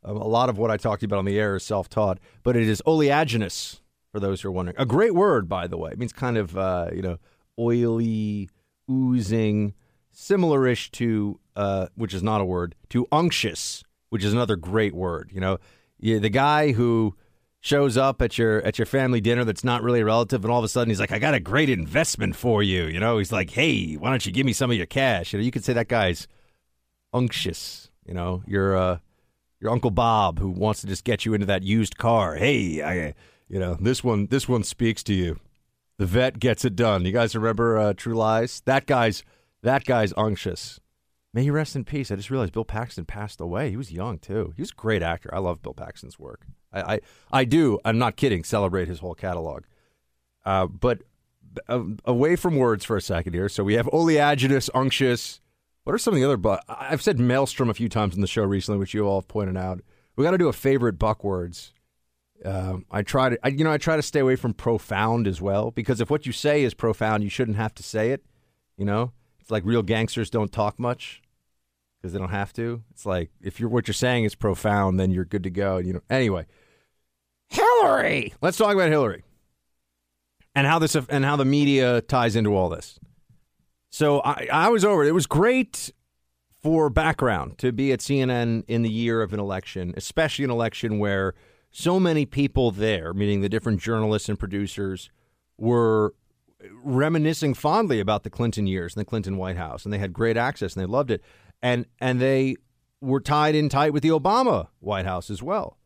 [0.03, 2.55] Um, a lot of what I talked about on the air is self taught, but
[2.55, 3.81] it is oleaginous
[4.11, 4.77] for those who are wondering.
[4.79, 5.91] A great word, by the way.
[5.91, 7.17] It means kind of, uh, you know,
[7.59, 8.49] oily,
[8.89, 9.73] oozing,
[10.11, 14.93] similar ish to, uh, which is not a word, to unctuous, which is another great
[14.93, 15.29] word.
[15.33, 15.59] You know,
[15.99, 17.15] the guy who
[17.59, 20.59] shows up at your at your family dinner that's not really a relative and all
[20.59, 23.31] of a sudden he's like i got a great investment for you you know he's
[23.31, 25.65] like hey why don't you give me some of your cash you know you could
[25.65, 26.27] say that guy's
[27.13, 28.99] unctuous you know you're uh
[29.59, 32.35] your uncle Bob who wants to just get you into that used car.
[32.35, 33.13] Hey, I,
[33.47, 34.27] you know this one.
[34.27, 35.39] This one speaks to you.
[35.97, 37.05] The vet gets it done.
[37.05, 38.61] You guys remember uh, True Lies?
[38.65, 39.23] That guy's
[39.63, 40.79] that guy's unctuous.
[41.37, 42.09] May he rest in peace.
[42.09, 43.69] I just realized Bill Paxton passed away.
[43.69, 44.53] He was young too.
[44.55, 45.29] He was a great actor.
[45.31, 46.47] I love Bill Paxton's work.
[46.73, 46.99] I I,
[47.31, 47.77] I do.
[47.85, 48.43] I'm not kidding.
[48.43, 49.65] Celebrate his whole catalog.
[50.43, 51.03] Uh, but
[51.69, 53.49] uh, away from words for a second here.
[53.49, 55.39] So we have oleaginous, unctuous
[55.83, 58.25] what are some of the other But I've said maelstrom a few times in the
[58.25, 59.81] show recently, which you all have pointed out.
[60.15, 61.71] We got to do a favorite buck words.
[62.43, 65.39] Um, I try to, I, you know, I try to stay away from profound as
[65.39, 68.25] well because if what you say is profound, you shouldn't have to say it.
[68.75, 71.21] You know, it's like real gangsters don't talk much
[72.01, 72.83] because they don't have to.
[72.91, 75.77] It's like if you're what you're saying is profound, then you're good to go.
[75.77, 76.01] You know.
[76.09, 76.45] Anyway,
[77.49, 78.33] Hillary.
[78.41, 79.23] Let's talk about Hillary
[80.55, 82.99] and how this and how the media ties into all this.
[83.91, 85.13] So I, I was over it.
[85.13, 85.91] Was great
[86.61, 90.99] for background to be at CNN in the year of an election, especially an election
[90.99, 91.33] where
[91.71, 95.09] so many people there, meaning the different journalists and producers,
[95.57, 96.15] were
[96.83, 100.37] reminiscing fondly about the Clinton years and the Clinton White House, and they had great
[100.37, 101.21] access and they loved it,
[101.61, 102.55] and and they
[103.01, 105.77] were tied in tight with the Obama White House as well,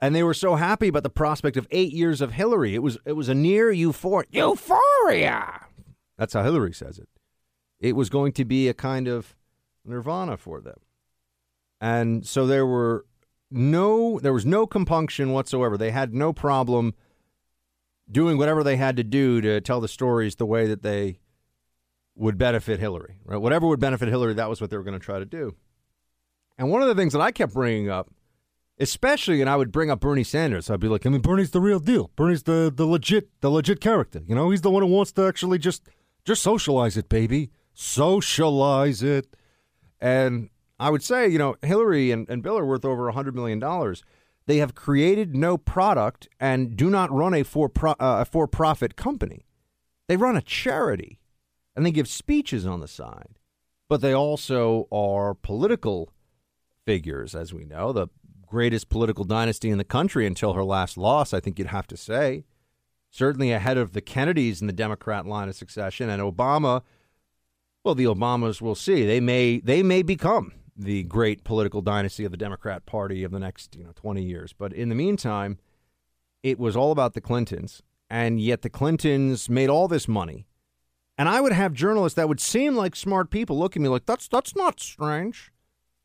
[0.00, 2.74] and they were so happy about the prospect of eight years of Hillary.
[2.74, 5.66] It was it was a near euphor- euphoria.
[6.16, 7.08] That's how Hillary says it
[7.80, 9.36] it was going to be a kind of
[9.84, 10.80] nirvana for them.
[11.80, 13.06] And so there were
[13.50, 15.76] no there was no compunction whatsoever.
[15.76, 16.94] They had no problem
[18.10, 21.20] doing whatever they had to do to tell the stories the way that they
[22.18, 23.16] would benefit Hillary.
[23.24, 23.38] Right?
[23.38, 25.56] Whatever would benefit Hillary, that was what they were going to try to do.
[26.58, 28.10] And one of the things that I kept bringing up,
[28.80, 30.68] especially, and I would bring up Bernie Sanders.
[30.70, 32.10] I'd be like, I mean, Bernie's the real deal.
[32.16, 34.22] Bernie's the the legit the legit character.
[34.26, 35.88] You know, he's the one who wants to actually just
[36.24, 39.36] just socialize it, baby socialize it.
[40.00, 40.50] And
[40.80, 43.62] I would say, you know, Hillary and, and Bill are worth over $100 million.
[44.46, 48.96] They have created no product and do not run a for pro, uh, for profit
[48.96, 49.46] company.
[50.08, 51.17] They run a charity
[51.78, 53.38] and they give speeches on the side.
[53.88, 56.12] But they also are political
[56.84, 58.08] figures, as we know, the
[58.48, 61.96] greatest political dynasty in the country until her last loss, I think you'd have to
[61.96, 62.44] say.
[63.10, 66.82] certainly ahead of the Kennedys in the Democrat line of succession, and Obama.
[67.84, 69.06] Well, the Obamas will see.
[69.06, 73.38] They may they may become the great political dynasty of the Democrat Party of the
[73.38, 74.52] next you know 20 years.
[74.52, 75.58] But in the meantime,
[76.42, 80.48] it was all about the Clintons, and yet the Clintons made all this money.
[81.18, 84.06] And I would have journalists that would seem like smart people look at me like
[84.06, 85.52] that's that's not strange.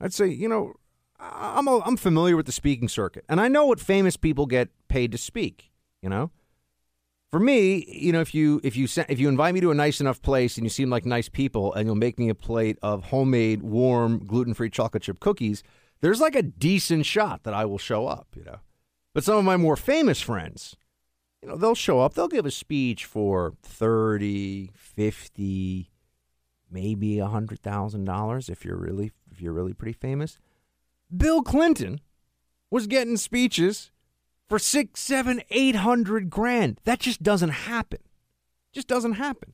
[0.01, 0.73] I'd say, you know,
[1.19, 4.69] I'm a, I'm familiar with the speaking circuit, and I know what famous people get
[4.87, 5.71] paid to speak.
[6.01, 6.31] You know,
[7.29, 10.01] for me, you know, if you if you if you invite me to a nice
[10.01, 13.05] enough place and you seem like nice people, and you'll make me a plate of
[13.05, 15.63] homemade, warm, gluten free chocolate chip cookies,
[16.01, 18.29] there's like a decent shot that I will show up.
[18.35, 18.59] You know,
[19.13, 20.75] but some of my more famous friends,
[21.43, 25.91] you know, they'll show up, they'll give a speech for 30, 50,
[26.71, 30.39] maybe a hundred thousand dollars if you're really if you're really pretty famous.
[31.15, 31.99] Bill Clinton
[32.71, 33.91] was getting speeches
[34.47, 36.79] for six, seven, eight hundred grand.
[36.85, 37.99] That just doesn't happen.
[38.71, 39.51] Just doesn't happen.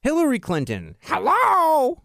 [0.00, 2.02] Hillary Clinton, hello.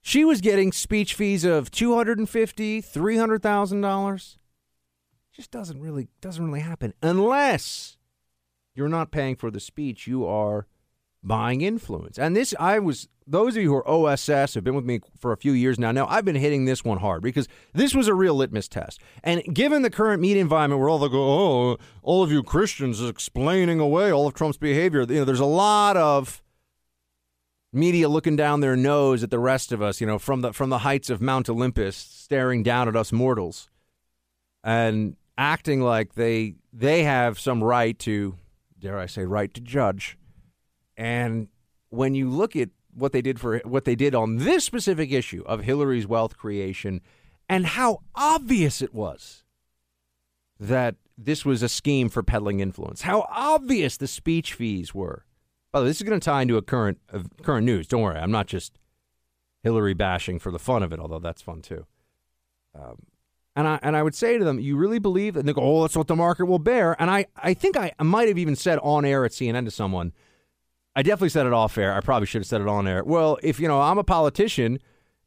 [0.00, 4.38] She was getting speech fees of two hundred and fifty, three hundred thousand dollars.
[5.32, 7.96] Just doesn't really doesn't really happen unless
[8.74, 10.06] you're not paying for the speech.
[10.06, 10.66] You are
[11.22, 12.18] buying influence.
[12.18, 15.32] And this, I was, those of you who are OSS have been with me for
[15.32, 15.92] a few years now.
[15.92, 19.00] Now, I've been hitting this one hard because this was a real litmus test.
[19.22, 23.00] And given the current media environment where all they go, oh, all of you Christians
[23.00, 26.42] is explaining away all of Trump's behavior, you know, there's a lot of
[27.72, 30.70] media looking down their nose at the rest of us, you know, from the from
[30.70, 33.70] the heights of Mount Olympus, staring down at us mortals,
[34.62, 38.36] and acting like they they have some right to,
[38.82, 40.18] dare I say, right to judge
[40.96, 41.48] and
[41.88, 45.42] when you look at what they did for what they did on this specific issue
[45.46, 47.00] of Hillary's wealth creation
[47.48, 49.44] and how obvious it was
[50.58, 55.24] that this was a scheme for peddling influence, how obvious the speech fees were.
[55.70, 57.86] By the way, this is going to tie into a current uh, current news.
[57.86, 58.78] Don't worry, I'm not just
[59.62, 61.86] Hillary bashing for the fun of it, although that's fun too.
[62.74, 63.06] Um,
[63.54, 65.40] and I and I would say to them, you really believe that?
[65.40, 66.96] And they go, oh, that's what the market will bear.
[67.00, 69.70] And I, I think I, I might have even said on air at CNN to
[69.70, 70.12] someone
[70.94, 71.94] I definitely said it off air.
[71.94, 73.02] I probably should have said it on air.
[73.02, 74.78] Well, if you know I'm a politician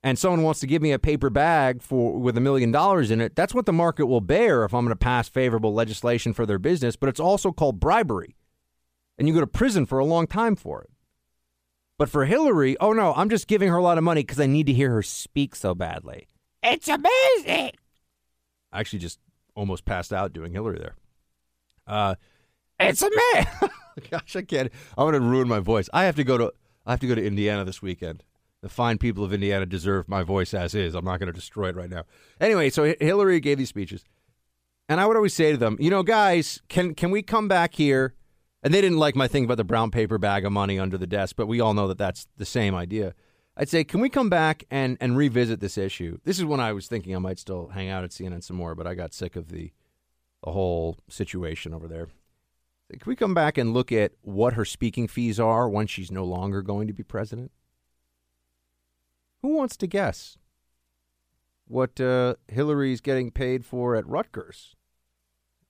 [0.03, 3.19] and someone wants to give me a paper bag for with a million dollars in
[3.19, 6.45] it, that's what the market will bear if I'm going to pass favorable legislation for
[6.45, 6.95] their business.
[6.95, 8.35] But it's also called bribery,
[9.17, 10.89] and you go to prison for a long time for it.
[11.97, 14.45] But for Hillary, oh no, I'm just giving her a lot of money because I
[14.45, 16.27] need to hear her speak so badly.
[16.61, 17.71] It's amazing.
[18.75, 19.19] I actually just
[19.55, 20.95] almost passed out doing Hillary there.
[21.87, 22.15] Uh,
[22.79, 23.47] it's a man.
[24.11, 24.71] Gosh, I can't.
[24.97, 25.89] I'm going to ruin my voice.
[25.93, 26.53] I have to go to.
[26.85, 28.23] I have to go to Indiana this weekend.
[28.61, 30.93] The fine people of Indiana deserve my voice as is.
[30.93, 32.03] I'm not going to destroy it right now.
[32.41, 34.03] Anyway, so Hillary gave these speeches,
[34.89, 37.75] and I would always say to them, you know, guys, can can we come back
[37.75, 38.13] here?
[38.61, 41.07] And they didn't like my thing about the brown paper bag of money under the
[41.07, 43.13] desk, but we all know that that's the same idea.
[43.57, 46.19] I'd say, can we come back and and revisit this issue?
[46.23, 48.75] This is when I was thinking I might still hang out at CNN some more,
[48.75, 49.71] but I got sick of the
[50.43, 52.07] the whole situation over there.
[52.91, 56.23] Can we come back and look at what her speaking fees are once she's no
[56.23, 57.51] longer going to be president?
[59.41, 60.37] Who wants to guess
[61.67, 64.75] what uh, Hillary's getting paid for at Rutgers,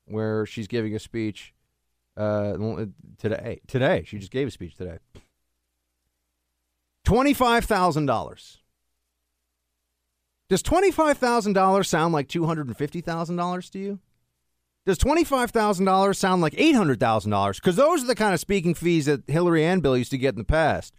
[0.05, 1.53] where she's giving a speech
[2.17, 2.57] uh,
[3.17, 3.61] today?
[3.65, 4.97] Today, she just gave a speech today.
[7.05, 8.59] Twenty-five thousand dollars.
[10.49, 13.99] Does twenty-five thousand dollars sound like two hundred and fifty thousand dollars to you?
[14.85, 17.55] Does $25,000 sound like $800,000?
[17.55, 20.35] Because those are the kind of speaking fees that Hillary and Bill used to get
[20.35, 20.93] in the past.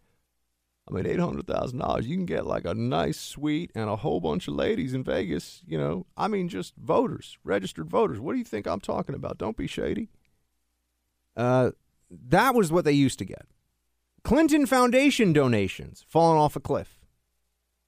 [0.88, 4.54] I mean, $800,000, you can get like a nice suite and a whole bunch of
[4.54, 6.06] ladies in Vegas, you know.
[6.16, 8.18] I mean, just voters, registered voters.
[8.18, 9.38] What do you think I'm talking about?
[9.38, 10.08] Don't be shady.
[11.36, 11.70] Uh,
[12.10, 13.46] that was what they used to get.
[14.26, 16.98] Clinton Foundation donations falling off a cliff.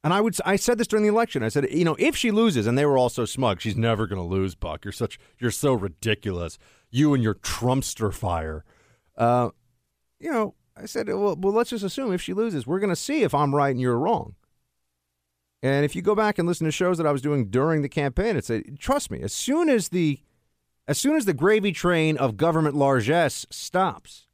[0.04, 1.42] And I would I said this during the election.
[1.42, 4.06] I said, you know, if she loses, and they were all so smug, she's never
[4.06, 4.84] going to lose, Buck.
[4.84, 6.56] You're such you're so ridiculous.
[6.92, 8.64] You and your Trumpster fire.
[9.16, 9.50] Uh,
[10.20, 12.94] you know, I said, well, well, let's just assume if she loses, we're going to
[12.94, 14.36] see if I'm right and you're wrong.
[15.60, 17.88] And if you go back and listen to shows that I was doing during the
[17.88, 20.20] campaign, it's a, trust me, as soon as the
[20.86, 24.27] as soon as the gravy train of government largesse stops,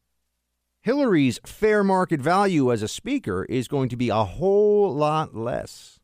[0.84, 5.98] Hillary's fair market value as a speaker is going to be a whole lot less,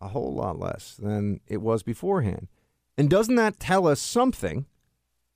[0.00, 2.48] a whole lot less than it was beforehand.
[2.96, 4.64] And doesn't that tell us something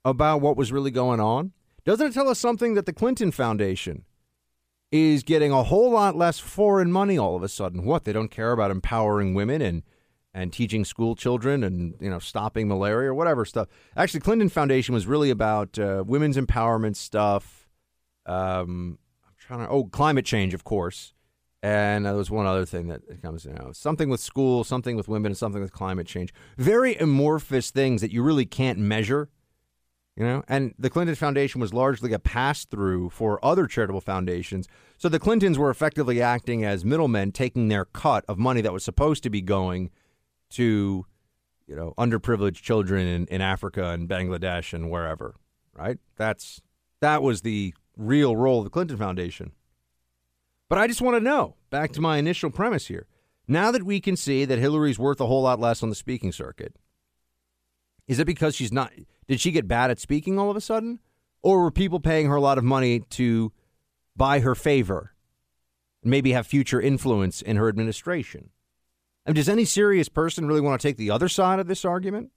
[0.03, 1.51] about what was really going on?
[1.85, 4.03] Doesn't it tell us something that the Clinton Foundation
[4.91, 7.85] is getting a whole lot less foreign money all of a sudden?
[7.85, 8.03] What?
[8.03, 9.83] They don't care about empowering women and
[10.33, 13.67] and teaching school children and you know stopping malaria or whatever stuff.
[13.95, 17.58] Actually, Clinton Foundation was really about uh, women's empowerment stuff.
[18.29, 21.13] Um, I'm trying to oh climate change, of course,
[21.63, 25.07] and there was one other thing that comes you know something with school, something with
[25.07, 26.31] women, and something with climate change.
[26.57, 29.29] Very amorphous things that you really can't measure.
[30.15, 34.67] You know, and the Clinton Foundation was largely a pass through for other charitable foundations.
[34.97, 38.83] So the Clintons were effectively acting as middlemen, taking their cut of money that was
[38.83, 39.91] supposed to be going
[40.51, 41.05] to,
[41.67, 45.35] you know, underprivileged children in, in Africa and Bangladesh and wherever.
[45.73, 45.99] Right?
[46.17, 46.61] That's
[46.99, 49.51] that was the real role of the Clinton Foundation.
[50.69, 53.07] But I just want to know, back to my initial premise here.
[53.47, 56.31] Now that we can see that Hillary's worth a whole lot less on the speaking
[56.31, 56.75] circuit,
[58.07, 58.91] is it because she's not
[59.27, 60.99] did she get bad at speaking all of a sudden?
[61.41, 63.51] Or were people paying her a lot of money to
[64.15, 65.13] buy her favor,
[66.01, 68.49] and maybe have future influence in her administration?
[69.25, 71.85] I mean, does any serious person really want to take the other side of this
[71.85, 72.31] argument?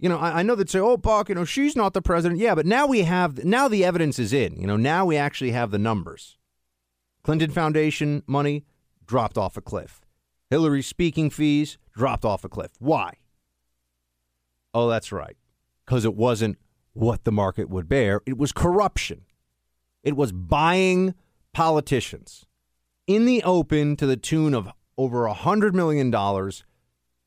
[0.00, 2.40] You know, I, I know that say, "Oh, Buck, you know, she's not the president."
[2.40, 4.56] Yeah, but now we have now the evidence is in.
[4.58, 6.38] You know, now we actually have the numbers.
[7.22, 8.64] Clinton Foundation money
[9.06, 10.00] dropped off a cliff.
[10.48, 12.72] Hillary's speaking fees dropped off a cliff.
[12.78, 13.14] Why?
[14.72, 15.36] Oh, that's right
[15.84, 16.56] because it wasn't
[16.92, 18.20] what the market would bear.
[18.24, 19.22] It was corruption.
[20.04, 21.14] It was buying
[21.52, 22.46] politicians
[23.06, 26.12] in the open to the tune of over a $100 million.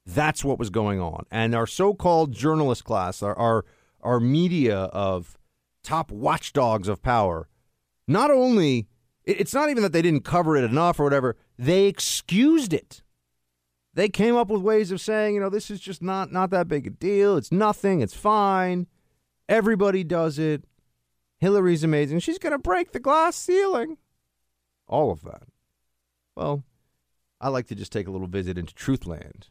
[0.05, 1.25] That's what was going on.
[1.31, 3.65] And our so called journalist class, our, our,
[4.01, 5.37] our media of
[5.83, 7.47] top watchdogs of power,
[8.07, 8.87] not only,
[9.23, 13.01] it's not even that they didn't cover it enough or whatever, they excused it.
[13.93, 16.67] They came up with ways of saying, you know, this is just not not that
[16.67, 17.37] big a deal.
[17.37, 18.01] It's nothing.
[18.01, 18.87] It's fine.
[19.47, 20.63] Everybody does it.
[21.37, 22.19] Hillary's amazing.
[22.19, 23.97] She's going to break the glass ceiling.
[24.87, 25.43] All of that.
[26.35, 26.63] Well,
[27.39, 29.49] I like to just take a little visit into Truthland,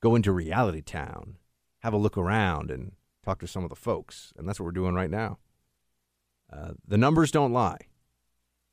[0.00, 1.36] go into Reality Town,
[1.80, 2.92] have a look around, and
[3.24, 4.32] talk to some of the folks.
[4.36, 5.38] And that's what we're doing right now.
[6.52, 7.78] Uh, the numbers don't lie.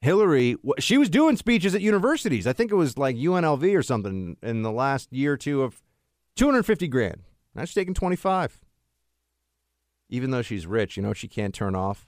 [0.02, 2.46] Hillary, she was doing speeches at universities.
[2.46, 5.82] I think it was like UNLV or something in the last year or two of
[6.36, 7.22] 250 grand.
[7.56, 8.60] Now she's taking 25.
[10.10, 12.08] Even though she's rich, you know she can't turn off?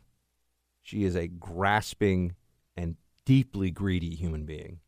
[0.84, 2.36] She is a grasping
[2.76, 2.96] and
[3.26, 4.80] deeply greedy human being.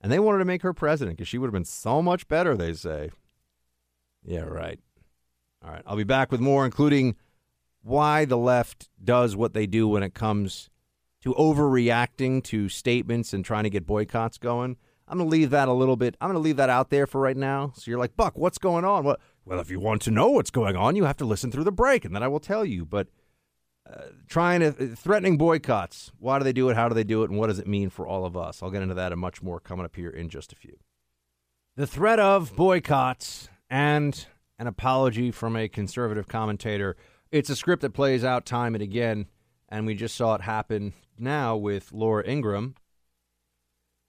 [0.00, 2.56] And they wanted to make her president because she would have been so much better,
[2.56, 3.10] they say.
[4.26, 4.80] Yeah, right.
[5.64, 5.82] All right.
[5.86, 7.16] I'll be back with more, including
[7.82, 10.68] why the left does what they do when it comes
[11.22, 14.76] to overreacting to statements and trying to get boycotts going.
[15.08, 16.16] I'm going to leave that a little bit.
[16.20, 17.72] I'm going to leave that out there for right now.
[17.76, 19.04] So you're like, Buck, what's going on?
[19.04, 21.64] Well, well, if you want to know what's going on, you have to listen through
[21.64, 22.84] the break, and then I will tell you.
[22.84, 23.06] But
[23.88, 26.10] uh, trying to uh, threatening boycotts.
[26.18, 26.76] Why do they do it?
[26.76, 27.30] How do they do it?
[27.30, 28.60] And what does it mean for all of us?
[28.60, 30.78] I'll get into that and much more coming up here in just a few.
[31.76, 34.26] The threat of boycotts and
[34.58, 36.96] an apology from a conservative commentator.
[37.30, 39.26] It's a script that plays out time and again,
[39.68, 42.74] and we just saw it happen now with Laura Ingram.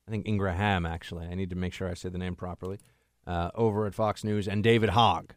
[0.08, 1.28] I think Ingraham, actually.
[1.28, 2.80] I need to make sure I say the name properly.
[3.26, 5.34] Uh, over at Fox News, and David Hogg,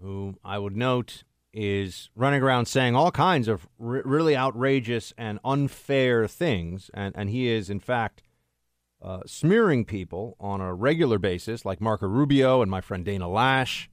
[0.00, 5.40] who I would note is running around saying all kinds of r- really outrageous and
[5.44, 6.88] unfair things.
[6.94, 8.22] And, and he is, in fact,
[9.02, 13.88] uh, smearing people on a regular basis, like Marco Rubio and my friend Dana Loesch.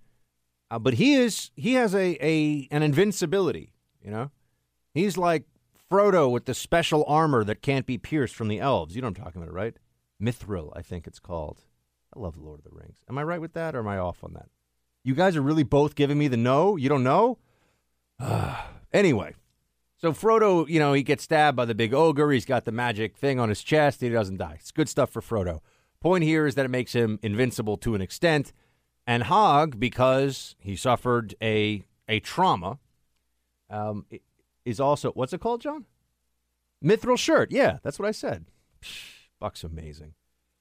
[0.69, 4.31] Uh, but he is he has a, a an invincibility, you know.
[4.93, 5.43] He's like
[5.89, 8.95] Frodo with the special armor that can't be pierced from the elves.
[8.95, 9.77] You know what I'm talking about, right?
[10.21, 11.61] Mithril, I think it's called.
[12.15, 12.97] I love Lord of the Rings.
[13.09, 14.49] Am I right with that or am I off on that?
[15.03, 16.75] You guys are really both giving me the no?
[16.75, 17.37] You don't know?
[18.93, 19.35] anyway,
[19.97, 22.31] so Frodo, you know, he gets stabbed by the big ogre.
[22.31, 24.01] He's got the magic thing on his chest.
[24.01, 24.57] He doesn't die.
[24.59, 25.59] It's good stuff for Frodo.
[25.99, 28.53] Point here is that it makes him invincible to an extent.
[29.07, 32.79] And Hogg, because he suffered a a trauma,
[33.69, 34.05] um,
[34.65, 35.85] is also what's it called, John?
[36.83, 37.51] Mithril shirt.
[37.51, 38.45] Yeah, that's what I said.
[39.39, 40.13] Buck's amazing.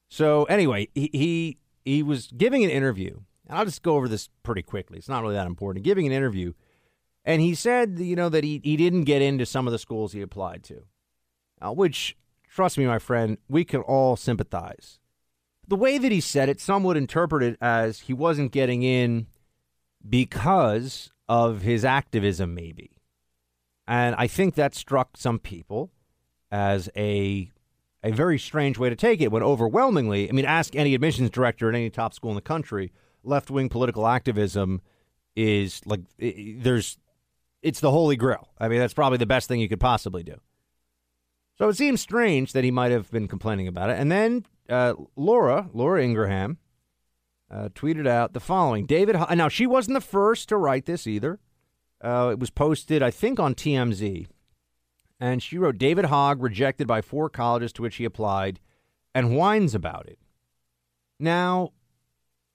[0.08, 4.30] So anyway, he, he he was giving an interview, and I'll just go over this
[4.42, 4.96] pretty quickly.
[4.96, 5.84] It's not really that important.
[5.84, 6.54] Giving an interview,
[7.26, 10.12] and he said, you know, that he he didn't get into some of the schools
[10.12, 10.84] he applied to,
[11.60, 12.16] uh, which,
[12.48, 15.00] trust me, my friend, we can all sympathize.
[15.68, 19.26] The way that he said it, some would interpret it as he wasn't getting in
[20.08, 22.92] because of his activism, maybe.
[23.88, 25.90] And I think that struck some people
[26.52, 27.50] as a
[28.04, 31.68] a very strange way to take it when overwhelmingly, I mean, ask any admissions director
[31.68, 32.92] at any top school in the country,
[33.24, 34.80] left wing political activism
[35.34, 36.98] is like there's
[37.62, 38.48] it's the holy grail.
[38.58, 40.40] I mean, that's probably the best thing you could possibly do.
[41.58, 43.98] So it seems strange that he might have been complaining about it.
[43.98, 46.58] And then uh, Laura, Laura Ingraham,
[47.50, 49.16] uh, tweeted out the following: David.
[49.16, 51.38] Ho- now she wasn't the first to write this either.
[52.02, 54.26] Uh, it was posted, I think, on TMZ,
[55.18, 58.60] and she wrote David Hogg rejected by four colleges to which he applied,
[59.14, 60.18] and whines about it.
[61.18, 61.72] Now,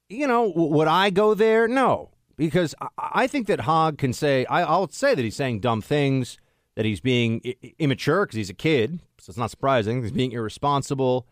[0.09, 1.67] you know, w- would I go there?
[1.67, 4.45] No, because I, I think that Hogg can say.
[4.45, 6.37] I, I'll say that he's saying dumb things,
[6.75, 9.01] that he's being I- immature because he's a kid.
[9.19, 10.01] So it's not surprising.
[10.01, 11.27] He's being irresponsible.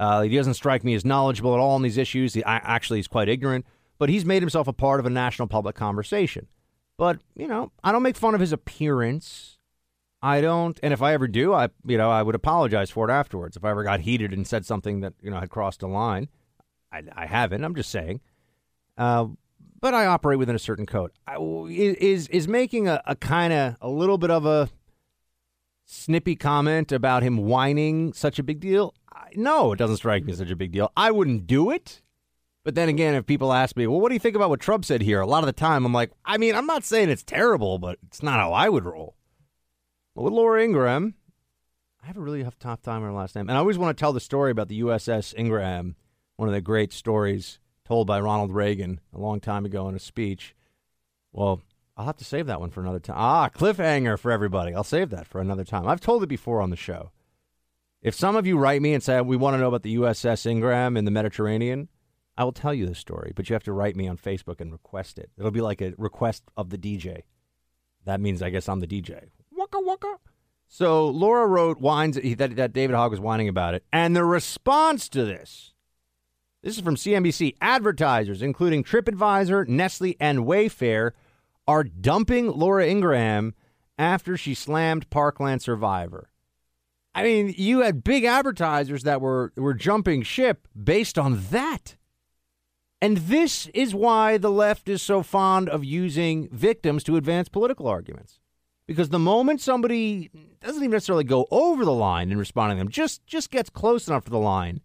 [0.00, 2.34] Uh, he doesn't strike me as knowledgeable at all on these issues.
[2.34, 3.66] He, I, actually, he's quite ignorant,
[3.98, 6.46] but he's made himself a part of a national public conversation.
[6.96, 9.58] But you know, I don't make fun of his appearance.
[10.20, 13.12] I don't, and if I ever do, I you know I would apologize for it
[13.12, 13.56] afterwards.
[13.56, 16.28] If I ever got heated and said something that you know had crossed a line,
[16.92, 17.64] I, I haven't.
[17.64, 18.20] I'm just saying.
[18.96, 19.26] Uh,
[19.80, 21.12] but I operate within a certain code.
[21.26, 24.68] I, is is making a, a kind of a little bit of a
[25.84, 28.94] snippy comment about him whining such a big deal?
[29.12, 30.92] I, no, it doesn't strike me as such a big deal.
[30.96, 32.02] I wouldn't do it.
[32.64, 34.84] But then again, if people ask me, well, what do you think about what Trump
[34.84, 35.20] said here?
[35.20, 37.98] A lot of the time, I'm like, I mean, I'm not saying it's terrible, but
[38.06, 39.16] it's not how I would roll.
[40.14, 41.14] But with Laura Ingraham,
[42.02, 43.48] I have a really tough time with her last name.
[43.48, 45.96] And I always want to tell the story about the USS Ingraham,
[46.36, 49.98] one of the great stories told by Ronald Reagan a long time ago in a
[49.98, 50.54] speech.
[51.32, 51.62] Well,
[51.96, 53.16] I'll have to save that one for another time.
[53.18, 54.74] Ah, cliffhanger for everybody.
[54.74, 55.88] I'll save that for another time.
[55.88, 57.12] I've told it before on the show.
[58.02, 60.44] If some of you write me and say, we want to know about the USS
[60.44, 61.88] Ingraham in the Mediterranean,
[62.36, 64.70] I will tell you the story, but you have to write me on Facebook and
[64.70, 65.30] request it.
[65.38, 67.22] It'll be like a request of the DJ.
[68.04, 69.30] That means I guess I'm the DJ.
[69.50, 70.16] Waka waka.
[70.68, 75.08] So Laura wrote whines that, that David Hogg was whining about it, and the response
[75.08, 75.72] to this.
[76.68, 77.54] This is from CNBC.
[77.62, 81.12] Advertisers, including TripAdvisor, Nestle, and Wayfair,
[81.66, 83.54] are dumping Laura Ingraham
[83.96, 86.28] after she slammed Parkland Survivor.
[87.14, 91.96] I mean, you had big advertisers that were were jumping ship based on that.
[93.00, 97.86] And this is why the left is so fond of using victims to advance political
[97.86, 98.40] arguments.
[98.86, 100.30] Because the moment somebody
[100.60, 104.06] doesn't even necessarily go over the line in responding to them, just just gets close
[104.06, 104.82] enough to the line,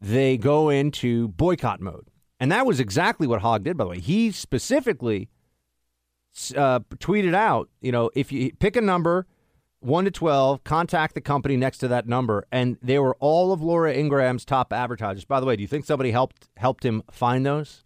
[0.00, 2.08] they go into boycott mode.
[2.40, 3.98] And that was exactly what Hogg did, by the way.
[4.00, 5.28] He specifically
[6.56, 9.26] uh, tweeted out, you know, if you pick a number,
[9.80, 12.46] 1 to 12, contact the company next to that number.
[12.52, 15.24] And they were all of Laura Ingraham's top advertisers.
[15.24, 17.84] By the way, do you think somebody helped helped him find those?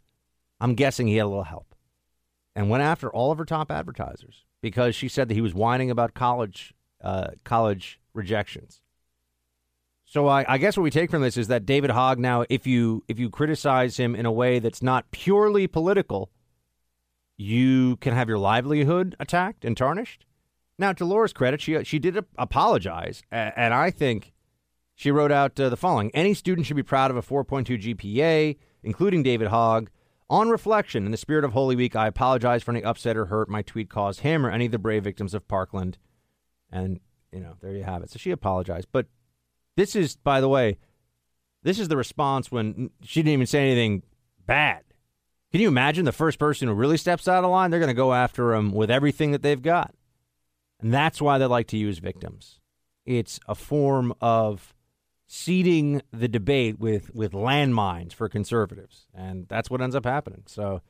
[0.61, 1.75] I'm guessing he had a little help.
[2.55, 5.91] And went after all of her top advertisers because she said that he was whining
[5.91, 8.82] about college uh, college rejections.
[10.13, 12.67] So I, I, guess what we take from this is that David Hogg now, if
[12.67, 16.31] you if you criticize him in a way that's not purely political,
[17.39, 20.27] you can have your livelihood attacked and tarnished.
[20.77, 24.35] Now, to Laura's credit, she she did apologize, and I think
[24.95, 28.59] she wrote out uh, the following: Any student should be proud of a 4.2 GPA,
[28.83, 29.89] including David Hogg.
[30.29, 33.49] On reflection, in the spirit of Holy Week, I apologize for any upset or hurt
[33.49, 35.97] my tweet caused him or any of the brave victims of Parkland.
[36.71, 37.01] And
[37.33, 38.11] you know, there you have it.
[38.11, 39.07] So she apologized, but
[39.77, 40.79] this is, by the way,
[41.63, 44.03] this is the response when she didn't even say anything
[44.47, 44.83] bad.
[45.53, 47.71] Can you imagine the first person who really steps out of line?
[47.71, 49.95] They're going to go after them with everything that they've got.
[50.81, 52.59] And that's why they like to use victims.
[53.05, 54.75] It's a form of
[55.27, 59.07] seeding the debate with, with landmines for conservatives.
[59.15, 60.43] And that's what ends up happening.
[60.47, 60.83] So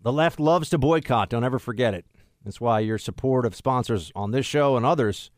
[0.00, 1.28] the left loves to boycott.
[1.28, 2.06] Don't ever forget it.
[2.44, 5.30] That's why your support of sponsors on this show and others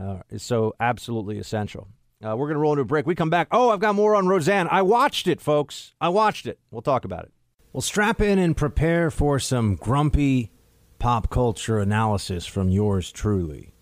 [0.00, 1.88] uh, is so absolutely essential.
[2.24, 3.06] Uh, we're going to roll into a break.
[3.06, 3.48] We come back.
[3.50, 4.66] Oh, I've got more on Roseanne.
[4.70, 5.92] I watched it, folks.
[6.00, 6.58] I watched it.
[6.70, 7.32] We'll talk about it.
[7.72, 10.50] Well, strap in and prepare for some grumpy
[10.98, 13.74] pop culture analysis from yours truly.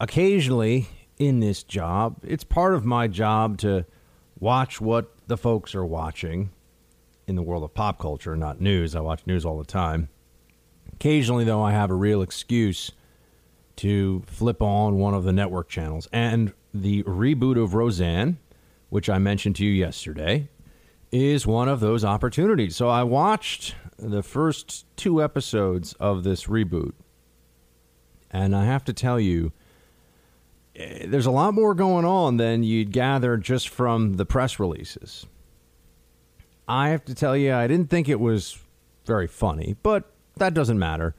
[0.00, 0.88] Occasionally,
[1.18, 3.86] in this job, it's part of my job to
[4.38, 6.50] watch what the folks are watching
[7.26, 8.94] in the world of pop culture, not news.
[8.94, 10.08] I watch news all the time.
[10.92, 12.90] Occasionally, though, I have a real excuse
[13.76, 16.08] to flip on one of the network channels.
[16.12, 18.38] And the reboot of Roseanne,
[18.88, 20.48] which I mentioned to you yesterday,
[21.10, 22.74] is one of those opportunities.
[22.76, 26.92] So I watched the first two episodes of this reboot.
[28.30, 29.52] And I have to tell you,
[30.74, 35.26] eh, there's a lot more going on than you'd gather just from the press releases.
[36.66, 38.58] I have to tell you, I didn't think it was
[39.04, 41.14] very funny, but that doesn't matter.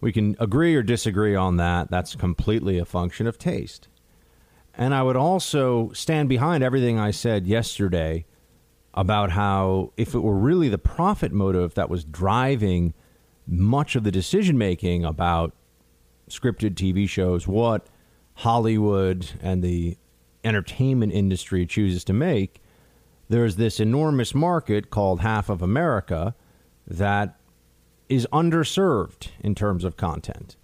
[0.00, 1.90] We can agree or disagree on that.
[1.90, 3.88] That's completely a function of taste.
[4.76, 8.26] And I would also stand behind everything I said yesterday
[8.92, 12.94] about how if it were really the profit motive that was driving
[13.46, 15.52] much of the decision making about
[16.28, 17.86] scripted TV shows, what
[18.34, 19.96] Hollywood and the
[20.42, 22.60] entertainment industry chooses to make,
[23.28, 26.34] there's this enormous market called half of America
[26.86, 27.36] that
[28.08, 30.56] is underserved in terms of content.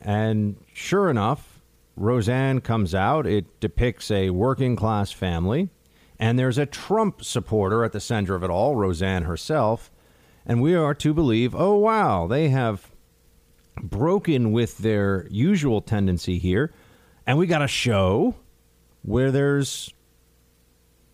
[0.00, 1.49] And sure enough,
[1.96, 3.26] Roseanne comes out.
[3.26, 5.68] It depicts a working class family.
[6.18, 9.90] And there's a Trump supporter at the center of it all, Roseanne herself.
[10.44, 12.90] And we are to believe, oh, wow, they have
[13.82, 16.72] broken with their usual tendency here.
[17.26, 18.34] And we got a show
[19.02, 19.92] where there's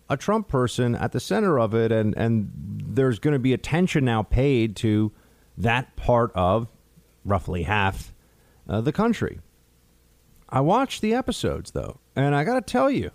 [0.09, 4.05] a Trump person at the center of it, and, and there's going to be attention
[4.05, 5.11] now paid to
[5.57, 6.67] that part of
[7.25, 8.13] roughly half
[8.69, 9.39] uh, the country.
[10.49, 13.11] I watched the episodes, though, and I got to tell you,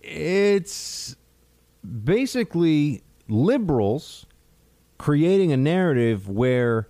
[0.00, 1.16] it's
[2.04, 4.26] basically liberals
[4.98, 6.88] creating a narrative where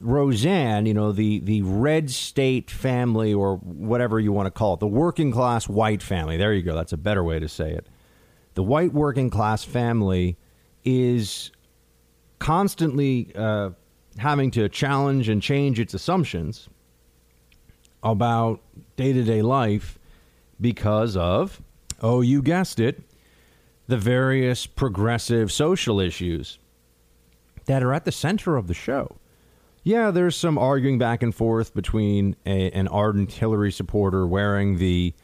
[0.00, 4.80] Roseanne, you know, the, the red state family or whatever you want to call it,
[4.80, 7.88] the working class white family, there you go, that's a better way to say it.
[8.54, 10.36] The white working class family
[10.84, 11.50] is
[12.38, 13.70] constantly uh,
[14.18, 16.68] having to challenge and change its assumptions
[18.02, 18.60] about
[18.98, 19.98] day to day life
[20.60, 21.62] because of,
[22.02, 23.00] oh, you guessed it,
[23.86, 26.58] the various progressive social issues
[27.66, 29.16] that are at the center of the show.
[29.84, 35.14] Yeah, there's some arguing back and forth between a, an ardent Hillary supporter wearing the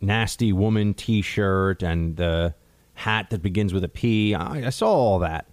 [0.00, 2.54] nasty woman t shirt and the
[2.94, 4.34] hat that begins with a P.
[4.34, 5.46] I, I saw all that.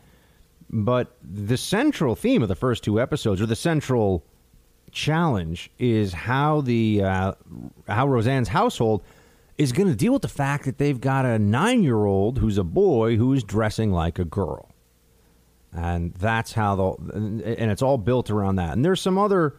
[0.69, 4.23] But the central theme of the first two episodes, or the central
[4.91, 7.33] challenge, is how the uh,
[7.87, 9.03] how Roseanne's household
[9.57, 12.57] is going to deal with the fact that they've got a nine year old who's
[12.57, 14.69] a boy who's dressing like a girl,
[15.73, 16.91] and that's how the
[17.57, 18.73] and it's all built around that.
[18.73, 19.55] And there's some other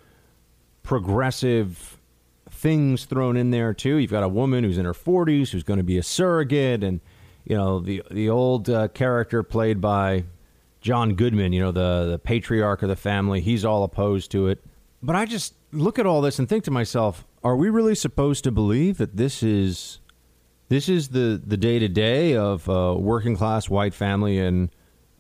[0.83, 1.99] progressive
[2.51, 3.97] things thrown in there too.
[3.97, 7.01] You've got a woman who's in her 40s who's going to be a surrogate, and
[7.45, 10.25] you know the the old uh, character played by
[10.81, 14.65] John Goodman, you know, the, the patriarch of the family, he's all opposed to it.
[15.03, 18.45] But I just look at all this and think to myself, are we really supposed
[18.45, 20.01] to believe that this is
[20.69, 24.71] this is the the day to day of a working class white family in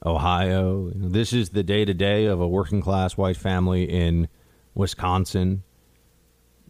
[0.04, 0.90] Ohio?
[0.94, 4.28] This is the day to day of a working class white family in
[4.74, 5.62] Wisconsin?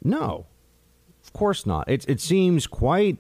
[0.03, 0.47] No,
[1.25, 1.89] of course not.
[1.89, 3.19] It it seems quite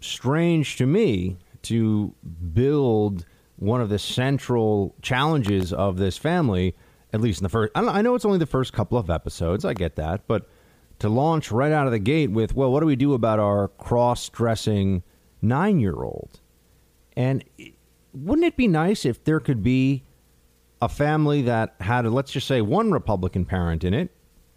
[0.00, 2.12] strange to me to
[2.52, 3.24] build
[3.56, 6.74] one of the central challenges of this family,
[7.16, 7.72] at least in the first.
[7.74, 9.64] I know it's only the first couple of episodes.
[9.64, 10.48] I get that, but
[11.00, 13.68] to launch right out of the gate with, well, what do we do about our
[13.68, 15.02] cross-dressing
[15.42, 16.40] nine-year-old?
[17.16, 17.42] And
[18.14, 20.04] wouldn't it be nice if there could be
[20.80, 24.10] a family that had, let's just say, one Republican parent in it,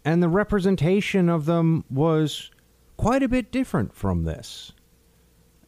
[0.04, 2.50] and the representation of them was
[2.96, 4.72] quite a bit different from this?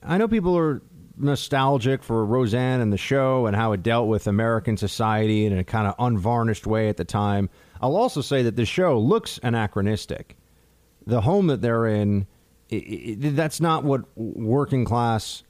[0.03, 0.83] I know people are
[1.23, 5.65] nostalgic for Roseanne and the show and how it dealt with American society in a
[5.65, 7.49] kind of unvarnished way at the time.
[7.81, 10.37] I'll also say that the show looks anachronistic.
[11.07, 12.27] The home that they're in,
[12.69, 15.43] it, it, that's not what working class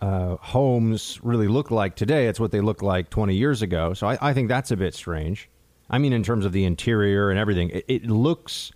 [0.00, 2.26] uh, homes really look like today.
[2.26, 3.94] It's what they looked like 20 years ago.
[3.94, 5.48] So I, I, think that's a bit strange.
[5.90, 8.72] I mean, in terms of the interior and everything, it, it looks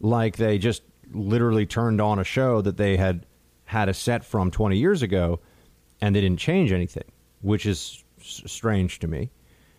[0.00, 0.82] like they just
[1.12, 3.24] literally turned on a show that they had
[3.64, 5.40] had a set from 20 years ago
[6.00, 7.04] and they didn't change anything,
[7.40, 9.30] which is strange to me.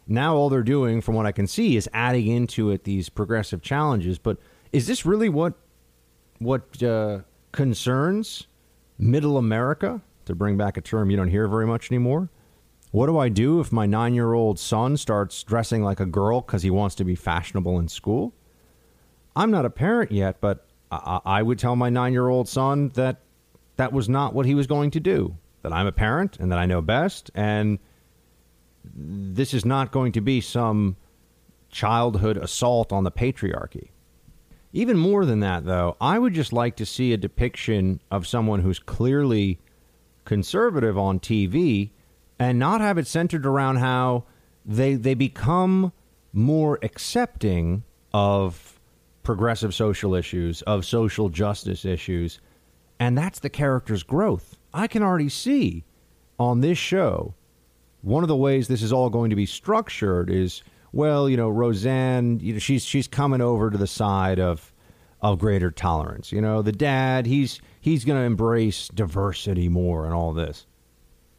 [0.08, 3.62] Now all they're doing, from what I can see, is adding into it these progressive
[3.62, 4.18] challenges.
[4.18, 4.38] But
[4.72, 5.54] is this really what
[6.40, 7.20] what uh,
[7.52, 8.48] concerns
[8.98, 10.02] middle America?
[10.26, 12.30] To bring back a term you don't hear very much anymore.
[12.92, 16.42] What do I do if my nine year old son starts dressing like a girl
[16.42, 18.34] because he wants to be fashionable in school?
[19.36, 22.90] I'm not a parent yet, but I, I would tell my nine year old son
[22.90, 23.22] that
[23.78, 26.60] that was not what he was going to do that I'm a parent and that
[26.60, 27.32] I know best.
[27.36, 27.80] And
[28.96, 30.96] this is not going to be some
[31.70, 33.90] childhood assault on the patriarchy.
[34.72, 38.62] Even more than that, though, I would just like to see a depiction of someone
[38.62, 39.60] who's clearly
[40.26, 41.90] conservative on TV
[42.38, 44.26] and not have it centered around how
[44.66, 45.92] they they become
[46.32, 47.84] more accepting
[48.14, 48.80] of
[49.24, 52.40] progressive social issues, of social justice issues,
[53.00, 54.59] and that's the character's growth.
[54.74, 55.86] I can already see
[56.40, 57.34] on this show
[58.02, 61.50] one of the ways this is all going to be structured is well, you know,
[61.50, 64.74] Roseanne, you know, she's she's coming over to the side of
[65.22, 66.32] of greater tolerance.
[66.32, 70.66] You know, the dad, he's he's going to embrace diversity more and all this.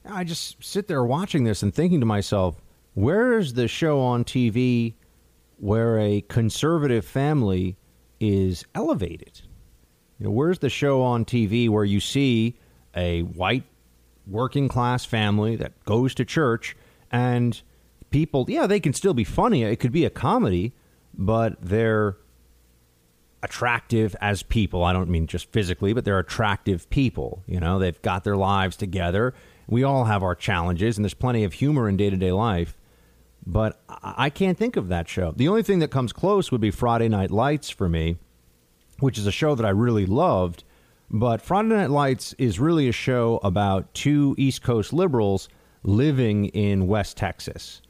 [0.05, 2.61] I just sit there watching this and thinking to myself,
[2.94, 4.94] where is the show on TV
[5.59, 7.77] where a conservative family
[8.19, 9.40] is elevated?
[10.19, 12.57] You know, where's the show on TV where you see
[12.94, 13.64] a white
[14.26, 16.76] working class family that goes to church
[17.10, 17.62] and
[18.10, 19.62] people, yeah, they can still be funny.
[19.62, 20.72] It could be a comedy,
[21.14, 22.16] but they're
[23.42, 24.84] attractive as people.
[24.84, 27.42] I don't mean just physically, but they're attractive people.
[27.46, 29.34] You know, they've got their lives together.
[29.66, 32.76] We all have our challenges, and there's plenty of humor in day to day life.
[33.46, 35.32] But I can't think of that show.
[35.34, 38.16] The only thing that comes close would be Friday Night Lights for me,
[38.98, 40.62] which is a show that I really loved.
[41.11, 45.49] But Friday Night Lights is really a show about two East Coast liberals
[45.82, 47.82] living in West Texas.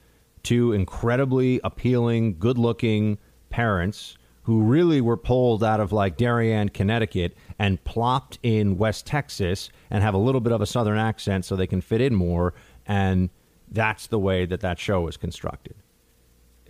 [0.43, 3.19] Two incredibly appealing, good looking
[3.51, 9.69] parents who really were pulled out of like Darien, Connecticut, and plopped in West Texas
[9.91, 12.55] and have a little bit of a southern accent so they can fit in more.
[12.87, 13.29] And
[13.71, 15.75] that's the way that that show is constructed.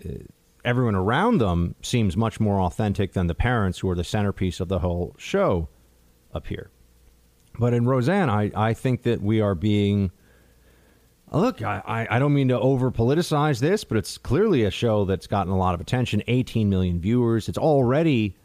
[0.04, 0.14] Uh,
[0.64, 4.66] everyone around them seems much more authentic than the parents who are the centerpiece of
[4.66, 5.68] the whole show
[6.34, 6.70] up here.
[7.58, 10.10] But in Roseanne, I, I think that we are being.
[11.32, 15.28] Look, I, I don't mean to over politicize this, but it's clearly a show that's
[15.28, 17.48] gotten a lot of attention 18 million viewers.
[17.48, 18.36] It's already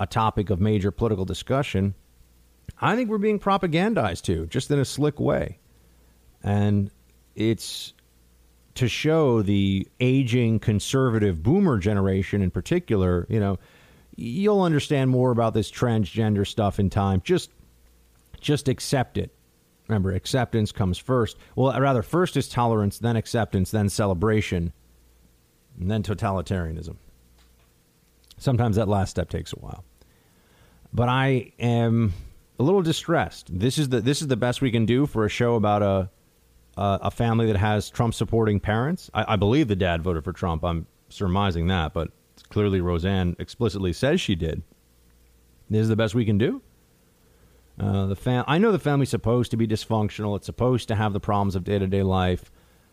[0.00, 1.94] a topic of major political discussion.
[2.80, 5.60] I think we're being propagandized to, just in a slick way.
[6.42, 6.90] And
[7.36, 7.92] it's
[8.74, 13.58] to show the aging conservative boomer generation in particular, you know,
[14.16, 17.20] you'll understand more about this transgender stuff in time.
[17.24, 17.50] Just
[18.40, 19.34] just accept it.
[19.88, 21.36] Remember, acceptance comes first.
[21.54, 24.72] Well, rather, first is tolerance, then acceptance, then celebration,
[25.78, 26.96] and then totalitarianism.
[28.38, 29.84] Sometimes that last step takes a while.
[30.92, 32.12] But I am
[32.58, 33.46] a little distressed.
[33.58, 36.10] This is the this is the best we can do for a show about a
[36.76, 39.10] a, a family that has Trump supporting parents.
[39.14, 40.64] I, I believe the dad voted for Trump.
[40.64, 42.10] I'm surmising that, but
[42.50, 44.62] clearly Roseanne explicitly says she did.
[45.70, 46.62] This is the best we can do.
[47.80, 50.36] Uh, the fam- I know the family's supposed to be dysfunctional.
[50.36, 52.50] It's supposed to have the problems of day to day life.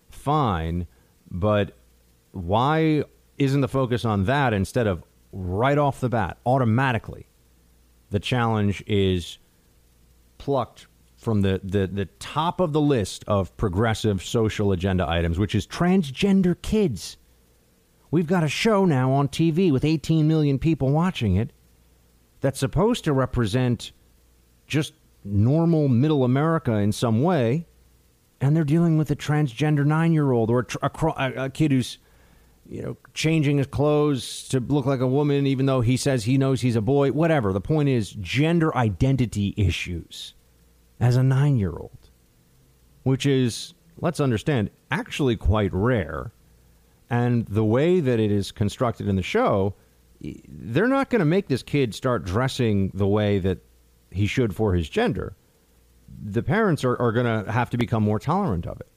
[0.09, 0.87] Fine,
[1.29, 1.77] but
[2.31, 3.03] why
[3.37, 7.27] isn't the focus on that instead of right off the bat, automatically?
[8.09, 9.37] The challenge is
[10.37, 15.53] plucked from the, the, the top of the list of progressive social agenda items, which
[15.53, 17.17] is transgender kids.
[18.11, 21.51] We've got a show now on TV with 18 million people watching it
[22.41, 23.91] that's supposed to represent
[24.65, 27.67] just normal middle America in some way,
[28.41, 31.97] and they're dealing with a transgender nine year old or a, a, a, kid who's,
[32.67, 36.37] you know, changing his clothes to look like a woman, even though he says he
[36.37, 37.11] knows he's a boy.
[37.11, 37.51] Whatever.
[37.51, 40.33] The point is gender identity issues
[40.99, 42.09] as a nine year old,
[43.03, 46.31] which is, let's understand, actually quite rare.
[47.09, 49.73] And the way that it is constructed in the show,
[50.21, 53.59] they're not going to make this kid start dressing the way that
[54.11, 55.35] he should for his gender.
[56.21, 58.87] The parents are, are going to have to become more tolerant of it.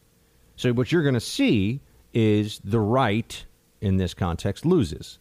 [0.56, 1.80] So, what you're going to see
[2.12, 3.44] is the right,
[3.80, 5.18] in this context, loses.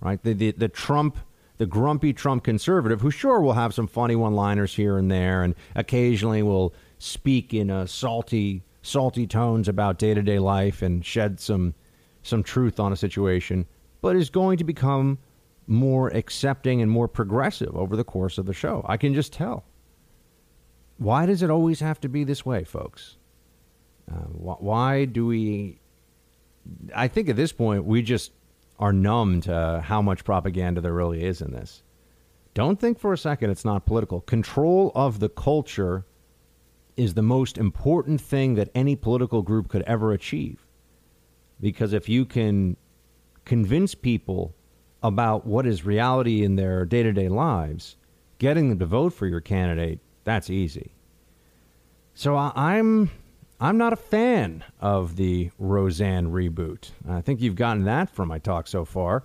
[0.00, 0.22] Right?
[0.22, 1.18] The, the, the Trump
[1.58, 5.54] the grumpy Trump conservative who sure will have some funny one-liners here and there and
[5.74, 11.74] occasionally will speak in a salty salty tones about day-to-day life and shed some
[12.26, 13.66] some truth on a situation
[14.00, 15.18] but is going to become
[15.66, 18.84] more accepting and more progressive over the course of the show.
[18.88, 19.64] I can just tell.
[20.98, 23.16] Why does it always have to be this way, folks?
[24.10, 25.80] Uh, wh- why do we?
[26.94, 28.32] I think at this point we just
[28.78, 31.82] are numb to how much propaganda there really is in this.
[32.54, 34.20] Don't think for a second it's not political.
[34.20, 36.06] Control of the culture
[36.96, 40.65] is the most important thing that any political group could ever achieve.
[41.60, 42.76] Because if you can
[43.44, 44.54] convince people
[45.02, 47.96] about what is reality in their day to day lives,
[48.38, 50.92] getting them to vote for your candidate, that's easy.
[52.14, 53.10] So I'm
[53.60, 56.90] I'm not a fan of the Roseanne reboot.
[57.08, 59.24] I think you've gotten that from my talk so far.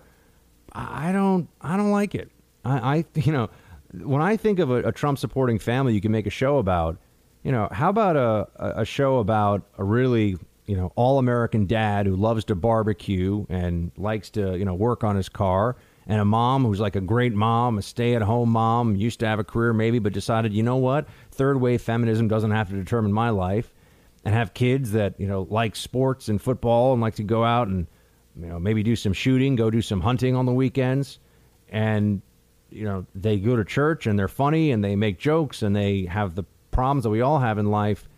[0.72, 2.30] I don't I don't like it.
[2.64, 3.50] I, I you know
[3.92, 6.98] when I think of a, a Trump supporting family, you can make a show about.
[7.42, 8.48] You know, how about a
[8.80, 10.36] a show about a really
[10.66, 15.04] you know all American dad who loves to barbecue and likes to you know work
[15.04, 15.76] on his car,
[16.06, 19.26] and a mom who's like a great mom, a stay at home mom, used to
[19.26, 22.74] have a career maybe, but decided you know what, third wave feminism doesn't have to
[22.74, 23.72] determine my life
[24.24, 27.68] and have kids that you know like sports and football and like to go out
[27.68, 27.86] and
[28.40, 31.18] you know maybe do some shooting, go do some hunting on the weekends,
[31.68, 32.22] and
[32.70, 36.04] you know they go to church and they're funny and they make jokes and they
[36.04, 38.08] have the problems that we all have in life,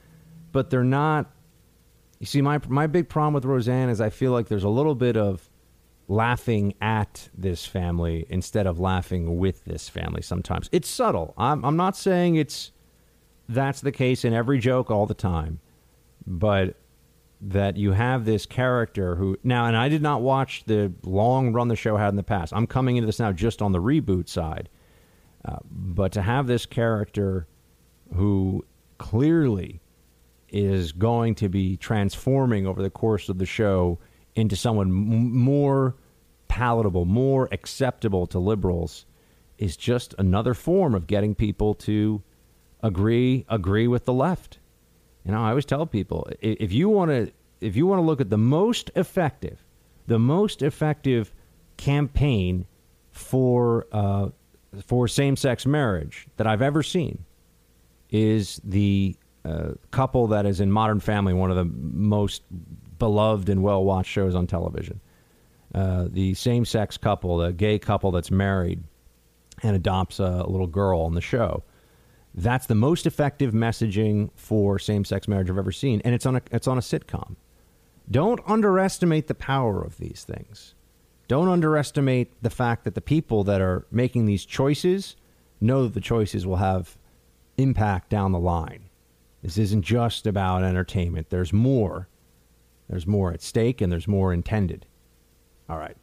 [0.52, 1.30] but they're not.
[2.24, 4.94] You see, my my big problem with Roseanne is I feel like there's a little
[4.94, 5.50] bit of
[6.08, 10.22] laughing at this family instead of laughing with this family.
[10.22, 11.34] Sometimes it's subtle.
[11.36, 12.72] I'm I'm not saying it's
[13.46, 15.60] that's the case in every joke all the time,
[16.26, 16.76] but
[17.42, 21.68] that you have this character who now, and I did not watch the long run
[21.68, 22.54] the show had in the past.
[22.54, 24.70] I'm coming into this now just on the reboot side,
[25.44, 27.46] uh, but to have this character
[28.14, 28.64] who
[28.96, 29.82] clearly
[30.54, 33.98] is going to be transforming over the course of the show
[34.36, 35.96] into someone m- more
[36.46, 39.04] palatable, more acceptable to liberals
[39.58, 42.22] is just another form of getting people to
[42.84, 44.60] agree agree with the left.
[45.24, 48.20] You know, I always tell people if you want to if you want to look
[48.20, 49.64] at the most effective,
[50.06, 51.34] the most effective
[51.76, 52.66] campaign
[53.10, 54.28] for uh,
[54.86, 57.24] for same sex marriage that I've ever seen
[58.10, 62.42] is the uh, couple that is in Modern Family, one of the most
[62.98, 65.00] beloved and well watched shows on television.
[65.74, 68.82] Uh, the same sex couple, the gay couple that's married
[69.62, 71.62] and adopts a, little girl on the show.
[72.34, 76.42] That's the most effective messaging for same-sex marriage I've ever seen, and it's on a
[76.50, 77.36] it's on a sitcom.
[78.10, 80.74] Don't underestimate the power of these things.
[81.28, 85.16] Don't underestimate the fact that the people that are making these choices
[85.60, 86.98] know that the choices will have
[87.56, 88.90] impact down the line.
[89.44, 91.28] This isn't just about entertainment.
[91.28, 92.08] There's more.
[92.88, 94.86] There's more at stake and there's more intended.
[95.68, 95.98] All right.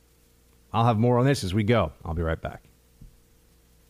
[0.71, 1.91] I'll have more on this as we go.
[2.05, 2.69] I'll be right back.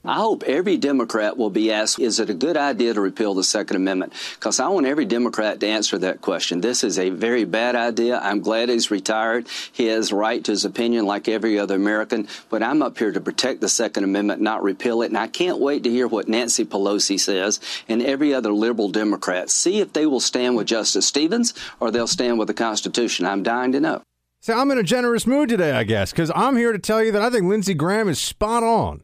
[0.04, 3.44] I hope every Democrat will be asked, is it a good idea to repeal the
[3.44, 4.14] Second Amendment?
[4.34, 6.62] Because I want every Democrat to answer that question.
[6.62, 8.20] This is a very bad idea.
[8.20, 9.46] I'm glad he's retired.
[9.72, 13.22] He has right to his opinion like every other American, but I'm up here to
[13.22, 15.08] protect the Second Amendment, not repeal it.
[15.08, 19.52] And I can't wait to hear what Nancy Pelosi says and every other liberal Democrat.
[19.52, 23.28] See if they will stand with Justice Stevens or they'll stand with the Constitution.
[23.28, 24.02] I'm dying to know.
[24.40, 27.12] So I'm in a generous mood today, I guess, because I'm here to tell you
[27.12, 29.04] that I think Lindsey Graham is spot on.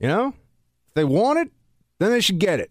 [0.00, 0.28] You know,
[0.88, 1.52] if they want it,
[1.98, 2.70] then they should get it.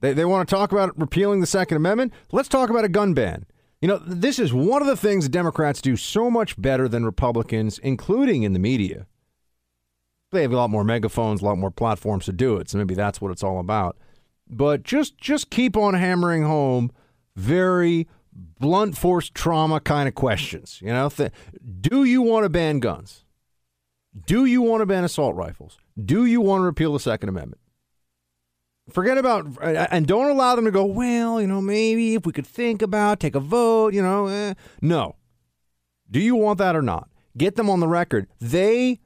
[0.00, 2.12] They, they want to talk about repealing the Second Amendment.
[2.32, 3.44] Let's talk about a gun ban.
[3.82, 7.78] You know, this is one of the things Democrats do so much better than Republicans,
[7.78, 9.06] including in the media.
[10.32, 12.94] They have a lot more megaphones, a lot more platforms to do it, so maybe
[12.94, 13.96] that's what it's all about.
[14.48, 16.92] But just just keep on hammering home
[17.36, 20.80] very blunt force trauma kind of questions.
[20.82, 21.32] You know, th-
[21.80, 23.24] do you want to ban guns?
[24.26, 25.78] Do you want to ban assault rifles?
[26.04, 27.60] Do you want to repeal the Second Amendment?
[28.90, 32.46] Forget about, and don't allow them to go, well, you know, maybe if we could
[32.46, 34.26] think about, take a vote, you know.
[34.26, 34.54] Eh.
[34.80, 35.16] No.
[36.10, 37.08] Do you want that or not?
[37.36, 38.26] Get them on the record.
[38.40, 38.98] They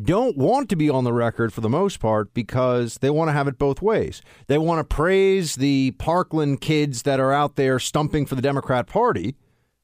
[0.00, 3.32] don't want to be on the record for the most part because they want to
[3.32, 4.22] have it both ways.
[4.46, 8.86] They want to praise the Parkland kids that are out there stumping for the Democrat
[8.86, 9.34] Party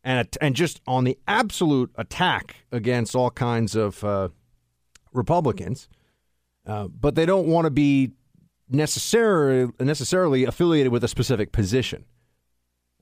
[0.05, 4.29] and, and just on the absolute attack against all kinds of uh,
[5.13, 5.89] Republicans.
[6.67, 8.13] Uh, but they don't want to be
[8.69, 12.05] necessarily necessarily affiliated with a specific position.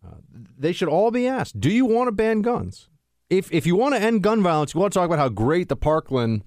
[0.04, 0.16] Uh,
[0.58, 2.88] they should all be asked: Do you want to ban guns?
[3.28, 5.68] If if you want to end gun violence, you want to talk about how great
[5.68, 6.44] the Parkland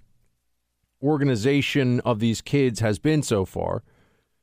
[1.01, 3.83] organization of these kids has been so far.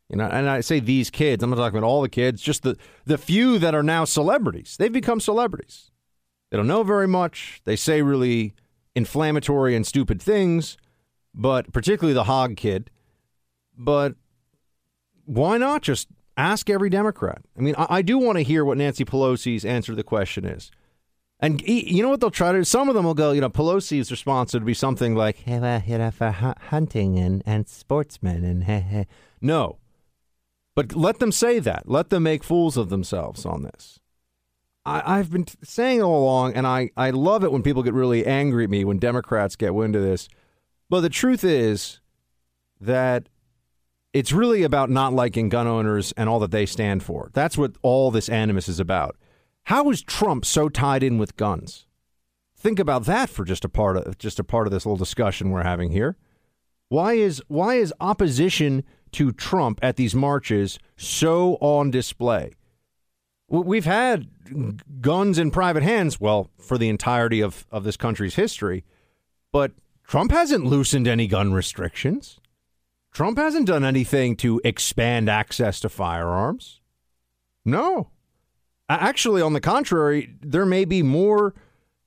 [0.08, 1.42] You know, and I say these kids.
[1.42, 4.76] I'm not talking about all the kids, just the the few that are now celebrities.
[4.78, 5.90] They've become celebrities.
[6.50, 7.62] They don't know very much.
[7.64, 8.54] They say really
[8.94, 10.76] inflammatory and stupid things
[11.34, 12.90] but particularly the Hogg kid.
[13.76, 14.14] But
[15.24, 17.42] why not just ask every Democrat?
[17.56, 20.44] I mean, I, I do want to hear what Nancy Pelosi's answer to the question
[20.44, 20.70] is.
[21.42, 22.64] And you know what they'll try to do?
[22.64, 25.82] Some of them will go, you know, Pelosi's response would be something like, hey, well,
[25.86, 29.06] you know, for hunting and, and sportsmen and hey, hey.
[29.40, 29.78] No.
[30.76, 31.88] But let them say that.
[31.88, 34.00] Let them make fools of themselves on this.
[34.84, 38.26] I, have been saying all along, and I, I love it when people get really
[38.26, 40.28] angry at me when Democrats get wind of this.
[40.90, 42.00] But the truth is
[42.80, 43.28] that
[44.12, 47.30] it's really about not liking gun owners and all that they stand for.
[47.32, 49.16] That's what all this animus is about.
[49.64, 51.86] How is Trump so tied in with guns?
[52.56, 55.50] Think about that for just a part of just a part of this little discussion
[55.50, 56.16] we're having here.
[56.88, 62.54] Why is why is opposition to Trump at these marches so on display?
[63.48, 64.28] We've had
[65.00, 68.84] guns in private hands, well, for the entirety of, of this country's history,
[69.52, 69.72] but
[70.10, 72.40] Trump hasn't loosened any gun restrictions.
[73.12, 76.80] Trump hasn't done anything to expand access to firearms.
[77.64, 78.10] No.
[78.88, 81.54] Actually, on the contrary, there may be more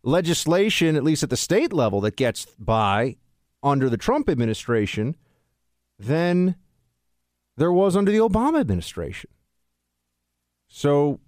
[0.04, 3.16] legislation, at least at the state level, that gets by
[3.64, 5.16] under the Trump administration
[5.98, 6.56] than
[7.56, 9.30] there was under the Obama administration.
[10.68, 11.22] So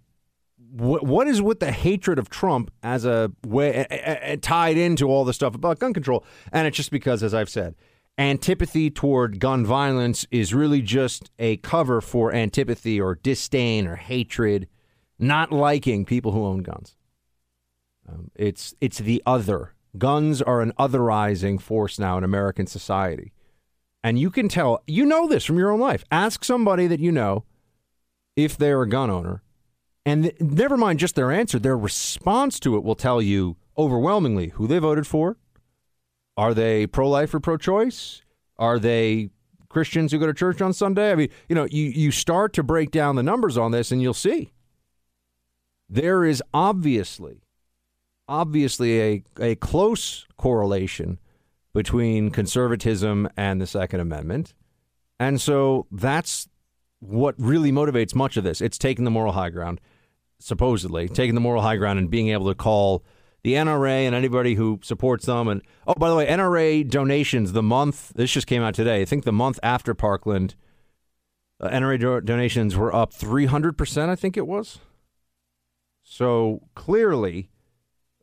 [0.76, 4.78] what, what is with the hatred of Trump as a way a, a, a, tied
[4.78, 6.26] into all the stuff about gun control?
[6.52, 7.76] And it's just because, as I've said,
[8.18, 14.68] antipathy toward gun violence is really just a cover for antipathy or disdain or hatred,
[15.18, 16.98] not liking people who own guns.
[18.08, 19.74] Um, it's it's the other.
[19.98, 23.32] Guns are an otherizing force now in American society.
[24.04, 26.04] And you can tell, you know this from your own life.
[26.12, 27.46] Ask somebody that you know
[28.36, 29.42] if they're a gun owner,
[30.06, 34.50] and th- never mind just their answer, their response to it will tell you overwhelmingly
[34.50, 35.38] who they voted for.
[36.38, 38.22] Are they pro life or pro choice?
[38.58, 39.30] Are they
[39.70, 41.12] Christians who go to church on Sunday?
[41.12, 44.02] I mean, you know, you, you start to break down the numbers on this and
[44.02, 44.52] you'll see.
[45.90, 47.42] There is obviously
[48.28, 51.20] obviously a, a close correlation
[51.74, 54.54] between conservatism and the Second Amendment.
[55.20, 56.48] And so that's
[57.00, 58.62] what really motivates much of this.
[58.62, 59.80] It's taking the moral high ground,
[60.46, 63.04] supposedly, taking the moral high ground and being able to call
[63.42, 65.48] the NRA and anybody who supports them.
[65.48, 69.06] And oh, by the way, NRA donations, the month, this just came out today, I
[69.06, 70.54] think the month after Parkland,
[71.60, 74.78] uh, NRA do- donations were up 300%, I think it was.
[76.04, 77.50] So clearly,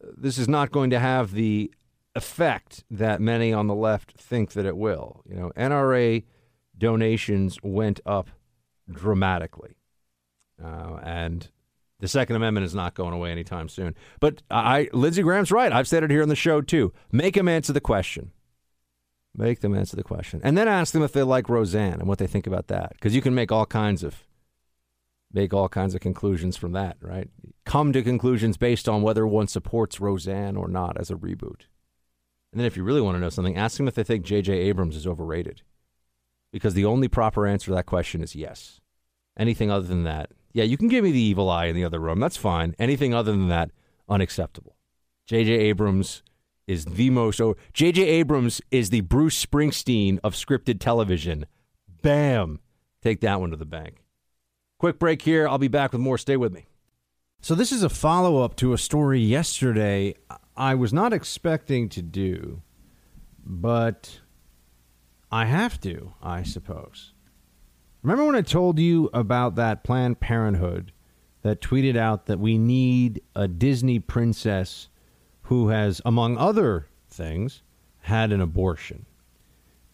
[0.00, 1.72] this is not going to have the
[2.14, 5.22] effect that many on the left think that it will.
[5.28, 6.22] You know, NRA
[6.78, 8.28] donations went up
[8.88, 9.74] dramatically,
[10.62, 11.48] uh, and
[12.02, 13.94] the Second Amendment is not going away anytime soon.
[14.18, 15.72] But I, Lindsey Graham's right.
[15.72, 16.92] I've said it here on the show too.
[17.12, 18.32] Make them answer the question.
[19.34, 22.18] Make them answer the question, and then ask them if they like Roseanne and what
[22.18, 24.24] they think about that, because you can make all kinds of
[25.32, 27.30] make all kinds of conclusions from that, right?
[27.64, 31.62] Come to conclusions based on whether one supports Roseanne or not as a reboot.
[32.52, 34.52] And then if you really want to know something, ask them if they think J.J.
[34.52, 35.62] Abrams is overrated.
[36.52, 38.80] Because the only proper answer to that question is yes.
[39.38, 41.98] Anything other than that, yeah, you can give me the evil eye in the other
[41.98, 42.20] room.
[42.20, 42.74] That's fine.
[42.78, 43.70] Anything other than that,
[44.08, 44.76] unacceptable.
[45.26, 45.52] J.J.
[45.52, 46.22] Abrams
[46.66, 47.40] is the most.
[47.72, 48.02] J.J.
[48.02, 51.46] Abrams is the Bruce Springsteen of scripted television.
[52.02, 52.60] Bam.
[53.02, 54.04] Take that one to the bank.
[54.78, 55.48] Quick break here.
[55.48, 56.18] I'll be back with more.
[56.18, 56.66] Stay with me.
[57.40, 60.14] So, this is a follow up to a story yesterday
[60.56, 62.62] I was not expecting to do,
[63.44, 64.20] but
[65.30, 67.11] I have to, I suppose.
[68.02, 70.90] Remember when I told you about that Planned Parenthood
[71.42, 74.88] that tweeted out that we need a Disney princess
[75.42, 77.62] who has, among other things,
[78.00, 79.06] had an abortion?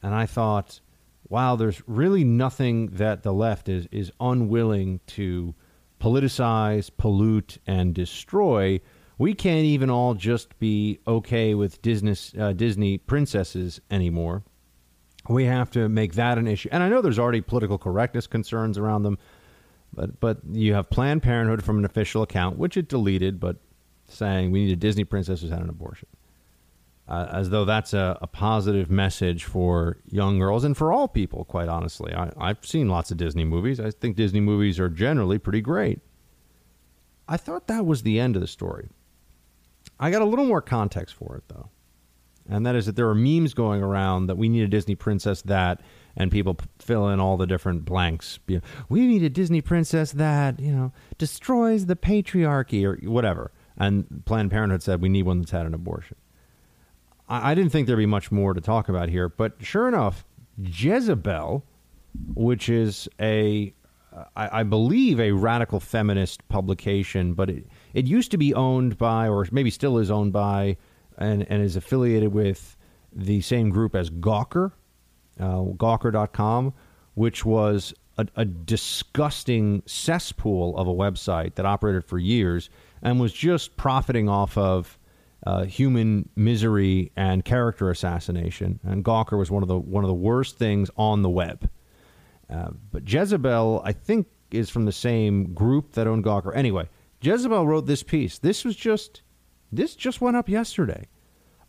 [0.03, 0.81] And I thought,
[1.29, 5.55] wow, there's really nothing that the left is, is unwilling to
[6.01, 8.81] politicize, pollute, and destroy.
[9.19, 14.45] We can't even all just be okay with Disney, uh, Disney princesses anymore.
[15.29, 16.69] We have to make that an issue.
[16.73, 19.19] And I know there's already political correctness concerns around them,
[19.93, 23.57] but but you have Planned Parenthood from an official account, which it deleted, but
[24.09, 26.09] saying we need a Disney princess who's had an abortion
[27.09, 31.45] uh, as though that's a, a, positive message for young girls and for all people,
[31.45, 32.13] quite honestly.
[32.15, 33.81] I, I've seen lots of Disney movies.
[33.81, 36.01] I think Disney movies are generally pretty great.
[37.27, 38.91] I thought that was the end of the story.
[39.99, 41.71] I got a little more context for it, though.
[42.49, 45.43] And that is that there are memes going around that we need a Disney princess
[45.43, 45.81] that,
[46.17, 48.39] and people fill in all the different blanks.
[48.89, 53.53] We need a Disney princess that, you know, destroys the patriarchy or whatever.
[53.77, 56.17] And Planned Parenthood said we need one that's had an abortion.
[57.29, 60.25] I, I didn't think there'd be much more to talk about here, but sure enough,
[60.59, 61.65] Jezebel,
[62.35, 63.75] which is a
[64.37, 69.29] I, I, believe a radical feminist publication, but it, it used to be owned by,
[69.29, 70.77] or maybe still is owned by,
[71.19, 72.77] and, and is affiliated with
[73.13, 74.73] the same group as Gawker,
[75.41, 76.73] uh, Gawker.com,
[77.15, 82.71] which was a, a disgusting cesspool of a website that operated for years
[83.03, 84.99] and was just profiting off of
[85.47, 88.81] uh, human misery and character assassination.
[88.83, 91.71] And Gawker was one of the one of the worst things on the web.
[92.51, 96.55] Uh, but Jezebel, I think, is from the same group that owned Gawker.
[96.57, 96.89] Anyway,
[97.21, 98.39] Jezebel wrote this piece.
[98.39, 99.23] This was just
[99.71, 101.07] this just went up yesterday.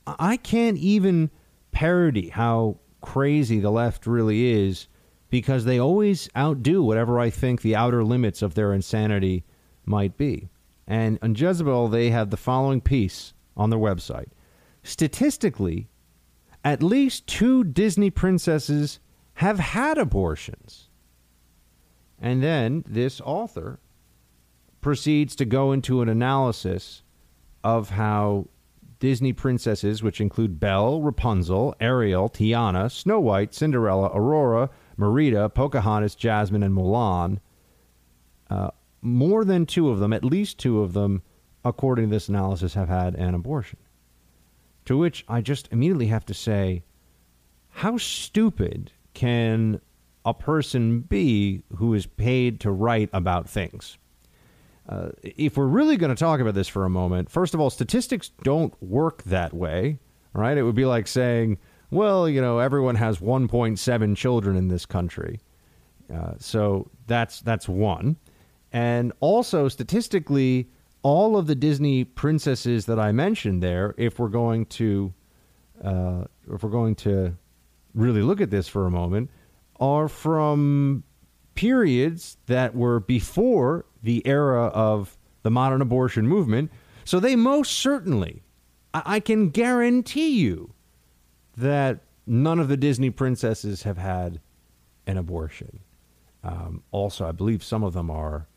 [0.08, 1.30] I can't even
[1.72, 4.88] parody how crazy the left really is
[5.30, 9.44] because they always outdo whatever I think the outer limits of their insanity
[9.86, 10.50] might be.
[10.88, 14.30] And on Jezebel, they have the following piece on their website.
[14.82, 15.90] Statistically,
[16.64, 19.00] at least two Disney princesses
[19.36, 20.90] have had abortions.
[22.20, 23.80] And then this author
[24.82, 27.04] proceeds to go into an analysis
[27.64, 28.48] of how
[29.00, 36.64] Disney princesses, which include Belle, Rapunzel, Ariel, Tiana, Snow White, Cinderella, Aurora, Merida, Pocahontas, Jasmine,
[36.64, 37.40] and Mulan,
[38.50, 38.72] uh,
[39.02, 41.22] more than two of them, at least two of them,
[41.64, 43.80] according to this analysis, have had an abortion.
[44.86, 46.84] To which I just immediately have to say,
[47.70, 49.80] how stupid can
[50.26, 53.98] a person be who is paid to write about things?
[54.90, 57.70] Uh, if we're really going to talk about this for a moment, first of all,
[57.70, 60.00] statistics don't work that way,
[60.34, 60.58] right?
[60.58, 61.60] It would be like saying,
[61.92, 65.42] well, you know, everyone has 1.7 children in this country.
[66.12, 68.18] Uh, so that's that's one.
[68.72, 70.70] And also statistically,
[71.04, 75.14] all of the Disney princesses that I mentioned there, if we're going to
[75.84, 77.36] uh, if we're going to
[77.94, 79.30] really look at this for a moment,
[79.80, 81.04] are from
[81.54, 86.72] periods that were before the era of the modern abortion movement.
[87.06, 88.44] So they most certainly,
[88.94, 90.74] I, I can guarantee you,
[91.58, 94.40] that none of the Disney princesses have had
[95.08, 95.80] an abortion.
[96.44, 98.48] Um, also, I believe some of them are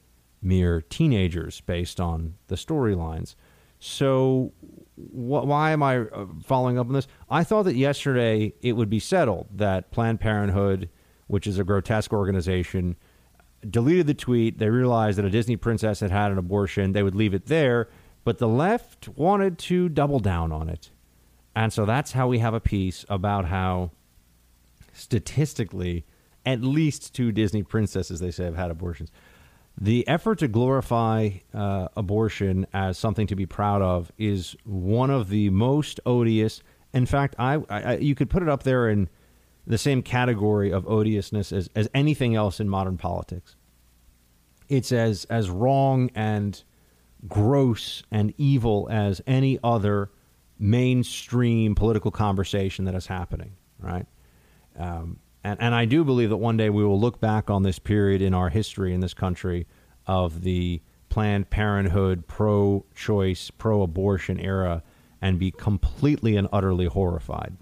[0.40, 3.34] mere teenagers based on the storylines.
[3.80, 4.52] So,
[4.96, 7.08] wh- why am I uh, following up on this?
[7.28, 10.88] I thought that yesterday it would be settled that Planned Parenthood,
[11.26, 12.96] which is a grotesque organization,
[13.68, 14.58] deleted the tweet.
[14.58, 16.92] They realized that a Disney princess had had an abortion.
[16.92, 17.88] They would leave it there,
[18.24, 20.90] but the left wanted to double down on it.
[21.54, 23.90] And so that's how we have a piece about how
[24.92, 26.04] statistically
[26.44, 29.10] at least two Disney princesses, they say, have had abortions.
[29.80, 35.28] The effort to glorify uh, abortion as something to be proud of is one of
[35.28, 36.62] the most odious.
[36.92, 39.08] In fact, I, I you could put it up there in
[39.66, 43.56] the same category of odiousness as, as anything else in modern politics.
[44.68, 46.62] It's as as wrong and
[47.28, 50.10] gross and evil as any other
[50.58, 53.52] mainstream political conversation that is happening.
[53.78, 54.06] Right.
[54.78, 57.78] Um, and, and I do believe that one day we will look back on this
[57.78, 59.66] period in our history in this country
[60.06, 64.82] of the Planned Parenthood, pro choice, pro abortion era
[65.20, 67.56] and be completely and utterly horrified.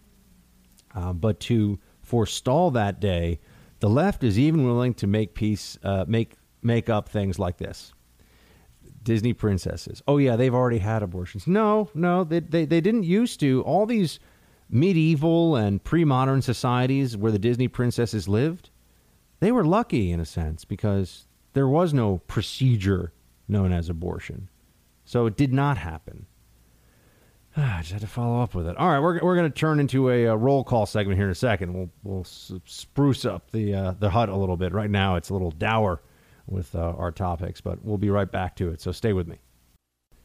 [0.95, 1.79] Uh, but to
[2.11, 3.39] forestall that day,
[3.79, 7.95] the left is even willing to make peace, uh, make make up things like this.
[9.03, 10.03] Disney princesses.
[10.09, 11.47] Oh yeah, they've already had abortions.
[11.47, 13.63] No, no, they they, they didn't used to.
[13.63, 14.19] All these
[14.69, 18.71] medieval and pre-modern societies where the Disney princesses lived,
[19.41, 23.13] they were lucky in a sense because there was no procedure
[23.49, 24.49] known as abortion.
[25.05, 26.27] So it did not happen.
[27.57, 28.77] I just had to follow up with it.
[28.77, 31.33] All right, we're, we're going to turn into a, a, roll call segment here in
[31.33, 31.75] a second.
[31.75, 34.73] We'll we'll spruce up the uh, the hut a little bit.
[34.73, 36.01] Right now, it's a little dour
[36.47, 38.81] with uh, our topics, but we'll be right back to it.
[38.81, 39.39] So stay with me.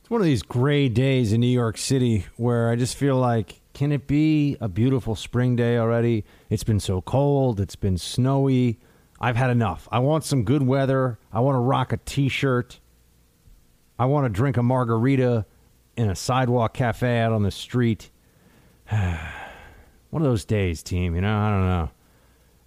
[0.02, 3.62] It's one of these gray days in New York City where I just feel like,
[3.74, 6.26] can it be a beautiful spring day already?
[6.52, 8.80] It's been so cold, it's been snowy.
[9.20, 9.88] I've had enough.
[9.92, 11.18] I want some good weather.
[11.34, 12.80] I want to rock a t shirt.
[13.98, 15.46] I want to drink a margarita
[15.98, 18.10] in a sidewalk cafe out on the street.
[18.90, 21.38] one of those days, team, you know?
[21.38, 21.90] I don't know.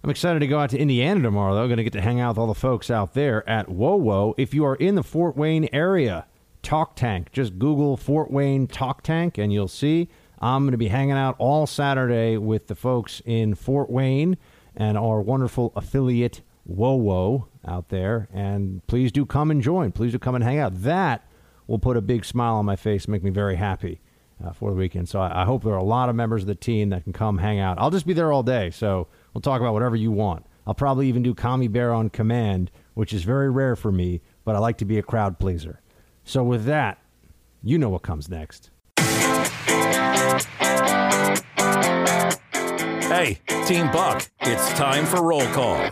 [0.03, 1.67] I'm excited to go out to Indiana tomorrow, though.
[1.67, 4.33] Going to get to hang out with all the folks out there at WoWo.
[4.37, 6.25] If you are in the Fort Wayne area,
[6.61, 7.31] Talk Tank.
[7.31, 10.09] Just Google Fort Wayne Talk Tank and you'll see.
[10.39, 14.37] I'm going to be hanging out all Saturday with the folks in Fort Wayne
[14.75, 18.29] and our wonderful affiliate WoWo out there.
[18.33, 19.91] And please do come and join.
[19.91, 20.81] Please do come and hang out.
[20.81, 21.28] That
[21.69, 24.01] will put a big smile on my face, make me very happy
[24.43, 25.07] uh, for the weekend.
[25.07, 27.13] So I, I hope there are a lot of members of the team that can
[27.13, 27.77] come hang out.
[27.79, 30.47] I'll just be there all day, so we'll talk about whatever you want.
[30.65, 34.55] I'll probably even do Commie Bear on command, which is very rare for me, but
[34.55, 35.81] I like to be a crowd pleaser.
[36.23, 36.99] So, with that,
[37.63, 38.71] you know what comes next.
[43.07, 45.89] Hey, Team Buck, it's time for roll call.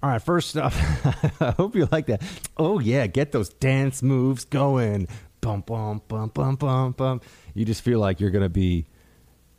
[0.00, 0.72] All right, first up,
[1.40, 2.22] I hope you like that.
[2.56, 5.08] Oh, yeah, get those dance moves going.
[5.40, 7.20] Bum, bum, bum, bum, bum, bum.
[7.54, 8.86] You just feel like you're to be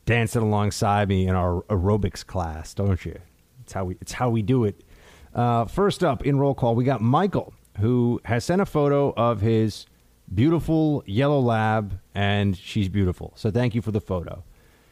[0.06, 3.20] dancing alongside me in our aerobics class, don't you?
[3.64, 4.82] It's how we it's how we do it.
[5.36, 9.41] Uh, first up in roll call, we got Michael, who has sent a photo of
[9.41, 9.86] his
[10.34, 13.34] beautiful yellow lab, and she's beautiful.
[13.36, 14.44] So thank you for the photo.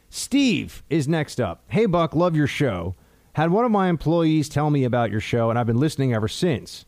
[0.10, 1.64] Steve is next up.
[1.70, 2.96] Hey Buck, love your show.
[3.38, 6.28] Had one of my employees tell me about your show, and I've been listening ever
[6.28, 6.86] since.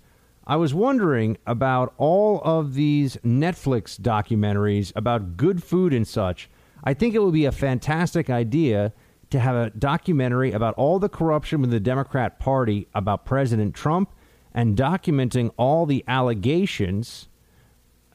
[0.48, 6.50] I was wondering about all of these Netflix documentaries about good food and such.
[6.84, 8.94] I think it would be a fantastic idea
[9.30, 14.12] to have a documentary about all the corruption with the Democrat Party about President Trump
[14.52, 17.28] and documenting all the allegations,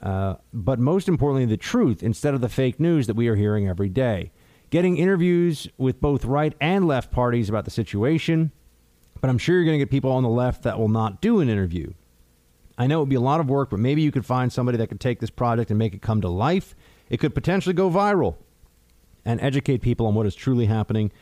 [0.03, 3.69] uh, but most importantly, the truth instead of the fake news that we are hearing
[3.69, 4.33] every day.
[4.75, 8.51] Getting interviews with both right and left parties about the situation,
[9.21, 11.39] but I'm sure you're going to get people on the left that will not do
[11.39, 11.93] an interview.
[12.77, 14.77] I know it would be a lot of work, but maybe you could find somebody
[14.79, 16.75] that could take this project and make it come to life.
[17.09, 18.35] It could potentially go viral
[19.25, 21.13] and educate people on what is truly happening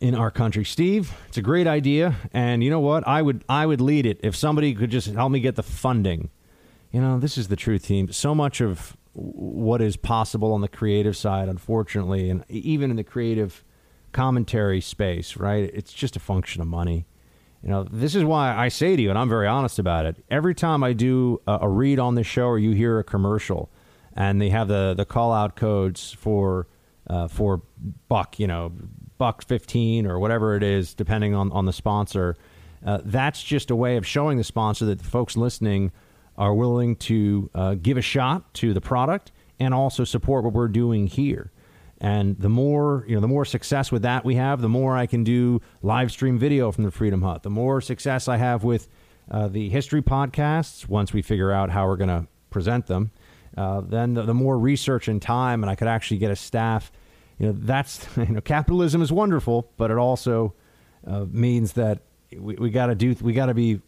[0.00, 0.64] in our country.
[0.64, 3.06] Steve, it's a great idea, and you know what?
[3.06, 6.28] I would I would lead it if somebody could just help me get the funding.
[6.90, 8.10] You know, this is the truth, team.
[8.10, 13.04] So much of what is possible on the creative side, unfortunately, and even in the
[13.04, 13.64] creative
[14.12, 15.70] commentary space, right?
[15.72, 17.06] It's just a function of money.
[17.62, 20.22] You know, this is why I say to you, and I'm very honest about it.
[20.30, 23.70] Every time I do a, a read on the show, or you hear a commercial,
[24.14, 26.66] and they have the the call out codes for
[27.08, 27.62] uh, for
[28.08, 28.72] buck, you know,
[29.16, 32.36] buck fifteen or whatever it is, depending on on the sponsor.
[32.84, 35.90] Uh, that's just a way of showing the sponsor that the folks listening
[36.36, 40.68] are willing to uh, give a shot to the product and also support what we're
[40.68, 41.52] doing here.
[42.00, 45.06] And the more, you know, the more success with that we have, the more I
[45.06, 47.42] can do live stream video from the Freedom Hut.
[47.42, 48.88] The more success I have with
[49.30, 53.10] uh, the history podcasts, once we figure out how we're going to present them,
[53.56, 56.90] uh, then the, the, more research and time, and I could actually get a staff.
[57.38, 60.54] You know, that's you know, capitalism is wonderful, but it also
[61.06, 62.00] uh, means that
[62.36, 63.80] we, we got to do we got to be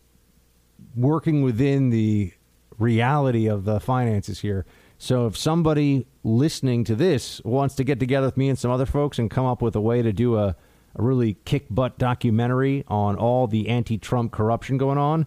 [0.95, 2.33] working within the
[2.79, 4.67] reality of the finances here.
[4.99, 8.87] So if somebody listening to this wants to get together with me and some other
[8.87, 10.57] folks and come up with a way to do a,
[10.95, 15.27] a really kick butt documentary on all the anti Trump corruption going on,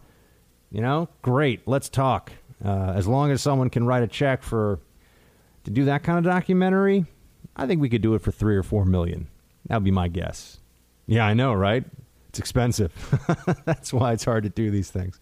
[0.72, 1.68] you know, great.
[1.68, 2.32] Let's talk.
[2.64, 4.80] Uh, as long as someone can write a check for
[5.64, 7.06] to do that kind of documentary,
[7.56, 9.28] I think we could do it for three or four million.
[9.68, 10.60] That would be my guess.
[11.06, 11.84] Yeah, I know, right?
[12.30, 12.94] It's expensive.
[13.66, 15.20] That's why it's hard to do these things.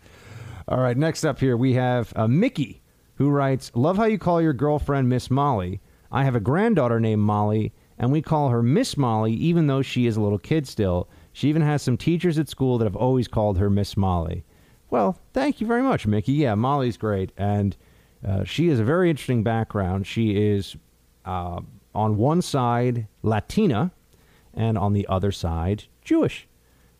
[0.70, 2.82] All right, next up here we have uh, Mickey,
[3.16, 5.80] who writes, "Love how you call your girlfriend Miss Molly.
[6.12, 10.08] I have a granddaughter named Molly, and we call her Miss Molly, even though she
[10.08, 11.08] is a little kid still.
[11.32, 14.44] She even has some teachers at school that have always called her Miss Molly."
[14.90, 16.34] Well, thank you very much, Mickey.
[16.34, 17.78] Yeah, Molly's great, and
[18.28, 20.06] uh, she has a very interesting background.
[20.06, 20.76] She is
[21.24, 21.62] uh,
[21.96, 23.92] on one side Latina,
[24.54, 26.46] and on the other side Jewish.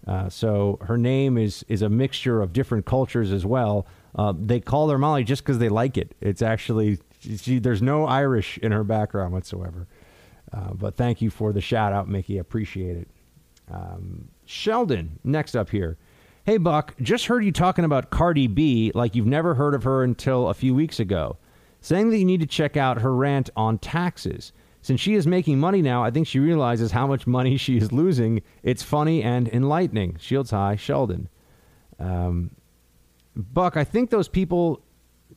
[0.08, 3.86] Uh, so her name is is a mixture of different cultures as well.
[4.16, 6.16] Uh, they call her Molly just because they like it.
[6.22, 9.88] It's actually she, there's no Irish in her background whatsoever.
[10.54, 12.38] Uh, but thank you for the shout out, Mickey.
[12.38, 13.10] Appreciate it.
[13.70, 15.98] Um, Sheldon, next up here.
[16.46, 20.06] Hey Buck, just heard you talking about Cardi B like you've never heard of her
[20.06, 21.36] until a few weeks ago,
[21.82, 24.54] saying that you need to check out her rant on taxes.
[24.82, 27.92] Since she is making money now, I think she realizes how much money she is
[27.92, 28.42] losing.
[28.64, 30.18] It's funny and enlightening.
[30.20, 31.30] Shields High, Sheldon.
[32.00, 32.52] Um,
[33.36, 34.82] Buck, I think those people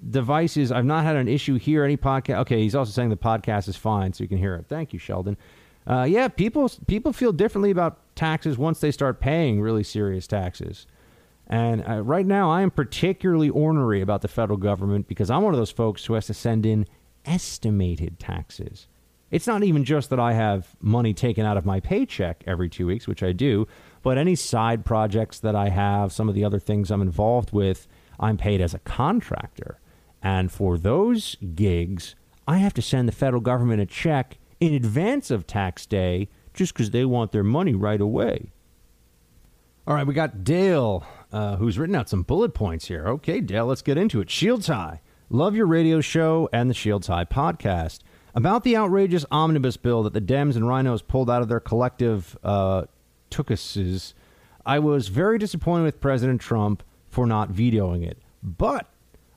[0.09, 0.73] devices.
[0.73, 1.85] I've not had an issue here.
[1.85, 2.39] Any podcast?
[2.41, 4.67] Okay, he's also saying the podcast is fine, so you can hear it.
[4.69, 5.37] Thank you, Sheldon.
[5.87, 10.87] Uh, yeah, people people feel differently about taxes once they start paying really serious taxes.
[11.47, 15.53] And uh, right now, I am particularly ornery about the federal government because I'm one
[15.53, 16.87] of those folks who has to send in
[17.25, 18.87] estimated taxes.
[19.31, 22.87] It's not even just that I have money taken out of my paycheck every two
[22.87, 23.69] weeks, which I do,
[24.03, 27.87] but any side projects that I have, some of the other things I'm involved with,
[28.19, 29.79] I'm paid as a contractor.
[30.23, 32.15] And for those gigs,
[32.47, 36.75] I have to send the federal government a check in advance of tax day just
[36.75, 38.53] because they want their money right away.
[39.87, 43.07] All right, we got Dale, uh, who's written out some bullet points here.
[43.07, 44.31] Okay, Dale, let's get into it.
[44.31, 45.01] Shields High.
[45.31, 48.01] Love your radio show and the Shields High podcast
[48.35, 52.39] about the outrageous omnibus bill that the Dems and RINOs pulled out of their collective
[52.43, 52.85] uh,
[53.31, 54.15] tookuses,
[54.65, 58.19] I was very disappointed with President Trump for not vetoing it.
[58.43, 58.89] But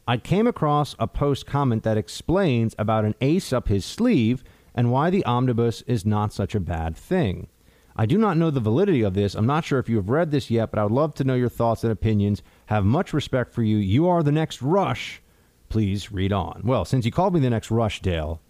[0.08, 4.44] I came across a post comment that explains about an ace up his sleeve
[4.76, 7.48] and why the omnibus is not such a bad thing.
[7.96, 9.36] I do not know the validity of this.
[9.36, 11.36] I'm not sure if you have read this yet, but I would love to know
[11.36, 12.42] your thoughts and opinions.
[12.66, 13.78] Have much respect for you.
[13.78, 15.22] You are the next Rush.
[15.70, 16.62] Please read on.
[16.64, 18.42] Well, since you called me the next Rush, Dale,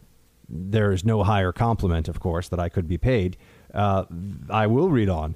[0.47, 3.37] there is no higher compliment, of course, that I could be paid.
[3.73, 4.05] Uh,
[4.49, 5.35] I will read on.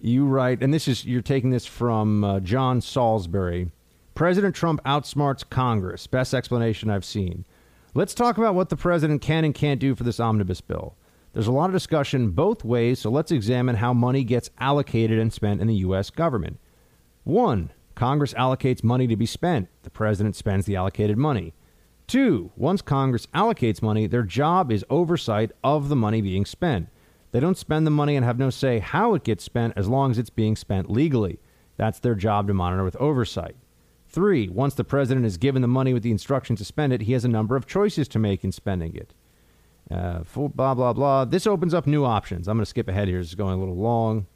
[0.00, 3.70] You write, and this is you're taking this from uh, John Salisbury.
[4.14, 6.06] President Trump outsmarts Congress.
[6.06, 7.44] Best explanation I've seen.
[7.94, 10.94] Let's talk about what the president can and can't do for this omnibus bill.
[11.32, 15.32] There's a lot of discussion both ways, so let's examine how money gets allocated and
[15.32, 16.10] spent in the U.S.
[16.10, 16.58] government.
[17.24, 19.68] One, Congress allocates money to be spent.
[19.82, 21.54] The president spends the allocated money.
[22.08, 26.88] Two, once Congress allocates money, their job is oversight of the money being spent.
[27.32, 30.10] They don't spend the money and have no say how it gets spent as long
[30.10, 31.38] as it's being spent legally.
[31.76, 33.56] That's their job to monitor with oversight.
[34.08, 37.12] Three, once the president is given the money with the instruction to spend it, he
[37.12, 39.12] has a number of choices to make in spending it.
[39.90, 41.26] Uh, blah, blah, blah.
[41.26, 42.48] This opens up new options.
[42.48, 43.18] I'm going to skip ahead here.
[43.18, 44.26] Is going a little long.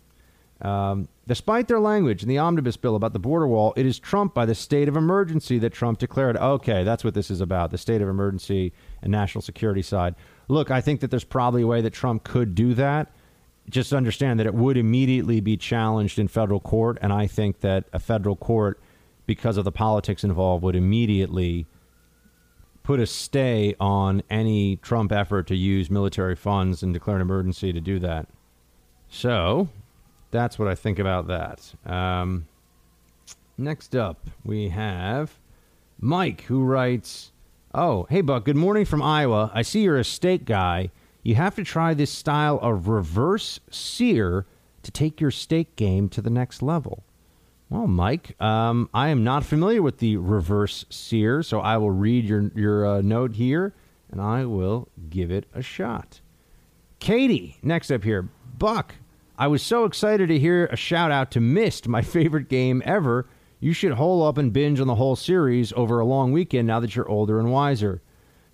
[0.63, 4.35] Um, despite their language in the omnibus bill about the border wall, it is trumped
[4.35, 6.37] by the state of emergency that Trump declared.
[6.37, 8.73] Okay, that's what this is about the state of emergency
[9.03, 10.15] and national security side.
[10.47, 13.11] Look, I think that there's probably a way that Trump could do that.
[13.69, 16.99] Just understand that it would immediately be challenged in federal court.
[17.03, 18.81] And I think that a federal court,
[19.27, 21.67] because of the politics involved, would immediately
[22.85, 27.73] put a stay on any Trump effort to use military funds and declare an emergency
[27.73, 28.29] to do that.
[29.09, 29.69] So
[30.33, 31.73] that's what I think about that.
[31.87, 32.49] Um,
[33.57, 35.39] next up, we have
[36.01, 37.31] Mike, who writes,
[37.73, 39.53] "Oh, hey Buck, good morning from Iowa.
[39.55, 40.91] I see you're a steak guy.
[41.23, 44.47] You have to try this style of reverse sear
[44.83, 47.05] to take your steak game to the next level."
[47.69, 52.25] Well, Mike, um, I am not familiar with the reverse sear, so I will read
[52.25, 53.75] your your uh, note here,
[54.11, 56.21] and I will give it a shot.
[56.99, 58.29] Katie, next up here,
[58.59, 58.95] Buck.
[59.43, 63.27] I was so excited to hear a shout out to Myst, my favorite game ever.
[63.59, 66.79] You should hole up and binge on the whole series over a long weekend now
[66.79, 68.01] that you're older and wiser.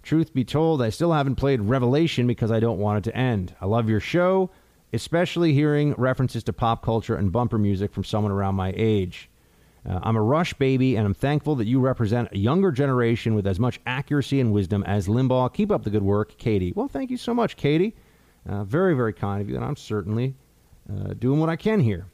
[0.02, 3.54] Truth be told, I still haven't played Revelation because I don't want it to end.
[3.60, 4.50] I love your show
[4.94, 9.28] especially hearing references to pop culture and bumper music from someone around my age.
[9.86, 13.46] Uh, I'm a Rush baby, and I'm thankful that you represent a younger generation with
[13.46, 15.52] as much accuracy and wisdom as Limbaugh.
[15.52, 16.72] Keep up the good work, Katie.
[16.74, 17.94] Well, thank you so much, Katie.
[18.48, 20.34] Uh, very, very kind of you, and I'm certainly
[20.90, 22.06] uh, doing what I can here.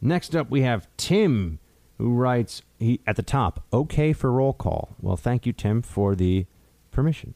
[0.00, 1.58] Next up, we have Tim,
[1.98, 4.96] who writes he, at the top, okay for roll call.
[5.00, 6.46] Well, thank you, Tim, for the
[6.90, 7.34] permission.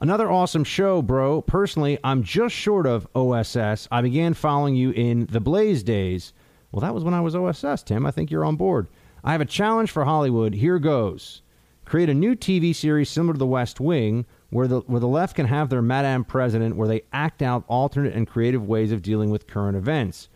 [0.00, 1.42] Another awesome show, bro.
[1.42, 3.86] Personally, I'm just short of OSS.
[3.92, 6.32] I began following you in the Blaze days.
[6.72, 8.06] Well, that was when I was OSS, Tim.
[8.06, 8.88] I think you're on board.
[9.22, 10.54] I have a challenge for Hollywood.
[10.54, 11.42] Here goes.
[11.84, 15.36] Create a new TV series similar to The West Wing, where the, where the left
[15.36, 19.30] can have their Madame President, where they act out alternate and creative ways of dealing
[19.30, 20.28] with current events.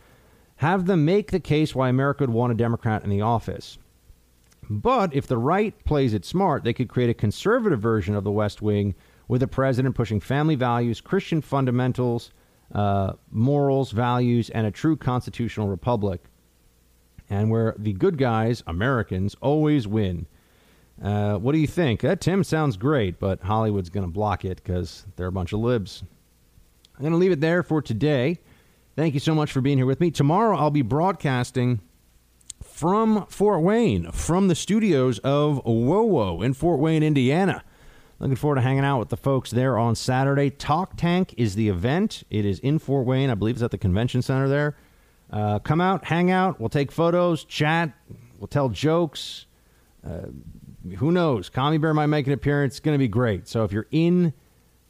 [0.57, 3.77] Have them make the case why America would want a Democrat in the office.
[4.69, 8.31] But if the right plays it smart, they could create a conservative version of The
[8.31, 8.95] West Wing
[9.27, 12.31] with a president pushing family values, Christian fundamentals,
[12.73, 16.23] uh, morals, values, and a true constitutional republic.
[17.29, 20.25] And where the good guys, Americans, always win.
[21.01, 22.01] Uh, what do you think?
[22.01, 25.59] That Tim sounds great, but Hollywood's going to block it because they're a bunch of
[25.59, 26.03] libs.
[26.95, 28.39] I'm going to leave it there for today.
[28.95, 30.09] Thank you so much for being here with me.
[30.09, 31.81] Tomorrow I'll be broadcasting
[32.63, 37.63] from Fort Wayne, from the studios of WoWo in Fort Wayne, Indiana.
[38.19, 40.49] Looking forward to hanging out with the folks there on Saturday.
[40.49, 42.23] Talk Tank is the event.
[42.29, 43.29] It is in Fort Wayne.
[43.29, 44.77] I believe it's at the convention center there.
[45.29, 46.59] Uh, come out, hang out.
[46.59, 47.91] We'll take photos, chat.
[48.39, 49.47] We'll tell jokes.
[50.05, 50.27] Uh,
[50.97, 51.49] who knows?
[51.49, 52.73] Commie Bear might make an appearance.
[52.73, 53.47] It's going to be great.
[53.47, 54.33] So if you're in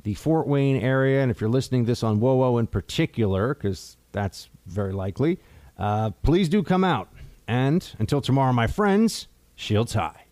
[0.03, 4.49] the Fort Wayne area, and if you're listening this on WoWo in particular, because that's
[4.65, 5.39] very likely,
[5.77, 7.09] uh, please do come out.
[7.47, 10.24] And until tomorrow, my friends, shields high.